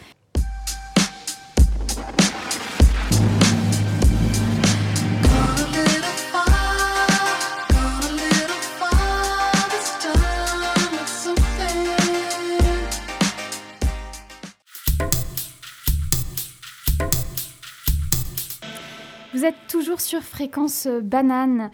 [19.39, 21.71] Vous êtes toujours sur Fréquence Banane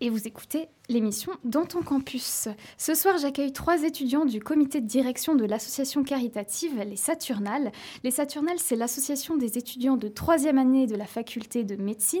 [0.00, 2.48] et vous écoutez l'émission Dans ton campus.
[2.76, 7.72] Ce soir, j'accueille trois étudiants du comité de direction de l'association caritative Les Saturnales.
[8.02, 12.20] Les Saturnales, c'est l'association des étudiants de troisième année de la faculté de médecine.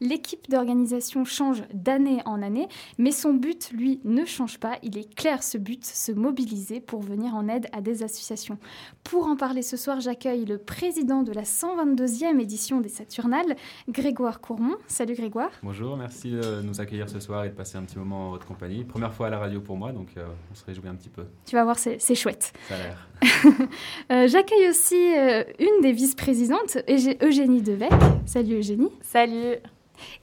[0.00, 2.68] L'équipe d'organisation change d'année en année,
[2.98, 4.78] mais son but, lui, ne change pas.
[4.82, 8.58] Il est clair ce but, se mobiliser pour venir en aide à des associations.
[9.04, 13.56] Pour en parler ce soir, j'accueille le président de la 122e édition des Saturnales,
[13.88, 14.76] Grégoire Courmont.
[14.86, 15.50] Salut Grégoire.
[15.62, 18.46] Bonjour, merci de nous accueillir ce soir et de passer un petit moment en votre
[18.46, 18.82] compagnie.
[18.84, 21.24] Première fois à la radio pour moi, donc euh, on se réjouit un petit peu.
[21.46, 22.52] Tu vas voir, c'est c'est chouette.
[22.68, 23.08] Ça a l'air.
[24.10, 27.92] Euh, J'accueille aussi euh, une des vice-présidentes, Eugé- Eugénie Devec.
[28.26, 28.90] Salut Eugénie.
[29.02, 29.56] Salut.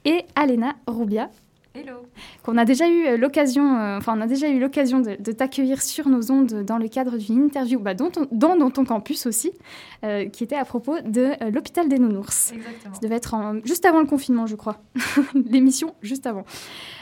[0.03, 1.30] Et Alena Roubia.
[1.76, 1.98] Hello.
[2.44, 5.32] Qu'on a déjà eu euh, l'occasion, euh, enfin on a déjà eu l'occasion de, de
[5.32, 9.28] t'accueillir sur nos ondes dans le cadre d'une interview, bah, ton- dans, dans ton campus
[9.28, 9.52] aussi,
[10.04, 12.54] euh, qui était à propos de euh, l'hôpital des nounours.
[12.54, 12.94] Exactement.
[12.96, 14.78] Ça devait être en- juste avant le confinement, je crois.
[15.36, 16.44] L'émission juste avant.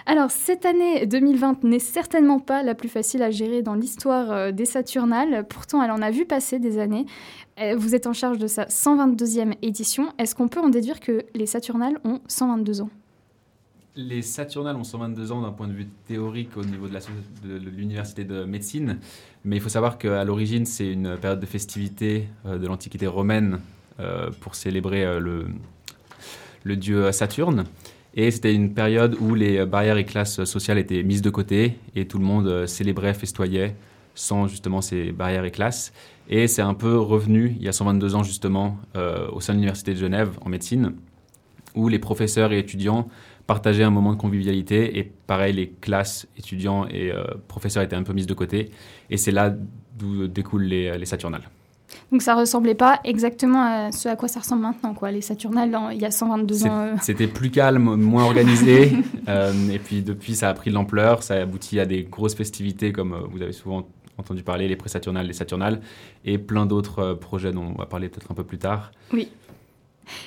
[0.05, 4.65] Alors, cette année 2020 n'est certainement pas la plus facile à gérer dans l'histoire des
[4.65, 5.45] Saturnales.
[5.47, 7.05] Pourtant, elle en a vu passer des années.
[7.75, 10.09] Vous êtes en charge de sa 122e édition.
[10.17, 12.89] Est-ce qu'on peut en déduire que les Saturnales ont 122 ans?
[13.97, 18.43] Les Saturnales ont 122 ans d'un point de vue théorique au niveau de l'université de
[18.43, 18.99] médecine,
[19.43, 23.59] mais il faut savoir qu'à l'origine, c'est une période de festivité euh, de l'Antiquité romaine
[23.99, 25.47] euh, pour célébrer euh,
[26.63, 27.63] le, dieu Saturne.
[28.13, 32.07] Et c'était une période où les barrières et classes sociales étaient mises de côté et
[32.07, 33.75] tout le monde célébrait, festoyait
[34.13, 35.91] sans justement ces barrières et classes.
[36.29, 38.77] Et c'est un peu revenu il y a 122 ans justement
[39.31, 40.93] au sein de l'Université de Genève en médecine,
[41.75, 43.07] où les professeurs et étudiants
[43.47, 48.03] partageaient un moment de convivialité et pareil les classes étudiants et euh, professeurs étaient un
[48.03, 48.69] peu mises de côté.
[49.09, 49.53] Et c'est là
[49.97, 51.49] d'où découlent les, les Saturnales.
[52.11, 55.09] Donc ça ressemblait pas exactement à ce à quoi ça ressemble maintenant, quoi.
[55.11, 56.79] Les Saturnales, il y a 122 C'est- ans.
[56.81, 58.91] euh, C'était plus calme, moins organisé.
[59.29, 61.23] euh, et puis depuis, ça a pris de l'ampleur.
[61.23, 63.87] Ça a abouti à des grosses festivités, comme euh, vous avez souvent
[64.17, 65.79] entendu parler, les pré-saturnales, les saturnales,
[66.25, 68.91] et plein d'autres euh, projets dont on va parler peut-être un peu plus tard.
[69.13, 69.29] Oui.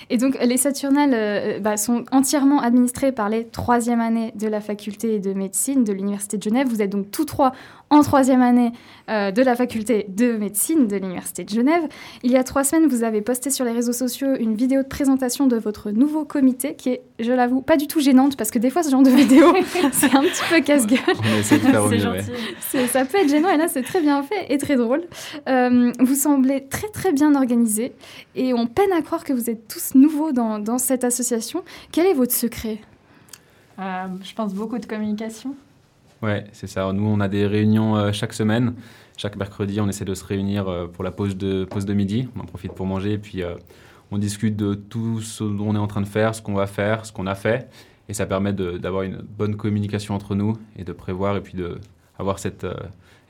[0.08, 4.60] Et donc, les Saturnales euh, bah, sont entièrement administrées par les troisième années de la
[4.60, 6.68] faculté de médecine de l'Université de Genève.
[6.68, 7.52] Vous êtes donc tous trois
[7.90, 8.72] en troisième année
[9.10, 11.82] euh, de la faculté de médecine de l'Université de Genève.
[12.22, 14.88] Il y a trois semaines, vous avez posté sur les réseaux sociaux une vidéo de
[14.88, 18.60] présentation de votre nouveau comité qui est, je l'avoue, pas du tout gênante parce que
[18.60, 19.52] des fois, ce genre de vidéo,
[19.92, 21.00] c'est un petit peu casse-gueule.
[21.06, 22.86] On essaie de faire au C'est mieux, ouais.
[22.86, 25.02] Ça peut être gênant et là, c'est très bien fait et très drôle.
[25.48, 27.92] Euh, vous semblez très très bien organisé
[28.36, 31.64] et on peine à croire que vous êtes tous nouveaux dans, dans cette association.
[31.90, 32.78] Quel est votre secret?
[33.80, 35.56] Euh, je pense beaucoup de communication.
[36.22, 36.92] Ouais, c'est ça.
[36.92, 38.74] Nous, on a des réunions euh, chaque semaine.
[39.16, 42.28] Chaque mercredi, on essaie de se réunir euh, pour la pause de, pause de midi.
[42.36, 43.54] On en profite pour manger et puis euh,
[44.10, 46.66] on discute de tout ce dont on est en train de faire, ce qu'on va
[46.66, 47.68] faire, ce qu'on a fait.
[48.08, 51.54] Et ça permet d'avoir une bonne communication entre nous et de prévoir et puis
[52.18, 52.66] d'avoir cet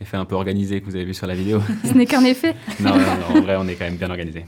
[0.01, 1.61] effet un peu organisé que vous avez vu sur la vidéo.
[1.85, 2.55] Ce n'est qu'un effet.
[2.81, 4.47] non, non, non, en vrai, on est quand même bien organisé.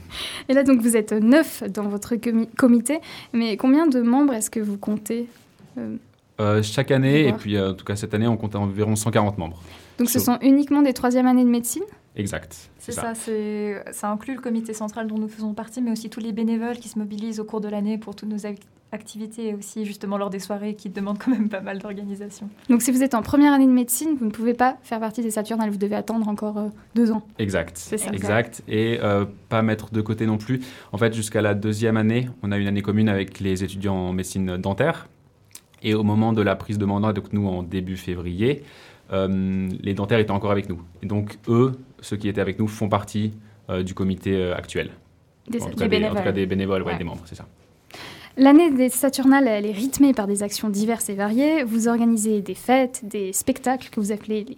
[0.49, 2.99] Et là, donc, vous êtes neuf dans votre comi- comité,
[3.31, 5.27] mais combien de membres est-ce que vous comptez
[6.39, 9.37] Euh, chaque année, et puis euh, en tout cas cette année, on compte environ 140
[9.37, 9.61] membres.
[9.99, 11.83] Donc, ce sont uniquement des troisième années de médecine?
[12.15, 12.69] Exact.
[12.79, 13.13] C'est ça,
[13.91, 16.87] ça inclut le comité central dont nous faisons partie, mais aussi tous les bénévoles qui
[16.89, 18.57] se mobilisent au cours de l'année pour toutes nos ac-
[18.91, 22.49] activités et aussi justement lors des soirées qui demandent quand même pas mal d'organisation.
[22.69, 25.21] Donc si vous êtes en première année de médecine, vous ne pouvez pas faire partie
[25.21, 27.23] des Saturnales, vous devez attendre encore euh, deux ans.
[27.39, 27.77] Exact.
[27.77, 28.11] C'est ça.
[28.11, 28.61] Exact.
[28.67, 30.61] Et euh, pas mettre de côté non plus.
[30.91, 34.13] En fait, jusqu'à la deuxième année, on a une année commune avec les étudiants en
[34.13, 35.07] médecine dentaire.
[35.83, 38.63] Et au moment de la prise de mandat, donc nous en début février,
[39.11, 40.81] euh, les dentaires étaient encore avec nous.
[41.01, 43.33] Et donc eux, ceux qui étaient avec nous, font partie
[43.69, 44.91] euh, du comité euh, actuel.
[45.49, 46.97] Des- en, tout des cas, des, en tout cas, des bénévoles, ouais, Ouais.
[46.97, 47.45] des membres, c'est ça.
[48.37, 51.63] L'année des Saturnales, elle est rythmée par des actions diverses et variées.
[51.63, 54.57] Vous organisez des fêtes, des spectacles que vous appelez les,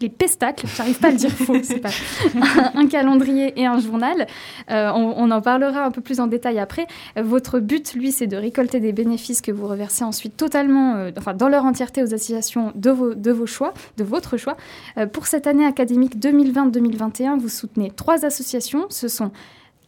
[0.00, 0.66] les pestacles.
[0.76, 1.90] J'arrive pas à le dire faux, c'est pas
[2.74, 4.26] un, calendrier et un journal.
[4.70, 6.86] Euh, on, on en parlera un peu plus en détail après.
[7.16, 11.32] Votre but, lui, c'est de récolter des bénéfices que vous reversez ensuite totalement, euh, enfin
[11.34, 14.56] dans leur entièreté aux associations de vos, de vos choix, de votre choix.
[14.98, 18.86] Euh, pour cette année académique 2020-2021, vous soutenez trois associations.
[18.90, 19.30] Ce sont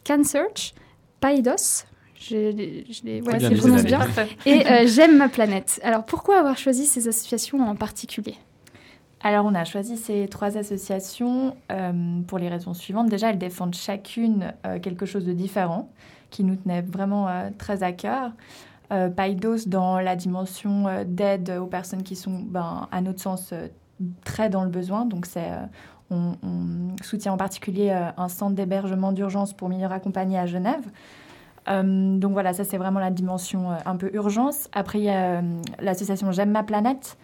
[0.05, 0.73] CanSearch,
[1.19, 1.83] Paidos,
[2.19, 3.99] je, les- je ouais, bien prononce bien,
[4.45, 5.79] et euh, J'aime ma planète.
[5.83, 8.35] Alors pourquoi avoir choisi ces associations en particulier?
[9.21, 13.09] Alors, on a choisi ces trois associations euh, pour les raisons suivantes.
[13.09, 15.89] Déjà, elles défendent chacune euh, quelque chose de différent
[16.29, 18.31] qui nous tenait vraiment euh, très à cœur.
[19.17, 23.53] Paidos dans la dimension d'aide aux personnes qui sont, ben, à notre sens,
[24.23, 25.03] très dans le besoin.
[25.03, 25.49] Donc, c'est,
[26.09, 30.89] on, on soutient en particulier un centre d'hébergement d'urgence pour mineurs accompagnés à Genève.
[31.67, 34.69] Donc voilà, ça c'est vraiment la dimension un peu urgence.
[34.71, 35.41] Après, il y a
[35.81, 37.17] l'association J'aime ma planète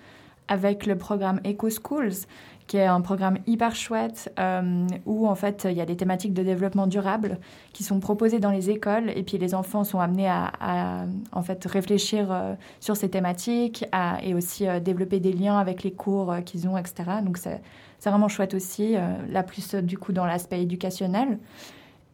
[0.47, 2.25] avec le programme Eco Schools,
[2.67, 6.33] qui est un programme hyper chouette euh, où en fait il y a des thématiques
[6.33, 7.39] de développement durable
[7.73, 11.63] qui sont proposées dans les écoles et puis les enfants sont amenés à, en fait
[11.65, 13.85] réfléchir euh, sur ces thématiques
[14.21, 17.03] et aussi euh, développer des liens avec les cours qu'ils ont, etc.
[17.23, 17.61] Donc c'est
[18.03, 18.95] vraiment chouette aussi,
[19.29, 21.37] là plus du coup dans l'aspect éducationnel.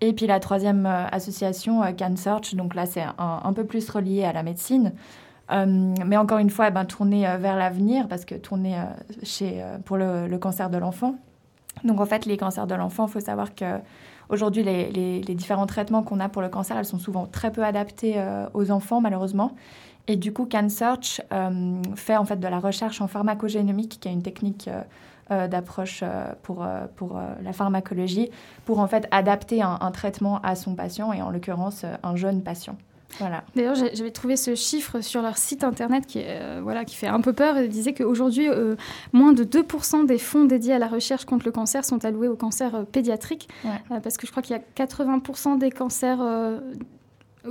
[0.01, 4.43] Et puis la troisième association, CanSearch, donc là c'est un peu plus relié à la
[4.43, 4.93] médecine.
[5.51, 5.65] Euh,
[6.05, 8.83] mais encore une fois, eh ben, tourner euh, vers l'avenir, parce que tourner euh,
[9.23, 11.15] chez, pour le, cancer de l'enfant.
[11.83, 13.79] Donc en fait, les cancers de l'enfant, il faut savoir que
[14.29, 17.63] aujourd'hui, les, les- différents traitements qu'on a pour le cancer, elles sont souvent très peu
[17.63, 19.55] adaptés euh, aux enfants, malheureusement.
[20.07, 24.13] Et du coup, CanSearch euh, fait en fait de la recherche en pharmacogénomique, qui est
[24.13, 24.69] une technique
[25.29, 26.03] d'approche
[26.41, 26.65] pour,
[26.95, 28.31] pour la pharmacologie,
[28.65, 32.75] pour en fait adapter un, traitement à son patient, et en l'occurrence, un jeune patient.
[33.17, 33.43] Voilà.
[33.55, 37.21] D'ailleurs, j'avais trouvé ce chiffre sur leur site internet qui, euh, voilà, qui fait un
[37.21, 37.57] peu peur.
[37.59, 38.75] Il disait qu'aujourd'hui, euh,
[39.13, 42.35] moins de 2% des fonds dédiés à la recherche contre le cancer sont alloués au
[42.35, 43.49] cancer euh, pédiatrique.
[43.65, 46.19] Euh, parce que je crois qu'il y a 80% des cancers.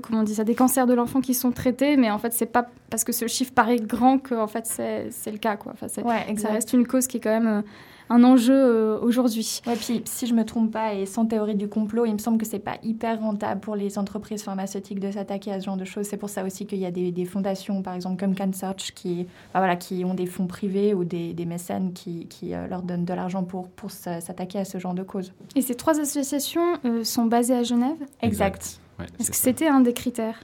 [0.03, 2.47] Comment on dit ça Des cancers de l'enfant qui sont traités, mais en fait, c'est
[2.47, 5.57] pas parce que ce chiffre paraît grand que en fait, c'est le cas.
[5.57, 5.73] Quoi.
[5.73, 7.63] Enfin, Ouais, ça reste une cause qui est quand même
[8.11, 9.61] un enjeu euh, aujourd'hui.
[9.67, 12.39] Ouais, puis si je me trompe pas et sans théorie du complot, il me semble
[12.39, 15.85] que c'est pas hyper rentable pour les entreprises pharmaceutiques de s'attaquer à ce genre de
[15.85, 16.07] choses.
[16.07, 19.27] C'est pour ça aussi qu'il y a des, des fondations, par exemple comme CanSearch, qui,
[19.51, 22.83] enfin, voilà, qui ont des fonds privés ou des, des mécènes qui, qui euh, leur
[22.83, 25.33] donnent de l'argent pour, pour s'a- s'attaquer à ce genre de causes.
[25.55, 27.99] Et ces trois associations euh, sont basées à Genève?
[28.23, 28.81] Exact.
[29.21, 30.41] Est-ce que c'était un des critères?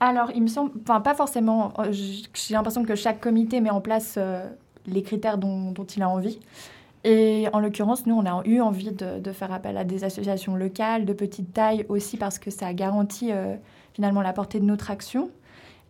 [0.00, 4.14] Alors, il me semble, enfin pas forcément, j'ai l'impression que chaque comité met en place
[4.16, 4.48] euh,
[4.86, 6.40] les critères dont, dont il a envie.
[7.04, 10.54] Et en l'occurrence, nous, on a eu envie de, de faire appel à des associations
[10.54, 13.56] locales de petite taille aussi parce que ça garantit euh,
[13.92, 15.30] finalement la portée de notre action.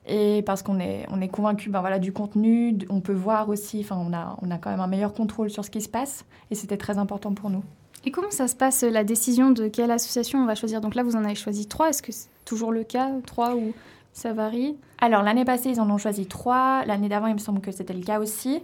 [0.06, 3.80] Et parce qu'on est, on est convaincu ben voilà, du contenu, on peut voir aussi,
[3.80, 6.24] enfin, on a, on a quand même un meilleur contrôle sur ce qui se passe.
[6.50, 7.62] Et c'était très important pour nous.
[8.04, 10.80] Et comment ça se passe, la décision de quelle association on va choisir?
[10.80, 11.90] Donc là, vous en avez choisi trois.
[11.90, 13.74] Est-ce que c'est toujours le cas, trois, ou
[14.12, 14.76] ça varie?
[15.00, 16.84] Alors, l'année passée, ils en ont choisi trois.
[16.84, 18.60] L'année d'avant, il me semble que c'était le cas aussi.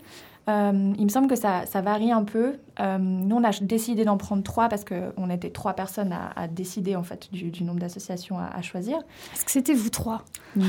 [0.48, 2.54] Euh, il me semble que ça, ça varie un peu.
[2.80, 6.46] Euh, nous, on a décidé d'en prendre trois parce qu'on était trois personnes à, à
[6.48, 8.98] décider en fait du, du nombre d'associations à, à choisir.
[9.34, 10.22] Est-ce que c'était vous trois?
[10.56, 10.66] Non,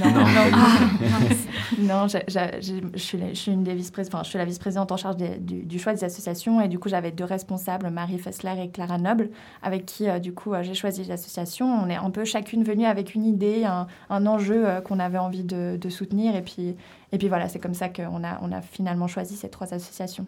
[1.80, 2.07] Non, non.
[2.36, 2.98] Ah, je
[3.34, 5.94] suis, une des vice enfin, je suis la vice-présidente en charge des- du, du choix
[5.94, 9.30] des associations et du coup, j'avais deux responsables, Marie Fessler et Clara Noble,
[9.61, 11.68] avec qui euh, du coup euh, j'ai choisi l'association.
[11.68, 15.18] On est un peu chacune venue avec une idée, un, un enjeu euh, qu'on avait
[15.18, 16.76] envie de, de soutenir et puis
[17.11, 20.26] et puis voilà, c'est comme ça qu'on a on a finalement choisi ces trois associations.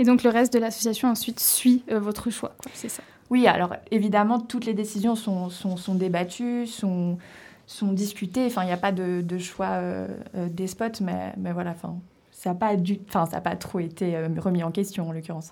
[0.00, 3.74] Et donc le reste de l'association ensuite suit euh, votre choix, c'est ça Oui, alors
[3.90, 7.18] évidemment, toutes les décisions sont, sont, sont débattues, sont,
[7.66, 8.46] sont discutées.
[8.46, 11.72] Enfin, il n'y a pas de, de choix euh, euh, des spots, mais, mais voilà,
[11.72, 11.96] enfin,
[12.32, 15.12] ça n'a pas, du- enfin, ça a pas trop été euh, remis en question en
[15.12, 15.50] l'occurrence.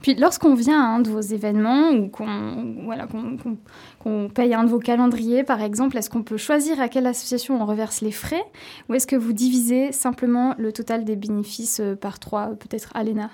[0.00, 3.06] Puis lorsqu'on vient à un de vos événements ou qu'on voilà,
[3.98, 7.60] qu'on paye un de vos calendriers, par exemple, est-ce qu'on peut choisir à quelle association
[7.60, 8.44] on reverse les frais
[8.88, 13.28] ou est-ce que vous divisez simplement le total des bénéfices par trois, peut-être Alena?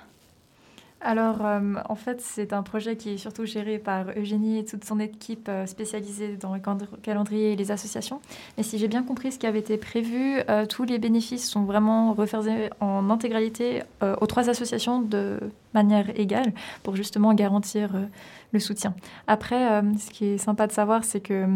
[1.03, 4.85] Alors, euh, en fait, c'est un projet qui est surtout géré par Eugénie et toute
[4.85, 6.61] son équipe euh, spécialisée dans le
[7.03, 8.21] calendrier et les associations.
[8.59, 11.65] Mais si j'ai bien compris ce qui avait été prévu, euh, tous les bénéfices sont
[11.65, 13.83] vraiment refaisés en intégralité
[14.21, 15.39] aux trois associations de
[15.75, 16.53] manière égale
[16.83, 17.91] pour justement garantir
[18.53, 18.95] le soutien.
[19.27, 21.47] Après, ce qui est sympa de savoir, c'est que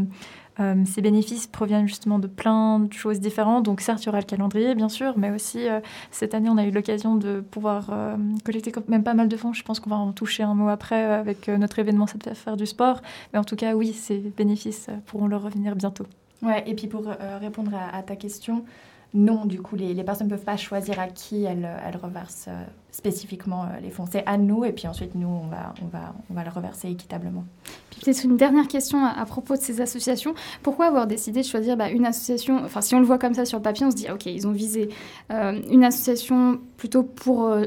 [0.61, 3.65] euh, ces bénéfices proviennent justement de plein de choses différentes.
[3.65, 6.57] Donc certes, il y aura le calendrier, bien sûr, mais aussi euh, cette année, on
[6.57, 9.53] a eu l'occasion de pouvoir euh, collecter même pas mal de fonds.
[9.53, 12.57] Je pense qu'on va en toucher un mot après avec notre événement Ça fait faire
[12.57, 13.01] du sport.
[13.33, 16.07] Mais en tout cas, oui, ces bénéfices pourront leur revenir bientôt.
[16.43, 17.05] Ouais, et puis pour
[17.41, 18.65] répondre à, ta question,
[19.15, 21.69] non, du coup, les, personnes ne peuvent pas choisir à qui elles,
[22.03, 22.49] reversent
[22.91, 24.07] spécifiquement les fonds.
[24.11, 26.91] C'est à nous, et puis ensuite, nous, on va, on va, on va le reverser
[26.91, 27.45] équitablement.
[28.03, 30.35] Peut-être une dernière question à, propos de ces associations.
[30.63, 33.45] Pourquoi avoir décidé de choisir bah, une association Enfin, si on le voit comme ça
[33.45, 34.89] sur le papier, on se dit, ok, ils ont visé
[35.31, 37.65] euh, une association plutôt pour euh,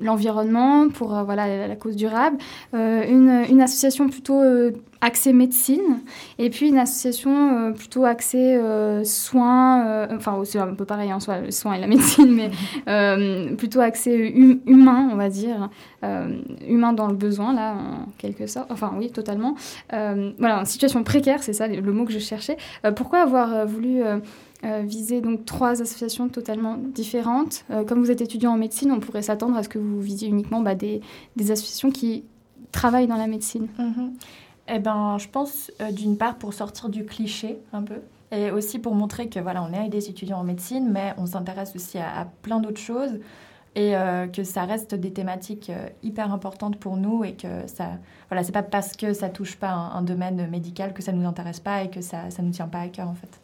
[0.00, 2.38] l'environnement, pour euh, voilà, la, cause durable,
[2.72, 4.42] une, une, association plutôt
[5.00, 6.00] axée médecine,
[6.38, 8.60] et puis une association plutôt axée
[9.04, 13.80] soins, enfin c'est un peu pareil en soi, le soin et la médecine, mais plutôt
[13.80, 15.70] axée hum, humain, on va dire,
[16.66, 18.70] humain dans le besoin, là, en quelque sorte.
[18.70, 19.54] Enfin oui, totalement.
[19.90, 22.56] voilà, situation précaire, c'est ça le mot que je cherchais.
[22.94, 24.02] pourquoi avoir voulu
[24.62, 27.64] euh, viser donc trois associations totalement différentes.
[27.70, 30.28] Euh, comme vous êtes étudiant en médecine, on pourrait s'attendre à ce que vous visiez
[30.28, 31.00] uniquement bah, des,
[31.38, 32.24] associations qui
[32.70, 33.68] travaillent dans la médecine.
[33.78, 34.12] Mhm.
[34.68, 38.00] Eh ben, je pense euh, d'une part pour sortir du cliché un peu.
[38.32, 41.74] Et aussi pour montrer que voilà, on est des étudiants en médecine, mais on s'intéresse
[41.74, 43.18] aussi à, plein d'autres choses
[43.76, 43.94] et
[44.32, 45.70] que ça reste des thématiques
[46.02, 47.90] hyper importantes pour nous et que ça
[48.28, 51.24] voilà c'est pas parce que ça touche pas un, un, domaine médical que ça nous
[51.24, 53.39] intéresse pas et que ça ça nous tient pas à cœur en fait.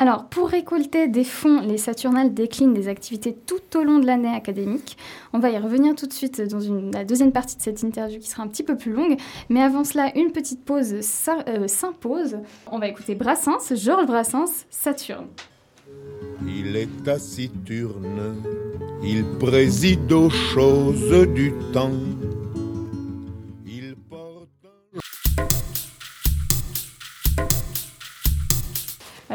[0.00, 4.32] Alors, pour récolter des fonds, les Saturnales déclinent des activités tout au long de l'année
[4.32, 4.96] académique.
[5.32, 6.60] On va y revenir tout de suite dans
[6.92, 9.16] la deuxième partie de cette interview qui sera un petit peu plus longue.
[9.48, 10.94] Mais avant cela, une petite pause
[11.48, 12.36] euh, s'impose.
[12.70, 15.26] On va écouter Brassens, Georges Brassens, Saturne.
[16.46, 18.36] Il est taciturne,
[19.02, 21.90] il préside aux choses du temps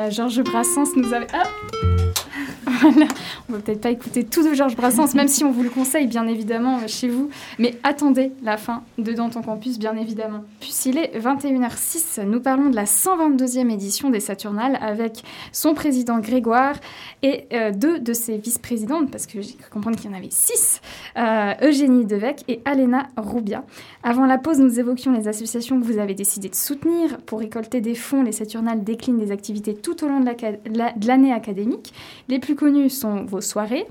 [0.09, 1.27] Georges Brassens nous avait...
[1.33, 3.07] Ah voilà.
[3.49, 6.07] On va peut-être pas écouter tout de Georges Brassens, même si on vous le conseille,
[6.07, 7.29] bien évidemment, euh, chez vous.
[7.59, 10.43] Mais attendez la fin de Dans ton campus, bien évidemment.
[10.59, 16.75] Puisqu'il est 21h06, nous parlons de la 122e édition des Saturnales avec son président Grégoire
[17.21, 20.29] et euh, deux de ses vice-présidentes, parce que j'ai cru comprendre qu'il y en avait
[20.29, 20.81] six,
[21.61, 23.63] Eugénie Devec et Alena Roubia.
[24.03, 27.17] Avant la pause, nous évoquions les associations que vous avez décidé de soutenir.
[27.25, 31.93] Pour récolter des fonds, les Saturnales déclinent des activités tout au long de l'année académique.
[32.27, 33.85] Les plus connues sont vos soirées.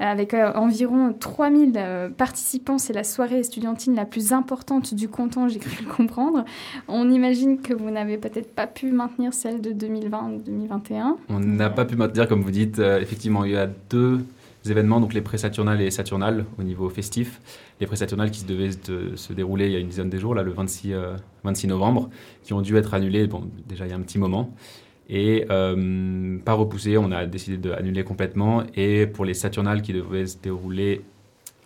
[0.00, 5.08] Euh, avec euh, environ 3000 euh, participants, c'est la soirée estudiantine la plus importante du
[5.08, 6.44] canton, j'ai cru le comprendre.
[6.86, 11.16] On imagine que vous n'avez peut-être pas pu maintenir celle de 2020 ou 2021.
[11.30, 12.78] On n'a pas pu maintenir, comme vous dites.
[12.78, 14.20] effectivement, il y a deux
[14.68, 17.40] événements, donc les pré-saturnales et saturnales au niveau festif.
[17.80, 18.70] Les pré-saturnales qui devaient
[19.14, 20.94] se dérouler il y a une dizaine de jours, là, le 26,
[21.44, 22.10] 26 novembre,
[22.42, 24.52] qui ont dû être annulés, bon, déjà il y a un petit moment.
[25.08, 28.64] Et euh, pas repoussé, on a décidé d'annuler complètement.
[28.74, 31.02] Et pour les Saturnales qui devaient se dérouler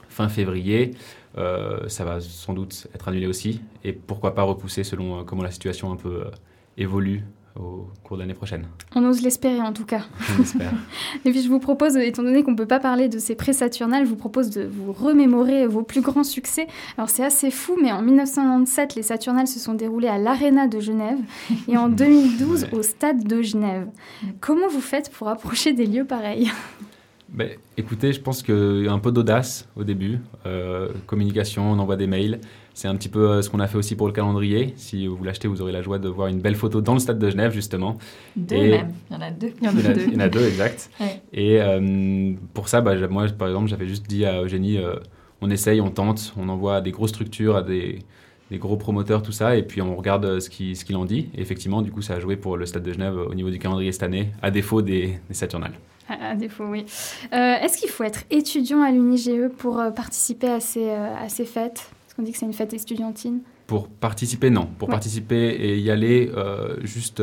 [0.09, 0.93] fin février,
[1.39, 3.63] euh, ça va sans doute être annulé aussi.
[3.85, 6.25] Et pourquoi pas repousser selon euh, comment la situation un peu
[6.77, 7.25] évolue
[7.59, 8.67] au cours de l'année prochaine.
[8.95, 10.03] On ose l'espérer en tout cas.
[10.39, 10.73] On espère.
[11.25, 14.05] et puis je vous propose, étant donné qu'on ne peut pas parler de ces pré-saturnales,
[14.05, 16.67] je vous propose de vous remémorer vos plus grands succès.
[16.97, 20.81] Alors c'est assez fou, mais en 1997, les Saturnales se sont déroulées à l'Arena de
[20.81, 21.19] Genève
[21.69, 23.89] et en 2012 au Stade de Genève.
[24.41, 26.51] Comment vous faites pour approcher des lieux pareils?
[27.33, 30.19] Ben, écoutez, je pense qu'il y a un peu d'audace au début.
[30.47, 32.41] Euh, communication, on envoie des mails.
[32.81, 34.73] C'est un petit peu euh, ce qu'on a fait aussi pour le calendrier.
[34.77, 37.19] Si vous l'achetez, vous aurez la joie de voir une belle photo dans le stade
[37.19, 37.99] de Genève, justement.
[38.37, 38.95] Deux même.
[39.11, 39.53] Il y en a deux.
[39.61, 40.05] Il y en a, deux.
[40.07, 40.91] Il y en a deux, exact.
[41.35, 44.79] Et euh, pour ça, bah, moi, par exemple, j'avais juste dit à Eugénie,
[45.43, 47.99] on essaye, on tente, on envoie des grosses structures, à des,
[48.51, 51.29] des gros promoteurs, tout ça, et puis on regarde ce qu'il ce en dit.
[51.35, 53.59] Et effectivement, du coup, ça a joué pour le stade de Genève au niveau du
[53.59, 55.75] calendrier cette année, à défaut des, des Saturnales.
[56.09, 56.87] À, défaut, oui.
[57.33, 61.29] Euh, est-ce qu'il faut être étudiant à l'UNIGE pour euh, participer à ces, euh, à
[61.29, 61.91] ces fêtes?
[62.21, 63.41] Qu'on dit que c'est une fête estudiantine.
[63.67, 64.69] Pour participer, non.
[64.79, 66.31] Pour participer et y aller,
[66.83, 67.23] juste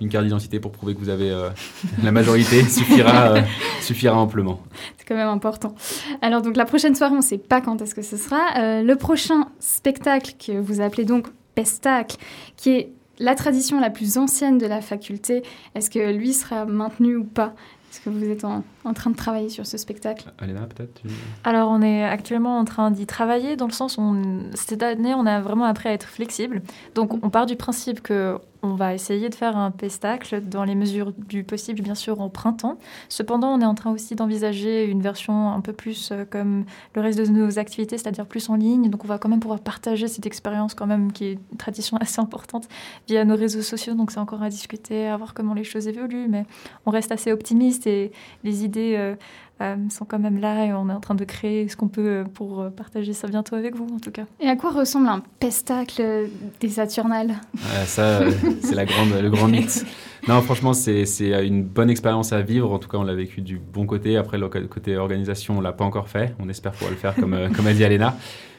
[0.00, 1.30] une carte d'identité pour prouver que vous avez
[2.02, 3.36] la majorité suffira,
[3.80, 4.60] suffira amplement.
[4.98, 5.76] C'est quand même important.
[6.20, 8.82] Alors, donc, la prochaine soirée, on ne sait pas quand est-ce que ce sera.
[8.82, 12.16] le prochain spectacle que vous appelez donc Pestacle,
[12.56, 15.44] qui est la tradition la plus ancienne de la faculté,
[15.76, 17.54] est-ce que lui sera maintenu ou pas?
[17.92, 20.32] Est-ce que vous êtes en, en train de travailler sur ce spectacle?
[20.38, 21.08] Aléna, peut-être tu...
[21.44, 25.12] Alors, on est actuellement en train d'y travailler dans le sens où on, cette année,
[25.12, 26.62] on a vraiment appris à être flexible.
[26.94, 30.76] Donc, on part du principe que on va essayer de faire un pestacle dans les
[30.76, 32.78] mesures du possible, bien sûr, en printemps.
[33.08, 36.64] Cependant, on est en train aussi d'envisager une version un peu plus euh, comme
[36.94, 38.88] le reste de nos activités, c'est-à-dire plus en ligne.
[38.88, 41.96] Donc, on va quand même pouvoir partager cette expérience, quand même, qui est une tradition
[42.00, 42.68] assez importante,
[43.08, 43.94] via nos réseaux sociaux.
[43.94, 46.28] Donc, c'est encore à discuter, à voir comment les choses évoluent.
[46.28, 46.46] Mais
[46.86, 48.12] on reste assez optimiste et
[48.44, 49.16] les idées
[49.62, 52.06] euh, sont quand même là et on est en train de créer ce qu'on peut
[52.06, 54.24] euh, pour euh, partager ça bientôt avec vous, en tout cas.
[54.40, 56.28] Et à quoi ressemble un pestacle
[56.60, 57.34] des Saturnales?
[57.56, 58.20] Ah, Ça,
[58.62, 59.84] c'est la grande, le grand mythe.
[60.28, 62.72] Non, franchement, c'est c'est une bonne expérience à vivre.
[62.72, 64.16] En tout cas, on l'a vécu du bon côté.
[64.16, 66.34] Après, le côté organisation, on l'a pas encore fait.
[66.38, 68.16] On espère pouvoir le faire, comme, comme a dit Alena.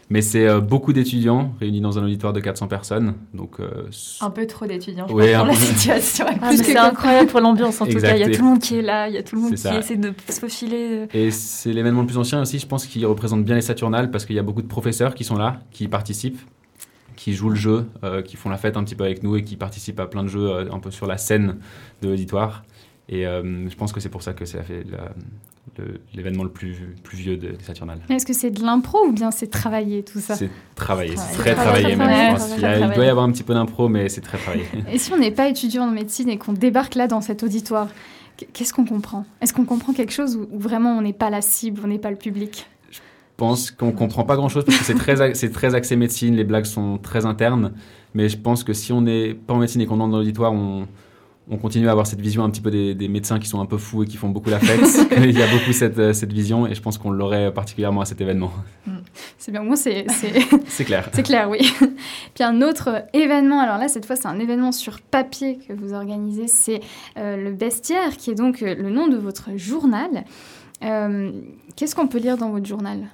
[0.09, 3.15] Mais c'est euh, beaucoup d'étudiants réunis dans un auditoire de 400 personnes.
[3.34, 3.88] Donc, euh,
[4.21, 6.25] Un peu trop d'étudiants, je Ouais, pense, pour la situation.
[6.41, 8.15] Ah, c'est incroyable pour l'ambiance, en tout cas.
[8.15, 9.51] Il y a tout le monde qui est là, il y a tout le monde
[9.51, 9.77] qui ça.
[9.80, 11.07] essaie de se faufiler.
[11.13, 14.25] Et c'est l'événement le plus ancien aussi, je pense, qui représente bien les Saturnales parce
[14.25, 16.39] qu'il y a beaucoup de professeurs qui sont là, qui participent,
[17.15, 19.43] qui jouent le jeu, euh, qui font la fête un petit peu avec nous et
[19.43, 21.57] qui participent à plein de jeux euh, un peu sur la scène
[22.01, 22.63] de l'auditoire.
[23.07, 25.13] Et euh, je pense que c'est pour ça que ça fait la-
[26.14, 27.99] l'événement le plus, plus vieux de- des Saturnales.
[28.10, 30.35] Est-ce que c'est de l'impro ou bien c'est travaillé tout ça?
[30.35, 31.98] C'est travaillé, c'est très Travaillé, travaillé même.
[32.07, 32.57] travaillé, je pense.
[32.60, 34.65] travaillé, Il, doit y avoir un petit peu d'impro, mais c'est très travaillé.
[34.91, 37.88] Et si on n'est pas étudiant en médecine et qu'on débarque là dans cet auditoire,
[38.53, 39.26] qu'est-ce qu'on comprend?
[39.41, 41.98] Est-ce qu'on comprend quelque chose ou ou vraiment on n'est pas la cible, on n'est
[41.99, 42.68] pas le public?
[42.91, 42.99] Je
[43.38, 46.65] pense qu'on comprend pas grand-chose parce que c'est très, c'est très axé médecine, les blagues
[46.65, 47.73] sont très internes.
[48.14, 50.53] Mais je pense que si on n'est pas en médecine et qu'on entre dans l'auditoire,
[50.53, 50.88] on,
[51.49, 53.65] on continue à avoir cette vision un petit peu des, des médecins qui sont un
[53.65, 54.79] peu fous et qui font beaucoup la fête.
[55.17, 58.05] Il y a beaucoup cette, euh, cette vision et je pense qu'on l'aurait particulièrement à
[58.05, 58.51] cet événement.
[59.37, 60.33] C'est bien, moi c'est c'est
[60.67, 61.09] C'est clair.
[61.11, 61.59] c'est clair, oui.
[62.33, 65.93] Puis un autre événement, alors là cette fois c'est un événement sur papier que vous
[65.93, 66.79] organisez, c'est
[67.17, 70.23] euh, le Bestiaire, qui est donc euh, le nom de votre journal.
[70.83, 71.31] Euh,
[71.75, 73.07] Qu'est-ce qu'on peut lire dans votre journal?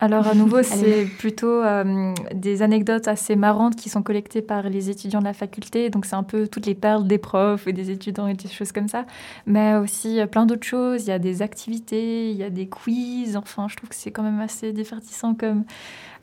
[0.00, 4.90] Alors à nouveau, c'est plutôt euh, des anecdotes assez marrantes qui sont collectées par les
[4.90, 5.90] étudiants de la faculté.
[5.90, 8.70] Donc c'est un peu toutes les perles des profs et des étudiants et des choses
[8.72, 9.06] comme ça.
[9.46, 11.04] Mais aussi euh, plein d'autres choses.
[11.04, 13.36] Il y a des activités, il y a des quiz.
[13.36, 15.64] Enfin, je trouve que c'est quand même assez divertissant comme,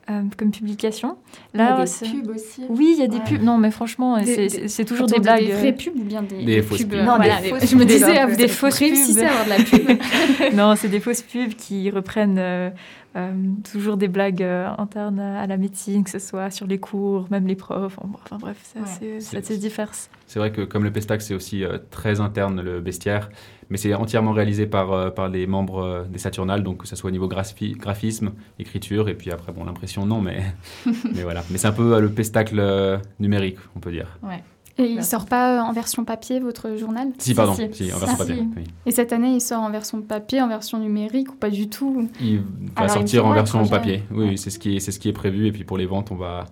[0.09, 1.17] euh, comme publication.
[1.53, 1.83] Il y a des
[2.21, 2.61] pubs aussi.
[2.69, 3.23] Oui, il y a des Ouais.
[3.25, 3.41] pubs.
[3.43, 5.45] Non, mais franchement, c'est- toujours Attends, des blagues.
[5.47, 6.99] Des vraies pubs ou bien des, Des fausses pubs pubs.
[6.99, 9.17] Non, voilà, des des- fausses Je me disais, Des ah, fausses pubs.
[9.21, 10.53] à avoir de la pub.
[10.55, 12.69] non, c'est des fausses pubs qui reprennent euh,
[13.15, 13.31] euh,
[13.71, 17.47] toujours des blagues euh, internes à la médecine, que ce soit sur les cours, même
[17.47, 17.97] les profs.
[18.03, 19.91] Enfin, bref, c'est assez, c'est assez divers.
[20.27, 23.29] C'est vrai que comme le Pestac, c'est aussi euh, très interne le bestiaire,
[23.69, 26.95] mais c'est entièrement réalisé par, euh, par les membres euh, des Saturnales, donc que ce
[26.95, 30.43] soit au niveau graphi- graphisme, écriture, et puis après, bon, l'impression, non, mais,
[31.13, 31.43] mais voilà.
[31.51, 34.17] Mais c'est un peu euh, le Pestacle numérique, on peut dire.
[34.23, 34.43] Ouais.
[34.77, 38.15] Et il sort pas en version papier, votre journal Si, pardon, si, en version Ah,
[38.17, 38.35] papier.
[38.35, 38.49] si.
[38.57, 38.63] oui.
[38.85, 42.09] Et cette année, il sort en version papier, en version numérique ou pas du tout?
[42.19, 42.43] Il va
[42.75, 43.71] Alors, sortir il en version projet.
[43.71, 44.03] papier.
[44.11, 45.47] Oui, c'est ce, qui est- c'est ce qui est prévu.
[45.47, 46.43] Et puis pour les ventes, on va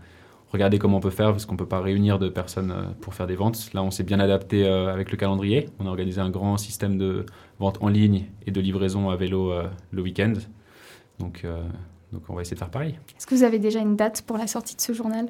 [0.54, 3.14] regarder comment on peut faire, parce qu'on ne peut pas réunir de personnes euh, pour
[3.14, 3.72] faire des ventes.
[3.74, 5.68] Là, on s'est bien adapté euh, avec le calendrier.
[5.80, 7.26] On a organisé un grand système de
[7.60, 10.34] vente en ligne et de livraison à vélo euh, le week-end.
[11.20, 11.62] Donc, euh,
[12.14, 12.98] donc on va essayer de faire pareil.
[13.18, 15.28] Est-ce que vous avez déjà une date pour la sortie de ce journal?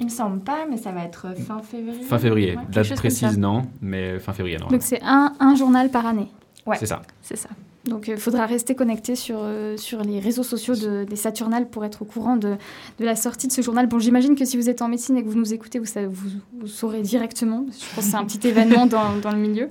[0.00, 2.02] Il me semble pas, mais ça va être fin février.
[2.02, 2.56] Fin février.
[2.56, 4.66] Ouais, Date précise, non, mais fin février, non.
[4.68, 6.28] Donc c'est un, un journal par année.
[6.66, 6.76] Ouais.
[6.78, 7.02] C'est ça.
[7.22, 7.48] C'est ça.
[7.84, 11.84] Donc il faudra rester connecté sur, euh, sur les réseaux sociaux de- des Saturnales pour
[11.84, 12.56] être au courant de,
[12.98, 13.86] de la sortie de ce journal.
[13.86, 16.06] Bon, j'imagine que si vous êtes en médecine et que vous nous écoutez, vous, savez-
[16.06, 17.66] vous, vous saurez directement.
[17.68, 19.68] Je pense que c'est un petit événement dans, dans le milieu,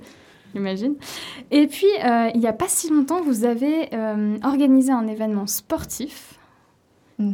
[0.54, 0.94] j'imagine.
[1.50, 5.48] Et puis, euh, il n'y a pas si longtemps, vous avez euh, organisé un événement
[5.48, 6.38] sportif.
[7.18, 7.26] J'ai-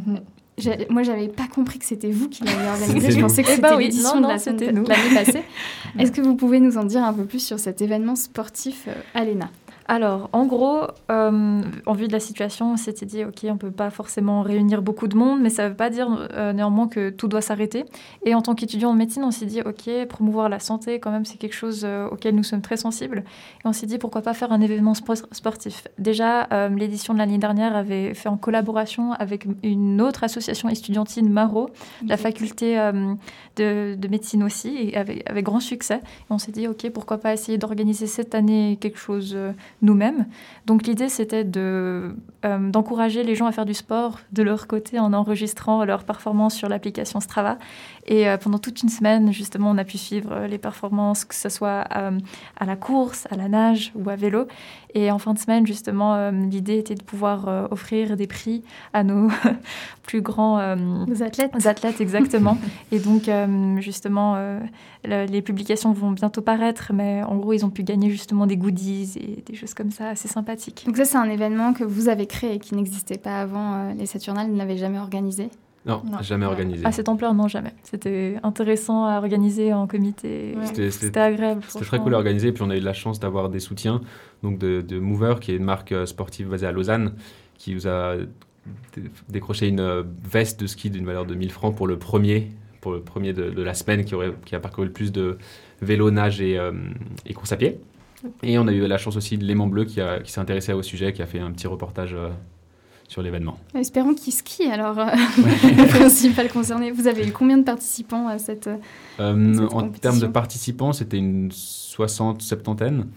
[0.89, 3.11] Moi, j'avais pas compris que c'était vous qui l'aviez organisé.
[3.11, 5.43] Je pensais que Eh c'était ben oui, l'édition de la l'année passée.
[5.99, 8.93] Est-ce que vous pouvez nous en dire un peu plus sur cet événement sportif, euh,
[9.13, 9.49] Alena?
[9.93, 13.57] Alors, en gros, euh, en vue de la situation, on s'était dit, OK, on ne
[13.57, 16.87] peut pas forcément réunir beaucoup de monde, mais ça ne veut pas dire euh, néanmoins
[16.87, 17.83] que tout doit s'arrêter.
[18.25, 21.25] Et en tant qu'étudiant en médecine, on s'est dit, OK, promouvoir la santé, quand même,
[21.25, 23.25] c'est quelque chose euh, auquel nous sommes très sensibles.
[23.65, 27.37] Et on s'est dit, pourquoi pas faire un événement spo- sportif Déjà, l'édition de l'année
[27.37, 31.69] dernière avait fait en collaboration avec une autre association estudiantine, Maro,
[32.07, 32.77] la faculté
[33.57, 35.95] de, de médecine aussi, et avec, avec grand succès.
[35.97, 39.35] Et on s'est dit, OK, pourquoi pas essayer d'organiser cette année quelque chose
[39.81, 40.25] nous-mêmes.
[40.65, 44.99] Donc l'idée, c'était de, euh, d'encourager les gens à faire du sport de leur côté
[44.99, 47.57] en enregistrant leurs performances sur l'application Strava.
[48.05, 51.49] Et euh, pendant toute une semaine, justement, on a pu suivre les performances, que ce
[51.49, 52.17] soit euh,
[52.59, 54.47] à la course, à la nage ou à vélo.
[54.93, 58.63] Et en fin de semaine, justement, l'idée était de pouvoir offrir des prix
[58.93, 59.29] à nos
[60.03, 61.51] plus grands athlètes.
[61.65, 62.57] athlètes, exactement.
[62.91, 63.29] et donc,
[63.79, 64.59] justement,
[65.05, 69.13] les publications vont bientôt paraître, mais en gros, ils ont pu gagner justement des goodies
[69.15, 70.83] et des choses comme ça assez sympathiques.
[70.85, 73.73] Donc ça, c'est un événement que vous avez créé, qui n'existait pas avant.
[73.73, 75.49] Euh, les Saturnales ne l'avaient jamais organisé?
[75.85, 76.85] Non, jamais organisé.
[76.85, 77.73] À cette ampleur, non, jamais.
[77.83, 80.55] C'était intéressant à organiser en comité.
[80.73, 81.63] C'était agréable.
[81.67, 82.51] C'était très cool à organiser.
[82.51, 84.01] Puis on a eu la chance d'avoir des soutiens
[84.43, 87.13] donc de, de Mover, qui est une marque euh, sportive basée à Lausanne,
[87.55, 88.15] qui nous a
[89.29, 92.49] décroché une euh, veste de ski d'une valeur de 1000 francs pour le premier,
[92.79, 95.37] pour le premier de, la semaine qui, aurait, qui a parcouru le plus de
[95.81, 96.59] vélo, nage et,
[97.25, 97.79] et course à pied.
[98.43, 100.81] Et on a eu la chance aussi de Léman Bleu qui, qui s'est intéressé au
[100.81, 102.29] sujet, qui a fait un petit reportage euh,
[103.11, 103.57] sur l'événement.
[103.75, 105.05] Espérons qu'il skie alors, euh,
[105.37, 106.91] le principal concerné.
[106.91, 108.69] Vous avez eu combien de participants à cette,
[109.19, 113.07] euh, En termes de participants, c'était une soixante, septantaine.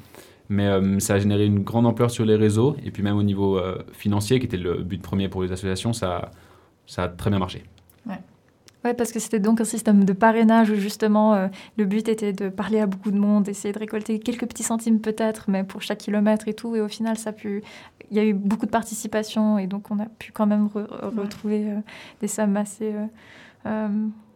[0.51, 0.69] Mais
[1.01, 2.77] ça a généré une grande ampleur sur les réseaux.
[2.85, 3.59] Et puis même au niveau
[3.93, 6.33] financier, qui était le but premier pour les associations, ça,
[6.87, 7.65] ça a très bien marché.
[8.85, 11.49] Oui, parce que c'était donc un système de parrainage où justement euh,
[11.79, 15.01] le but était de parler à beaucoup de monde, essayer de récolter quelques petits centimes
[15.01, 16.77] peut-être, mais pour chaque kilomètre et tout.
[16.77, 17.63] Et au final, ça a pu...
[18.11, 20.69] il y a eu beaucoup de participation et donc on a pu quand même
[21.17, 21.81] retrouver euh,
[22.21, 22.93] des sommes assez
[23.65, 23.89] euh,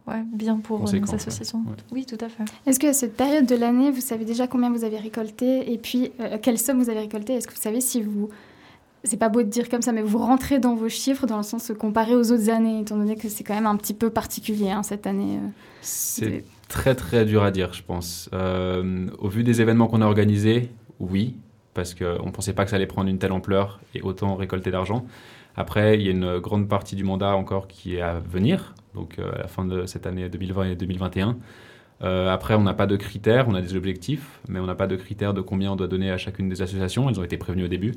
[0.07, 1.63] ouais, bien pour nos associations.
[1.91, 2.43] Oui, tout à fait.
[2.65, 6.11] Est-ce que cette période de l'année, vous savez déjà combien vous avez récolté et puis
[6.41, 8.29] quelle somme vous avez récolté Est-ce que vous savez si vous
[9.03, 11.43] c'est pas beau de dire comme ça, mais vous rentrez dans vos chiffres dans le
[11.43, 14.71] sens comparé aux autres années, étant donné que c'est quand même un petit peu particulier
[14.71, 15.37] hein, cette année.
[15.37, 15.47] Euh.
[15.81, 18.29] c'est très très dur à dire, je pense.
[18.33, 20.69] Euh, au vu des événements qu'on a organisés,
[20.99, 21.37] oui,
[21.73, 24.69] parce qu'on ne pensait pas que ça allait prendre une telle ampleur et autant récolter
[24.69, 25.05] d'argent.
[25.55, 29.17] Après, il y a une grande partie du mandat encore qui est à venir, donc
[29.17, 31.37] euh, à la fin de cette année 2020 et 2021.
[32.01, 34.97] après, on n'a pas de critères, on a des objectifs, mais on n'a pas de
[34.97, 37.09] critères de combien on doit donner à chacune des associations.
[37.09, 37.93] Elles ont été prévenues au début.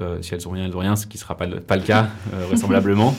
[0.00, 1.76] Euh, si elles ont rien, elles ont rien, ce qui ne sera pas le, pas
[1.76, 3.14] le cas, euh, vraisemblablement.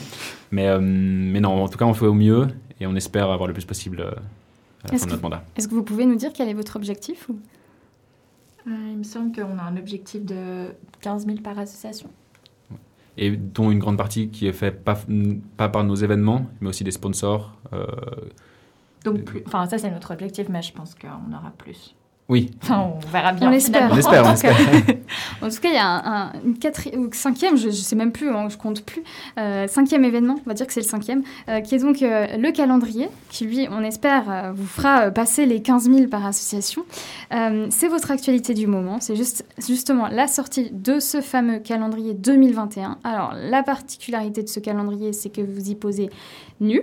[0.50, 2.48] mais, euh, mais non, en tout cas, on fait au mieux
[2.80, 5.44] et on espère avoir le plus possible à la fin de notre mandat.
[5.56, 7.38] Est-ce que vous pouvez nous dire quel est votre objectif ou...
[8.66, 10.66] Il me semble qu'on a un objectif de
[11.00, 12.10] 15 000 par association.
[13.16, 14.98] Et dont une grande partie qui est faite pas,
[15.56, 17.56] pas par nos événements, mais aussi des sponsors.
[19.04, 21.96] Donc, enfin, ça c'est notre objectif, mais je pense qu'on aura plus.
[22.30, 22.52] Oui.
[22.62, 23.50] Enfin, on verra bien.
[23.50, 23.90] On espère.
[23.92, 24.56] On espère, on espère.
[25.42, 28.12] en tout cas, il y a un, une quatrième, ou cinquième, je ne sais même
[28.12, 29.02] plus, hein, je compte plus,
[29.36, 32.36] euh, cinquième événement, on va dire que c'est le cinquième, euh, qui est donc euh,
[32.36, 36.84] le calendrier, qui lui, on espère, vous fera passer les 15 000 par association.
[37.30, 42.98] c'est votre actualité du moment, c'est juste, justement la sortie de ce fameux calendrier 2021.
[43.02, 46.10] Alors, la particularité de ce calendrier, c'est que vous y posez
[46.60, 46.82] nu.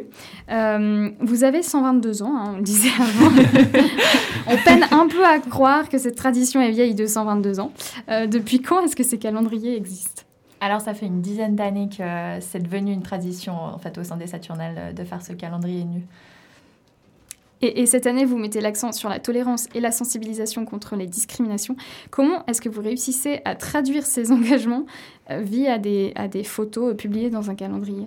[0.49, 3.31] vous avez 122 ans, hein, on le disait avant.
[4.47, 7.71] on peine un peu à croire que cette tradition est vieille de 122 ans.
[8.09, 10.23] Euh, depuis quand est-ce que ces calendriers existent?
[10.59, 12.03] Alors, ça fait une dizaine d'années que
[12.41, 16.03] c'est devenu une tradition en fait, au sein des Saturnales de faire ce calendrier nu.
[17.61, 21.75] Et, cette année, vous mettez l'accent sur la tolérance et la sensibilisation contre les discriminations.
[22.11, 24.85] Comment est-ce que vous réussissez à traduire ces engagements
[25.31, 28.05] euh, via des, à des photos publiées dans un calendrier?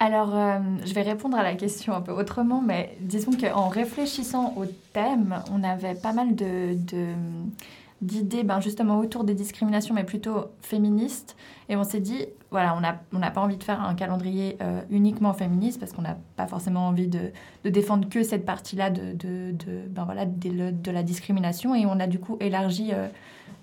[0.00, 4.54] Alors, euh, je vais répondre à la question un peu autrement, mais disons qu'en réfléchissant
[4.56, 7.16] au thème, on avait pas mal d'idées
[8.44, 11.36] ben, justement autour des discriminations, mais plutôt féministes.
[11.68, 12.76] Et on s'est dit, voilà,
[13.12, 16.46] on n'a pas envie de faire un calendrier euh, uniquement féministe parce qu'on n'a pas
[16.46, 17.32] forcément envie de,
[17.64, 19.16] défendre que cette partie-là de,
[19.88, 21.74] ben, voilà, de, la discrimination.
[21.74, 23.08] Et on a du coup élargi euh,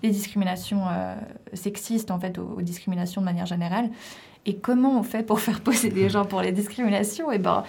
[0.02, 0.82] les discriminations
[1.54, 3.88] sexistes en fait aux, discriminations de manière générale.
[4.46, 7.64] Et comment on fait pour faire poser des gens pour les discriminations eh ben,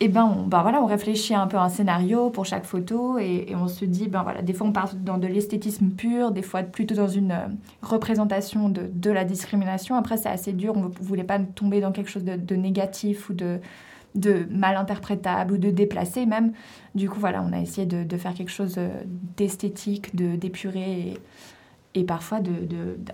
[0.00, 3.18] eh ben, on, ben voilà, on réfléchit un peu à un scénario pour chaque photo
[3.18, 6.42] et, on se dit, ben voilà, des fois on part dans de l'esthétisme pur, des
[6.42, 7.48] fois plutôt dans une euh,
[7.82, 9.96] représentation de, de, la discrimination.
[9.96, 13.34] Après, c'est assez dur, on ne voulait pas tomber dans quelque chose de, négatif ou
[13.34, 13.58] de,
[14.14, 16.52] de mal interprétable ou de déplacé même.
[16.94, 18.88] Du coup, voilà, on a essayé de, de faire quelque chose euh,
[19.36, 21.14] d'esthétique, d'épuré
[21.94, 22.52] et, parfois de,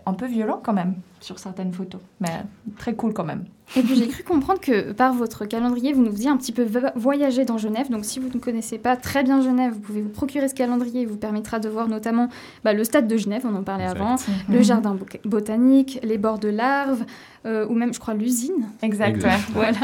[0.05, 2.43] un peu violent quand même sur certaines photos, mais
[2.77, 3.45] très cool quand même.
[3.77, 6.67] Et puis j'ai cru comprendre que par votre calendrier, vous nous faisiez un petit peu
[6.97, 7.91] voyager dans Genève.
[7.91, 11.03] Donc si vous ne connaissez pas très bien Genève, vous pouvez vous procurer ce calendrier.
[11.03, 12.29] Il vous permettra de voir notamment
[12.63, 14.17] bah, le stade de Genève, on en parlait avant,
[14.51, 17.05] le jardin botanique, les bords de larves,
[17.47, 18.69] euh, ou même, je crois, l'usine.
[18.83, 19.79] Exact, voilà.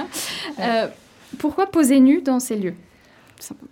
[0.60, 0.88] Euh,
[1.38, 2.74] pourquoi poser nu dans ces lieux?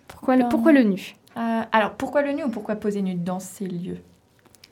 [0.07, 1.15] Pourquoi le, pourquoi le nu?
[1.37, 3.99] Euh, Alors, pourquoi le nu ou pourquoi poser nu dans ces lieux?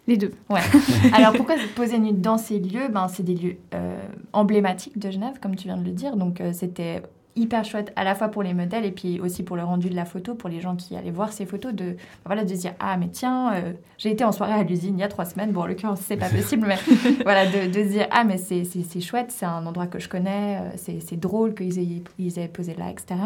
[0.06, 0.32] Les deux.
[0.48, 0.60] Ouais.
[1.12, 2.88] Alors pourquoi se poser nu dans ces lieux?
[2.88, 3.98] Ben, C'est des lieux euh,
[4.32, 6.16] emblématiques de Genève, comme tu viens de le dire.
[6.16, 7.02] Donc euh, c'était
[7.34, 9.94] hyper chouette à la fois pour les modèles et puis aussi pour le rendu de
[9.94, 12.60] la photo, pour les gens qui allaient voir ces photos, de, ben voilà, de se
[12.60, 15.24] dire Ah, mais tiens, euh, j'ai été en soirée à l'usine il y a trois
[15.24, 15.50] semaines.
[15.50, 16.78] Bon, en l'occurrence, c'est pas possible, mais
[17.24, 20.60] voilà, de, de se dire Ah, mais c'est chouette, c'est un endroit que je connais,
[20.76, 23.20] c'est drôle qu'ils aient, ils aient posé là, etc.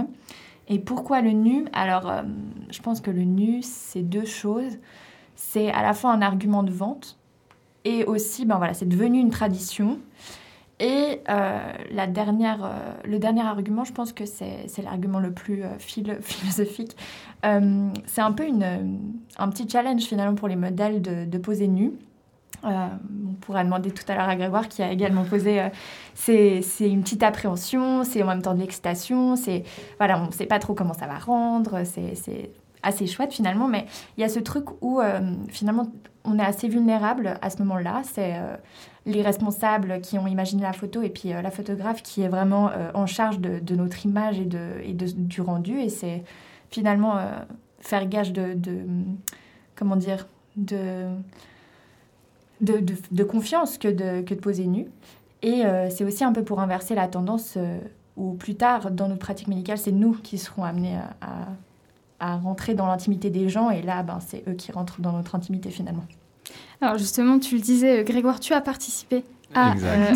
[0.68, 1.66] Et pourquoi le nu?
[1.72, 2.10] Alors,
[2.70, 4.78] je pense que le nu, c'est deux choses
[5.40, 7.16] c'est à la fois un argument de vente
[7.86, 9.98] et aussi, ben voilà, c'est devenu une tradition.
[10.80, 11.58] Et euh,
[11.90, 16.94] la dernière, euh, le dernier argument, je pense que c'est l'argument le plus euh, philosophique.
[17.42, 19.00] c'est un peu une,
[19.38, 21.94] un petit challenge finalement pour les modèles de, poser nu.
[22.62, 25.70] on pourrait demander tout à l'heure à Grégoire qui a également posé.
[26.14, 29.36] c'est une petite appréhension, c'est en même temps de l'excitation.
[29.36, 29.64] C'est
[29.96, 31.82] voilà, on ne sait pas trop comment ça va rendre.
[31.84, 32.50] C'est
[32.82, 33.86] assez chouette finalement, mais
[34.16, 35.90] il y a ce truc où euh, finalement
[36.24, 38.02] on est assez vulnérable à ce moment-là.
[38.04, 38.56] C'est euh,
[39.06, 42.70] les responsables qui ont imaginé la photo et puis euh, la photographe qui est vraiment
[42.94, 45.80] en charge de, notre image et, de, du rendu.
[45.80, 46.22] Et c'est
[46.70, 47.18] finalement
[47.80, 48.56] faire gage de,
[49.74, 51.06] comment dire, de,
[52.60, 54.86] de, confiance que de, que de poser nu.
[55.42, 57.56] Et c'est aussi un peu pour inverser la tendance
[58.16, 61.46] où plus tard, dans notre pratique médicale, c'est nous qui serons amenés à
[62.20, 65.70] rentrer dans l'intimité des gens et là, ben, c'est eux qui rentrent dans notre intimité
[65.70, 66.04] finalement.
[66.80, 69.22] Alors justement, tu le disais, euh, Grégoire, tu as participé
[69.54, 70.14] à, euh,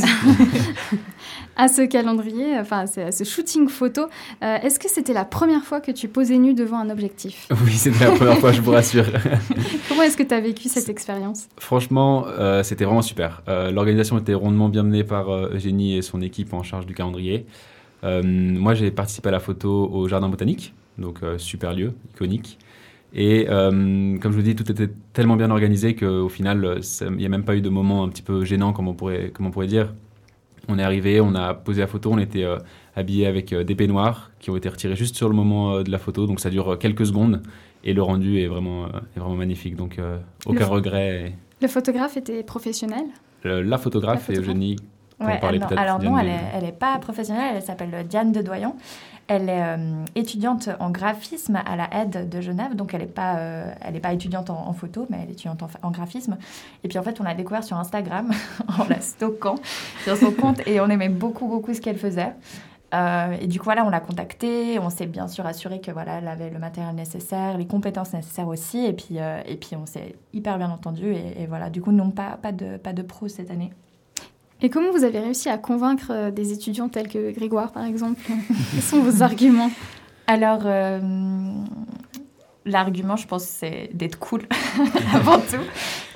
[1.56, 4.06] à ce calendrier, enfin à ce shooting photo.
[4.43, 7.48] Euh, est-ce que c'était la première fois que tu posais nu devant un objectif?
[7.64, 9.05] Oui, c'était la première fois, je vous rassure.
[9.89, 11.48] Comment est-ce que tu as vécu cette expérience?
[11.59, 12.26] Franchement,
[12.62, 13.43] c'était vraiment super.
[13.47, 17.44] L'organisation était rondement bien menée par Eugénie et son équipe en charge du calendrier.
[18.02, 22.58] moi, j'ai participé à la photo au Jardin botanique donc euh, super lieu, iconique.
[23.14, 27.26] Et euh, comme je vous dis, tout était tellement bien organisé qu'au final, il n'y
[27.26, 29.50] a même pas eu de moment un petit peu gênant, comme on pourrait, comme on
[29.50, 29.94] pourrait dire.
[30.66, 32.58] On est arrivé, on a posé la photo, on était euh,
[32.96, 36.26] habillé avec des peignoirs qui ont été retirés juste sur le moment de la photo,
[36.26, 37.42] donc ça dure quelques secondes
[37.84, 40.00] et le rendu est vraiment, est vraiment magnifique, donc
[40.46, 41.34] aucun regret.
[41.60, 43.04] Le photographe était professionnel?
[43.44, 44.76] La photographe, est Eugénie.
[45.20, 45.38] Ouais,
[45.76, 48.74] alors non, elle n'est est pas professionnelle, elle s'appelle Diane de Doyon.
[49.26, 53.38] Elle est euh, étudiante en graphisme à la aide de Genève, donc elle n'est pas,
[53.38, 53.72] euh,
[54.02, 56.36] pas étudiante en, photo, mais elle est étudiante en, graphisme.
[56.82, 58.30] Et puis en fait, on l'a découvert sur Instagram
[58.78, 59.56] en la stockant
[60.02, 62.34] sur son compte et on aimait beaucoup, beaucoup ce qu'elle faisait.
[62.92, 66.18] Euh, et du coup, voilà, on l'a contactée, on s'est bien sûr assuré que voilà,
[66.18, 70.16] elle avait le matériel nécessaire, les compétences nécessaires aussi, et puis, et puis on s'est
[70.32, 71.12] hyper bien entendu.
[71.12, 73.72] Et, et, voilà, du coup, non, pas, pas, de, pas de pro cette année.
[74.64, 78.18] Et comment vous avez réussi à convaincre euh, des étudiants tels que Grégoire, par exemple
[78.72, 79.70] Quels sont vos arguments?
[80.26, 81.00] Alors, euh,
[82.64, 84.40] l'argument, je pense, c'est d'être cool
[85.14, 85.60] avant tout.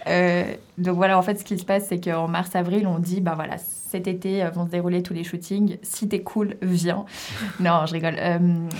[0.06, 0.44] Euh,
[0.78, 3.58] donc voilà, en fait, ce qui se passe, c'est qu'en mars-avril, on dit, ben voilà,
[3.58, 5.76] cet été vont se dérouler tous les shootings.
[5.82, 7.04] Si t'es cool, viens.
[7.60, 8.16] non, je rigole.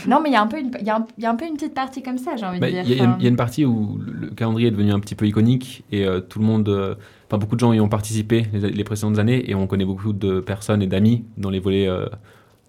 [0.06, 1.56] non, mais il y, a un peu une, y, a y a un peu une
[1.56, 2.84] petite partie comme ça, j'ai envie de bah, dire.
[2.86, 6.06] Il y, a une partie où le calendrier est devenu un petit peu iconique et
[6.30, 6.96] tout le monde
[7.28, 10.40] Enfin, beaucoup de gens y ont participé les, précédentes années et on connaît beaucoup de
[10.40, 12.06] personnes et d'amis dans les volets euh,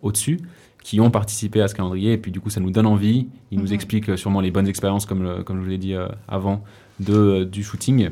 [0.02, 0.42] au-dessus
[0.84, 3.28] qui ont participé à ce calendrier et puis du coup ça nous donne envie.
[3.52, 3.74] Ils nous mhm.
[3.74, 6.62] expliquent sûrement les bonnes expériences comme, comme je vous l'ai dit euh, avant
[7.00, 8.10] de, euh, du shooting.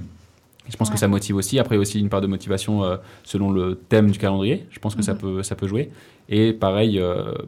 [0.69, 1.59] je pense que ça motive aussi.
[1.59, 2.81] Après, aussi une part de motivation
[3.25, 4.67] selon le thème du calendrier.
[4.69, 5.19] Je pense que ça, mhm.
[5.19, 5.91] peut, ça peut jouer.
[6.29, 7.01] Et pareil,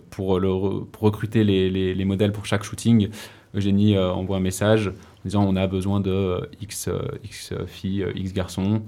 [0.10, 0.50] pour, le,
[0.84, 3.10] pour recruter les, les, les, modèles pour chaque shooting,
[3.56, 8.04] Eugénie envoie un message en disant on a besoin de euh, X, euh, X filles,
[8.04, 8.82] euh, X garçons.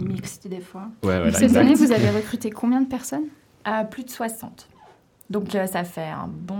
[0.00, 0.88] Mixte des fois.
[1.34, 3.26] Cette année, vous avez recruté combien de personnes?
[3.90, 4.68] Plus de 60.
[5.28, 6.54] Donc ça fait un bon.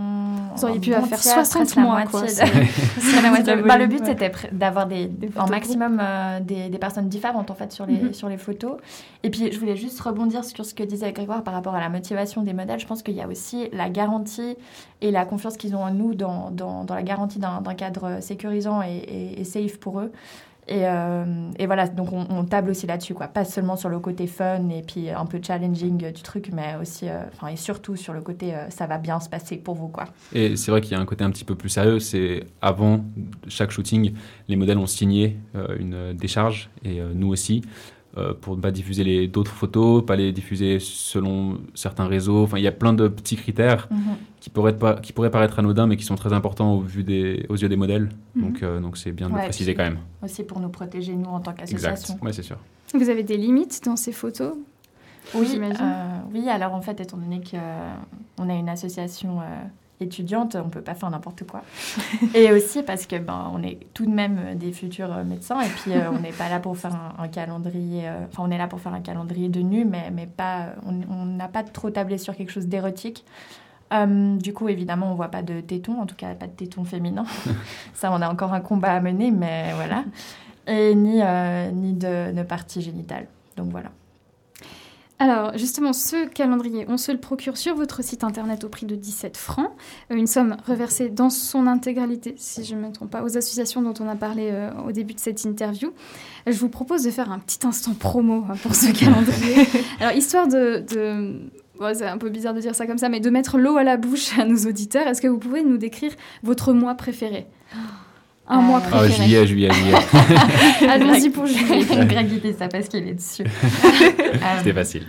[0.55, 2.03] Vous auriez pu faire 60 mois.
[2.03, 2.21] Quoi,
[3.65, 6.01] bah, le but c'était d'avoir des, un maximum
[6.41, 8.13] des, des, personnes différentes en fait sur les, mhm.
[8.13, 8.77] sur les photos.
[9.23, 11.89] Et puis je voulais juste rebondir sur ce que disait Grégoire par rapport à la
[11.89, 12.79] motivation des modèles.
[12.79, 14.57] Je pense qu'il y a aussi la garantie
[15.01, 18.81] et la confiance qu'ils ont en nous dans, dans, dans la garantie d'un cadre sécurisant
[18.81, 20.11] et, et, safe pour eux.
[20.67, 23.27] Et, euh, et, voilà, donc on, table aussi là-dessus, quoi.
[23.27, 27.07] Pas seulement sur le côté fun et puis un peu challenging du truc, mais aussi,
[27.07, 29.87] euh, enfin, et surtout sur le côté euh, ça va bien se passer pour vous,
[29.87, 30.05] quoi.
[30.33, 31.99] Et c'est vrai qu'il y a un côté un petit peu plus sérieux.
[31.99, 33.05] C'est avant
[33.47, 34.13] chaque shooting,
[34.49, 35.37] les modèles ont signé
[35.79, 37.63] une décharge et nous aussi.
[38.17, 42.43] Euh, pour ne pas diffuser d'autres photos, pas les diffuser selon certains réseaux.
[42.43, 44.15] Enfin, il y a plein de petits critères mhm.
[44.39, 47.55] qui, pourraient qui pourraient paraître anodins, mais qui sont très importants au vu des, aux
[47.55, 48.09] yeux des modèles.
[48.33, 48.41] Mhm.
[48.41, 49.99] Donc, euh, donc c'est bien de le préciser quand même.
[50.23, 52.15] Aussi pour nous protéger, nous, en tant qu'association.
[52.15, 52.57] Exact, oui, c'est sûr.
[52.95, 54.53] Vous avez des limites dans ces photos
[55.35, 59.41] oui, euh, oui, alors en fait, étant donné qu'on a une association
[59.99, 61.63] étudiante, on peut pas faire n'importe quoi.
[62.33, 65.91] et aussi parce que ben, on est tout de même des futurs médecins et puis
[66.11, 68.09] on n'est pas là pour faire un, calendrier.
[68.29, 70.67] Enfin, on est là pour faire un calendrier de nu, mais, mais pas.
[70.85, 73.25] On n'a pas trop tablé sur quelque chose d'érotique.
[73.91, 77.25] du coup, évidemment, on voit pas de tétons, en tout cas pas de tétons féminins.
[77.93, 80.03] Ça, on a encore un combat à mener, mais voilà.
[80.67, 81.21] Et ni,
[81.73, 83.27] ni de, de partie génitale.
[83.55, 83.89] Donc voilà.
[85.19, 88.95] Alors, justement, ce calendrier, on se le procure sur votre site internet au prix de
[88.95, 89.71] 17 francs.
[90.11, 93.81] Euh, une somme reversée dans son intégralité, si je ne me trompe pas, aux associations
[93.81, 95.91] dont on a parlé euh, au début de cette interview.
[96.45, 99.67] Je vous propose de faire un petit instant promo hein, pour ce calendrier.
[99.99, 100.85] Alors, histoire de...
[101.93, 103.97] c'est un peu bizarre de dire ça comme ça, mais de mettre l'eau à la
[103.97, 106.11] bouche à nos auditeurs, est-ce que vous pouvez nous décrire
[106.43, 107.47] votre mois préféré?
[108.49, 109.11] Un mois ah, préféré.
[109.11, 110.89] juillet, juillet, juillet.
[110.89, 111.85] Allons-y pour juillet.
[112.05, 113.43] Greg dit ça parce qu'il est dessus.
[114.57, 115.05] C'était facile.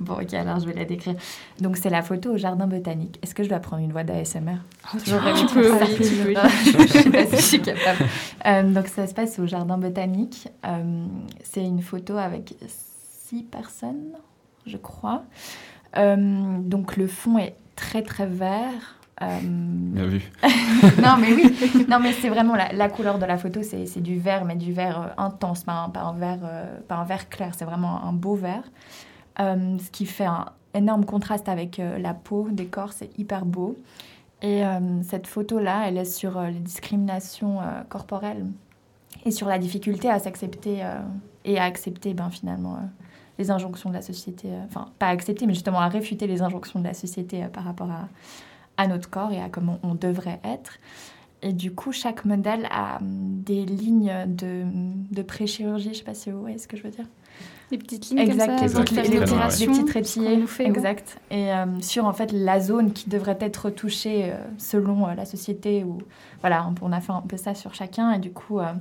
[0.00, 1.14] bon, ok, alors je vais la décrire.
[1.60, 3.18] Donc, c'est la photo au jardin botanique.
[3.22, 4.58] Est-ce que je dois prendre une voix d'ASMR
[4.92, 6.34] oh, Tu peux, oui, tu peux.
[6.78, 8.08] je sais pas si je suis capable.
[8.46, 10.48] Euh, donc, ça se passe au jardin botanique.
[10.66, 11.06] Euh,
[11.44, 12.54] c'est une photo avec
[13.28, 14.14] six personnes,
[14.66, 15.22] je crois.
[15.96, 18.99] Euh, donc, le fond est très, très vert.
[19.22, 20.22] Euh, Bien vu.
[21.02, 21.54] non, mais oui.
[21.88, 25.00] Non, mais c'est vraiment la, couleur de la photo, c'est du vert, mais du vert
[25.00, 27.52] euh, intense, pas un, pas un vert, euh, pas un vert clair.
[27.56, 28.64] C'est vraiment un beau vert.
[29.38, 33.76] ce qui fait un énorme contraste avec la peau des corps, c'est hyper beau.
[34.42, 34.62] Et
[35.02, 37.58] cette photo-là, elle est sur les discriminations
[37.90, 38.46] corporelles
[39.26, 40.82] et sur la difficulté à s'accepter
[41.44, 42.78] et à accepter ben, finalement
[43.38, 44.48] les injonctions de la société.
[44.66, 48.08] Enfin, pas accepter, mais justement à réfuter les injonctions de la société par rapport à,
[48.80, 50.78] à notre corps et à comment on devrait être.
[51.42, 54.64] Et du coup, chaque modèle a hum, des lignes de,
[55.10, 57.04] de pré-chirurgie, je ne sais pas si vous voyez ce que je veux dire.
[57.70, 58.90] Des petites lignes comme ça, exact.
[58.90, 61.20] Les, les, petits Fait, exact.
[61.30, 65.26] Et hum, sur en fait la zone qui devrait être touchée euh, selon euh, la
[65.26, 65.84] société.
[65.84, 65.98] Ou,
[66.40, 68.12] voilà, on a fait un peu ça sur chacun.
[68.12, 68.72] Et du coup, euh,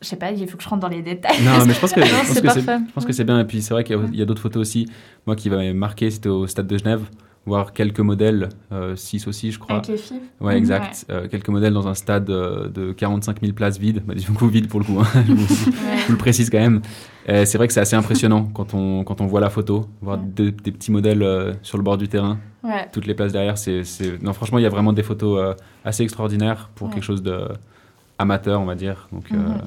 [0.00, 1.42] je sais pas, il faut que je rentre dans les détails.
[1.42, 3.40] Non, mais je pense que, je pense que c'est bien.
[3.40, 4.88] Et puis c'est vrai qu'il y a, d'autres photos aussi.
[5.26, 7.02] Moi qui m'avait marqué, c'était au stade de Genève
[7.44, 8.48] voir quelques modèles,
[8.94, 9.76] 6 euh, aussi je crois.
[9.76, 11.06] Avec les filles Ouais, exact.
[11.10, 14.46] Euh, quelques modèles dans un stade euh, de 45 000 places vides, bah, du coup
[14.48, 15.06] vide pour le coup, hein.
[15.26, 16.82] je, vous, le précise quand même.
[17.26, 20.52] c'est vrai que c'est assez impressionnant quand on, quand on voit la photo, voir des
[20.52, 22.38] petits modèles sur le bord du terrain,
[22.92, 23.58] toutes les places derrière.
[23.58, 23.82] c'est
[24.22, 27.48] Non, franchement, il y a vraiment des photos assez extraordinaires pour quelque chose de
[28.18, 29.08] amateur, on va dire.
[29.12, 29.58] Donc, mhm.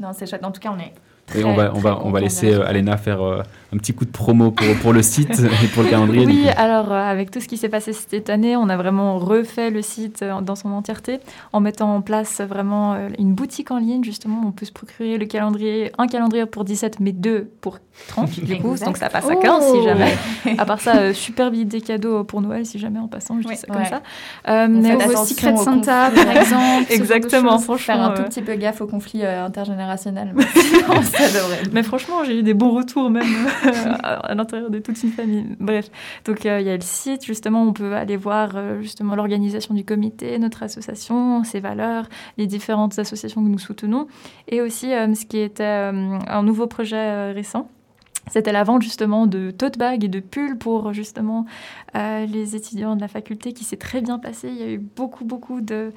[0.00, 0.44] Non, c'est chouette.
[0.44, 0.92] En tout cas, on est
[1.34, 3.42] et on va, on va, on va laisser euh, Alena faire euh,
[3.74, 6.26] un petit coup de promo pour, pour le site et pour le calendrier.
[6.26, 9.70] Oui, alors euh, avec tout ce qui s'est passé cette année, on a vraiment refait
[9.70, 11.20] le site dans son entièreté
[11.52, 14.04] en mettant en place vraiment une boutique en ligne.
[14.04, 17.78] Justement, on peut se procurer le calendrier, un calendrier pour 17, mais deux pour
[18.08, 20.14] 30 les donc ça passe à 15 si jamais.
[20.58, 23.56] à part ça, super vite des cadeaux pour Noël si jamais en passant, je dis
[23.56, 24.02] ça comme ça.
[24.68, 26.86] mais vos Secret Santa, par exemple.
[26.90, 27.94] Exactement, franchement.
[27.94, 30.34] Faire un tout petit peu gaffe aux conflits intergénérationnels.
[31.72, 33.24] Mais franchement, j'ai eu des bons retours même
[33.63, 33.63] euh,
[34.02, 35.46] à, l'intérieur de toute une famille.
[35.60, 35.90] Bref,
[36.24, 39.74] donc euh, il y a le site, justement, on peut aller voir euh, justement l'organisation
[39.74, 42.08] du comité, notre association, ses valeurs,
[42.38, 44.06] les différentes associations que nous soutenons,
[44.48, 47.68] et aussi ce qui était un nouveau projet récent
[48.30, 51.44] c'était la vente justement de tote bags et de pulls pour justement
[51.94, 54.48] les étudiants de la faculté qui s'est très bien passé.
[54.48, 55.92] Il y a eu beaucoup, beaucoup de,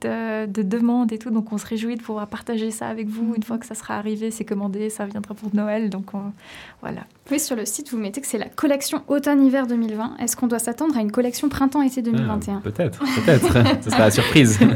[0.00, 1.30] de, demandes et tout.
[1.30, 3.96] Donc on se réjouit de pouvoir partager ça avec vous une fois que ça sera
[3.96, 5.90] arrivé, c'est commandé, ça viendra pour Noël.
[5.90, 6.10] Donc
[6.80, 7.06] voilà.
[7.30, 10.16] Oui, sur le site, vous mettez que c'est la collection automne-hiver 2020.
[10.18, 13.82] Est-ce qu'on doit s'attendre à une collection printemps-été 2021 ah, Peut-être, peut-être.
[13.82, 14.58] Ce sera la surprise.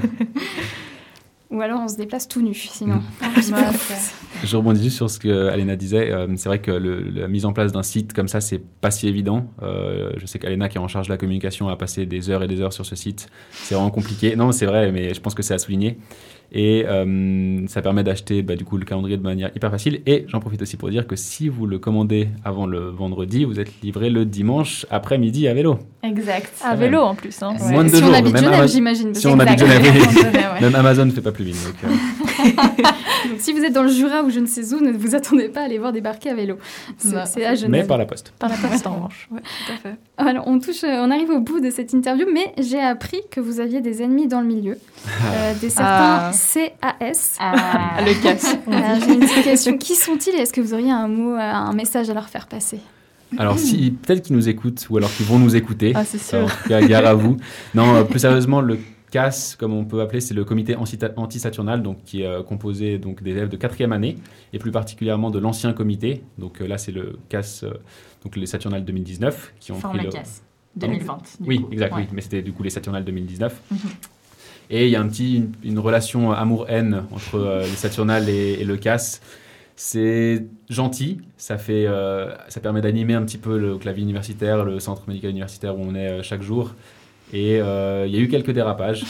[1.55, 3.01] Ou alors on se déplace tout nu, sinon.
[4.44, 6.10] Je rebondis juste sur ce que Alena disait.
[6.10, 9.06] Euh, c'est vrai que la mise en place d'un site comme ça, c'est pas si
[9.06, 9.47] évident.
[9.62, 12.43] Euh, je sais qu'Alena, qui est en charge de la communication, a passé des heures
[12.43, 13.28] et des heures sur ce site.
[13.52, 14.35] C'est vraiment compliqué.
[14.35, 15.97] Non, c'est vrai, mais je pense que c'est à souligner.
[16.52, 20.02] Et euh, ça permet d'acheter bah, du coup le calendrier de manière hyper facile.
[20.06, 23.58] Et j'en profite aussi pour dire que si vous le commandez avant le vendredi, vous
[23.58, 25.78] êtes livré le dimanche après-midi à vélo.
[26.02, 26.52] Exact.
[26.64, 27.42] À vélo en plus.
[27.42, 27.54] Hein.
[27.70, 28.10] Moins de si jours.
[28.10, 29.14] On habite Genève, j'imagine.
[29.14, 29.82] Si on habite Genève,
[30.60, 31.56] même Amazon ne fait pas plus vite.
[31.64, 31.92] Donc,
[32.54, 35.48] donc, si vous êtes dans le Jura ou je ne sais où, ne vous attendez
[35.48, 36.58] pas à les voir débarquer à vélo.
[36.98, 37.70] C'est à Genève.
[37.70, 38.32] Mais par la poste.
[38.38, 39.28] Par la poste en revanche.
[39.30, 39.96] Ouais, tout à fait.
[40.16, 43.60] Alors on touche, on arrive au bout de cette interview, mais j'ai appris que vous
[43.60, 46.30] aviez des ennemis dans le milieu, euh, des certains.
[46.30, 46.32] Ah.
[46.35, 47.36] CAS.
[47.39, 48.56] Ah, le casse.
[49.06, 49.78] J'ai une question.
[49.78, 52.81] Qui sont-ils et est-ce que vous auriez un mot, un message à leur faire passer?
[53.39, 55.93] Alors, si, peut-être qu'ils nous écoutent ou alors qu'ils vont nous écouter.
[55.94, 56.47] Ah, c'est sûr.
[56.70, 57.36] Alors, gare à vous.
[57.74, 58.78] Non, euh, plus sérieusement, le
[59.11, 63.23] CAS, comme on peut appeler, c'est le comité anti-saturnal, donc qui est euh, composé donc
[63.23, 64.19] des élèves de quatrième année
[64.52, 66.23] et plus particulièrement de l'ancien comité.
[66.39, 67.65] Donc euh, là, c'est le CAS,
[68.23, 70.11] donc les Saturnales 2019 qui ont pris le.
[70.11, 70.43] CAS.
[70.77, 71.19] 2020.
[71.47, 71.69] Oui, coup.
[71.70, 72.01] exact, Ouais.
[72.02, 73.62] oui, mais c'était du coup les Saturnales 2019.
[73.70, 73.78] Mhm.
[74.70, 78.61] Et il y a un petit, une, une relation amour-haine entre euh, les Saturnales et,
[78.61, 79.20] et le CAS.
[79.77, 84.78] C'est gentil, ça, fait, euh, ça permet d'animer un petit peu le clavier universitaire, le
[84.78, 86.74] centre médical universitaire où on est euh, chaque jour.
[87.32, 89.05] Et euh, il y a eu quelques dérapages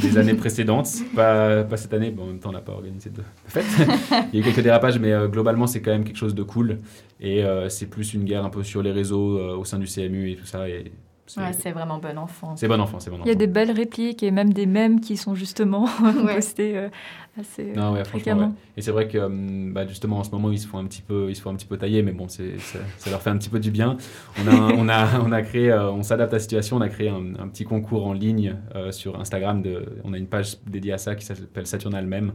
[0.00, 3.10] des années précédentes, pas, pas cette année, bon, en même temps on n'a pas organisé
[3.10, 3.64] de fête.
[4.32, 6.78] il y a eu quelques dérapages, mais globalement c'est quand même quelque chose de cool.
[7.20, 10.36] Et c'est plus une guerre un peu sur les réseaux au sein du CMU et
[10.36, 10.68] tout ça.
[10.68, 10.92] Et
[11.26, 12.54] c'est Ouais, c'est vraiment bon enfant.
[12.56, 13.24] c'est bon enfant, c'est bon enfant.
[13.24, 15.86] Il y a des belles répliques et même des mèmes qui sont justement
[16.34, 16.88] postés euh,
[17.40, 18.48] assez Non, ouais, fréquemment.
[18.48, 18.52] ouais.
[18.76, 21.02] Et c'est vrai que hum, bah, justement en ce moment ils se font un petit
[21.02, 23.30] peu, ils se font un petit peu tailler, mais bon, c'est, ça, ça leur fait
[23.30, 23.96] un petit peu du bien.
[24.44, 26.76] On a, on a, on a créé, euh, on s'adapte à la situation.
[26.76, 29.62] On a créé un, un petit concours en ligne euh, sur Instagram.
[29.62, 32.32] De, on a une page dédiée à ça qui s'appelle Saturnal Meme.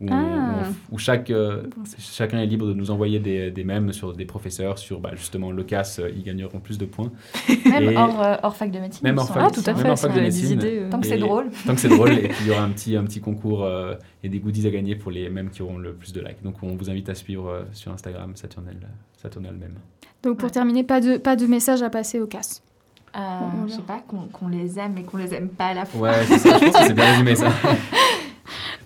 [0.00, 0.14] Où, Ah.
[0.14, 1.64] où on- où chaque, euh,
[1.98, 5.50] chacun est libre de nous envoyer des, des mèmes sur des professeurs, sur bah, justement
[5.50, 7.10] le CAS, euh, ils gagneront plus de points.
[7.66, 9.00] Même Et- hors, euh, hors fac de médecine.
[9.02, 9.36] même me fac.
[9.40, 10.52] Ah, tout à fait, fac de médecine.
[10.52, 10.90] idées, euh.
[10.90, 11.46] Tant que c'est drôle.
[11.66, 12.12] Tant que c'est drôle.
[12.12, 14.70] Et puis il y aura un petit, un petit concours euh, et des goodies à
[14.70, 16.42] gagner pour les mêmes qui auront le plus de likes.
[16.44, 18.76] Donc on vous invite à suivre euh, sur Instagram Saturnal,
[19.20, 19.74] Saturnal même.
[20.22, 22.62] Donc pour terminer, pas de, pas de message à passer au casse.
[23.16, 23.20] Euh,
[23.66, 26.10] je sais pas, qu'on les aime et qu'on les aime pas à la fois.
[26.10, 27.48] Ouais, c'est ça, je pense que c'est bien résumé ça.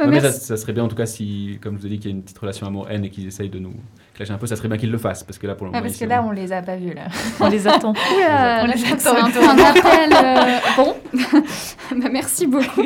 [0.01, 2.11] Non, mais ça serait bien en tout cas si, comme je vous ai dit, qu'il
[2.11, 3.75] y a une petite relation amour-haine et qu'ils essayent de nous
[4.15, 5.79] clasher un peu, ça serait bien qu'ils le fassent parce que là pour le Ah,
[5.79, 5.89] moment.
[5.89, 7.03] parce que là, on les a pas vus là.
[7.41, 7.93] On les attend.
[8.17, 10.13] Oula, On les que c'est attend un appel.
[10.13, 10.95] euh, bon,
[11.97, 12.83] Bah, merci beaucoup.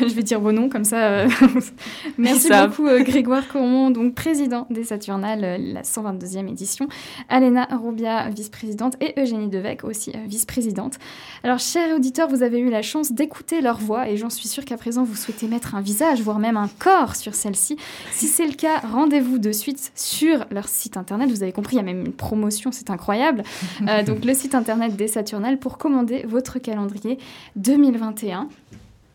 [0.00, 0.96] je vais dire vos noms comme ça.
[0.98, 1.28] euh,
[2.18, 6.88] merci beaucoup euh, Grégoire Cormon, donc président des Saturnales, euh, la 122e édition.
[7.28, 10.94] Alena Roubia, vice-présidente, et Eugénie Devec, aussi euh, vice-présidente.
[11.42, 14.64] Alors, chers auditeurs, vous avez eu la chance d'écouter leur voix et j'en suis sûre
[14.64, 17.76] qu'à présent, vous souhaitez mettre un visage, voire même un corps sur celle-ci.
[18.10, 21.30] Si c'est le cas, rendez-vous de suite sur leur site internet.
[21.30, 23.42] Vous avez compris, il y a même une promotion, c'est incroyable.
[23.88, 27.18] Euh, donc, le site internet des Saturnales pour commander votre calendrier
[27.56, 28.48] 2021.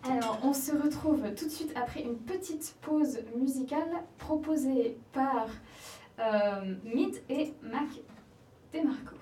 [0.03, 5.48] Alors, on se retrouve tout de suite après une petite pause musicale proposée par
[6.19, 7.90] euh, Mid et Mac
[8.73, 9.15] Demarco.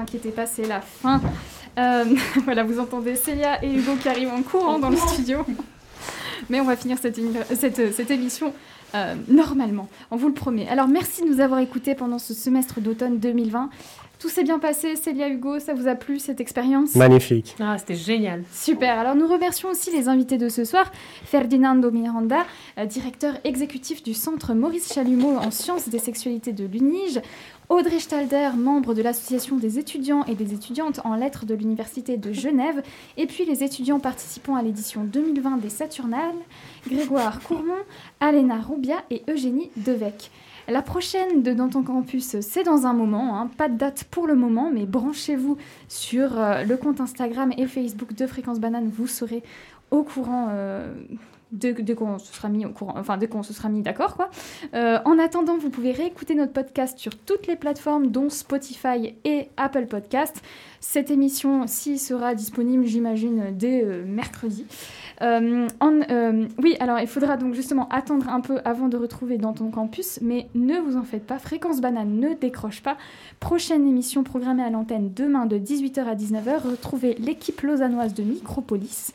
[0.00, 1.20] Inquiétez pas, c'est la fin.
[1.78, 2.04] Euh,
[2.44, 5.44] voilà, vous entendez Célia et Hugo qui arrivent en courant dans le studio.
[6.48, 8.52] Mais on va finir cette, univers- cette, cette émission
[8.96, 10.66] euh, normalement, on vous le promet.
[10.68, 13.70] Alors merci de nous avoir écoutés pendant ce semestre d'automne 2020.
[14.18, 16.94] Tout s'est bien passé, Célia, Hugo, ça vous a plu cette expérience?
[16.96, 17.54] Magnifique.
[17.60, 18.42] Ah, c'était génial.
[18.52, 18.98] Super.
[18.98, 20.90] Alors nous remercions aussi les invités de ce soir.
[21.24, 22.44] Ferdinando Miranda,
[22.78, 27.20] euh, directeur exécutif du Centre Maurice Chalumeau en sciences des sexualités de l'UNIGE.
[27.70, 32.32] Audrey Stalder, membre de l'Association des étudiants et des étudiantes en lettres de l'Université de
[32.32, 32.82] Genève.
[33.16, 36.34] Et puis les étudiants participant à l'édition 2020 des Saturnales,
[36.88, 37.74] Grégoire Courmont,
[38.18, 40.32] Alena Roubia et Eugénie Devec.
[40.66, 43.38] La prochaine de Dans ton campus, c'est dans un moment.
[43.38, 43.48] hein.
[43.56, 45.56] Pas de date pour le moment, mais branchez-vous
[45.86, 48.90] sur euh, le compte Instagram et Facebook de Fréquence Banane.
[48.92, 49.44] Vous serez
[49.92, 50.92] au courant euh,
[51.52, 54.30] dès, qu'on se sera mis au courant, enfin dès qu'on se sera mis d'accord quoi.
[54.74, 59.48] Euh, en attendant, vous pouvez réécouter notre podcast sur toutes les plateformes, dont Spotify et
[59.56, 60.42] Apple Podcast.
[60.80, 64.64] Cette émission ci sera disponible, j'imagine, dès euh, mercredi.
[65.22, 65.68] Euh,
[66.62, 70.18] oui, alors il faudra donc justement attendre un peu avant de retrouver dans ton campus,
[70.22, 72.96] mais ne vous en faites pas, Fréquence Banane ne décroche pas.
[73.38, 79.12] Prochaine émission programmée à l'antenne demain de 18h à 19h, retrouvez l'équipe lausannoise de Micropolis.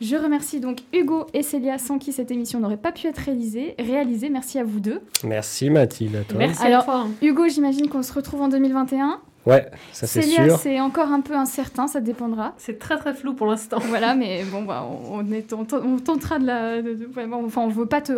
[0.00, 3.74] Je remercie donc Hugo et Célia, sans qui cette émission n'aurait pas pu être réalisée.
[3.78, 4.28] réalisée.
[4.28, 5.00] Merci à vous deux.
[5.24, 6.42] Merci Mathilde, à toi.
[6.60, 9.20] Alors, Hugo, j'imagine qu'on se retrouve en 2021.
[9.46, 10.58] Ouais, ça c'est Célia, sûr.
[10.58, 12.52] c'est encore un peu incertain, ça dépendra.
[12.58, 13.78] C'est très très flou pour l'instant.
[13.88, 16.82] Voilà, mais bon, bah, on, on est, on, on tentera de la.
[16.82, 18.12] de- de- ouais, bon, enfin, on veut pas te,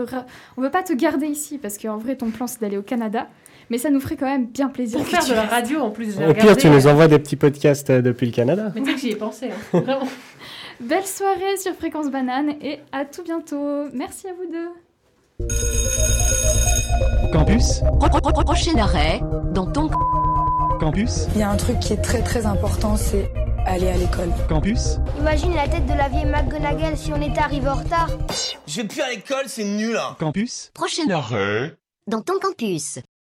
[0.57, 3.29] on veut pas te garder ici parce qu'en vrai, ton plan c'est d'aller au Canada.
[3.71, 4.99] Mais ça nous ferait quand même bien plaisir.
[4.99, 6.17] Pour faire de la radio en plus.
[6.19, 8.73] Au pire, tu nous euh, envoies des petits podcasts euh, depuis le Canada.
[8.75, 9.81] Mais tu sais que j'y ai pensé, hein.
[9.81, 10.09] vraiment.
[10.81, 13.87] Belle soirée sur Fréquence Banane et à tout bientôt.
[13.93, 14.69] Merci à vous deux.
[17.33, 17.83] Campus.
[18.45, 19.21] Prochain arrêt
[19.53, 19.91] dans ton
[20.81, 21.27] Campus.
[21.35, 23.31] Il y a un truc qui est très très important, c'est
[23.67, 24.31] aller à l'école.
[24.49, 24.99] Campus.
[25.19, 28.09] Imagine la tête de la vieille McGonagall si on était arrivé en retard.
[28.67, 29.97] Je vais plus à l'école, c'est nul.
[29.97, 30.17] hein.
[30.19, 30.71] Campus.
[30.75, 31.77] Prochain arrêt
[32.07, 33.01] dans ton campus.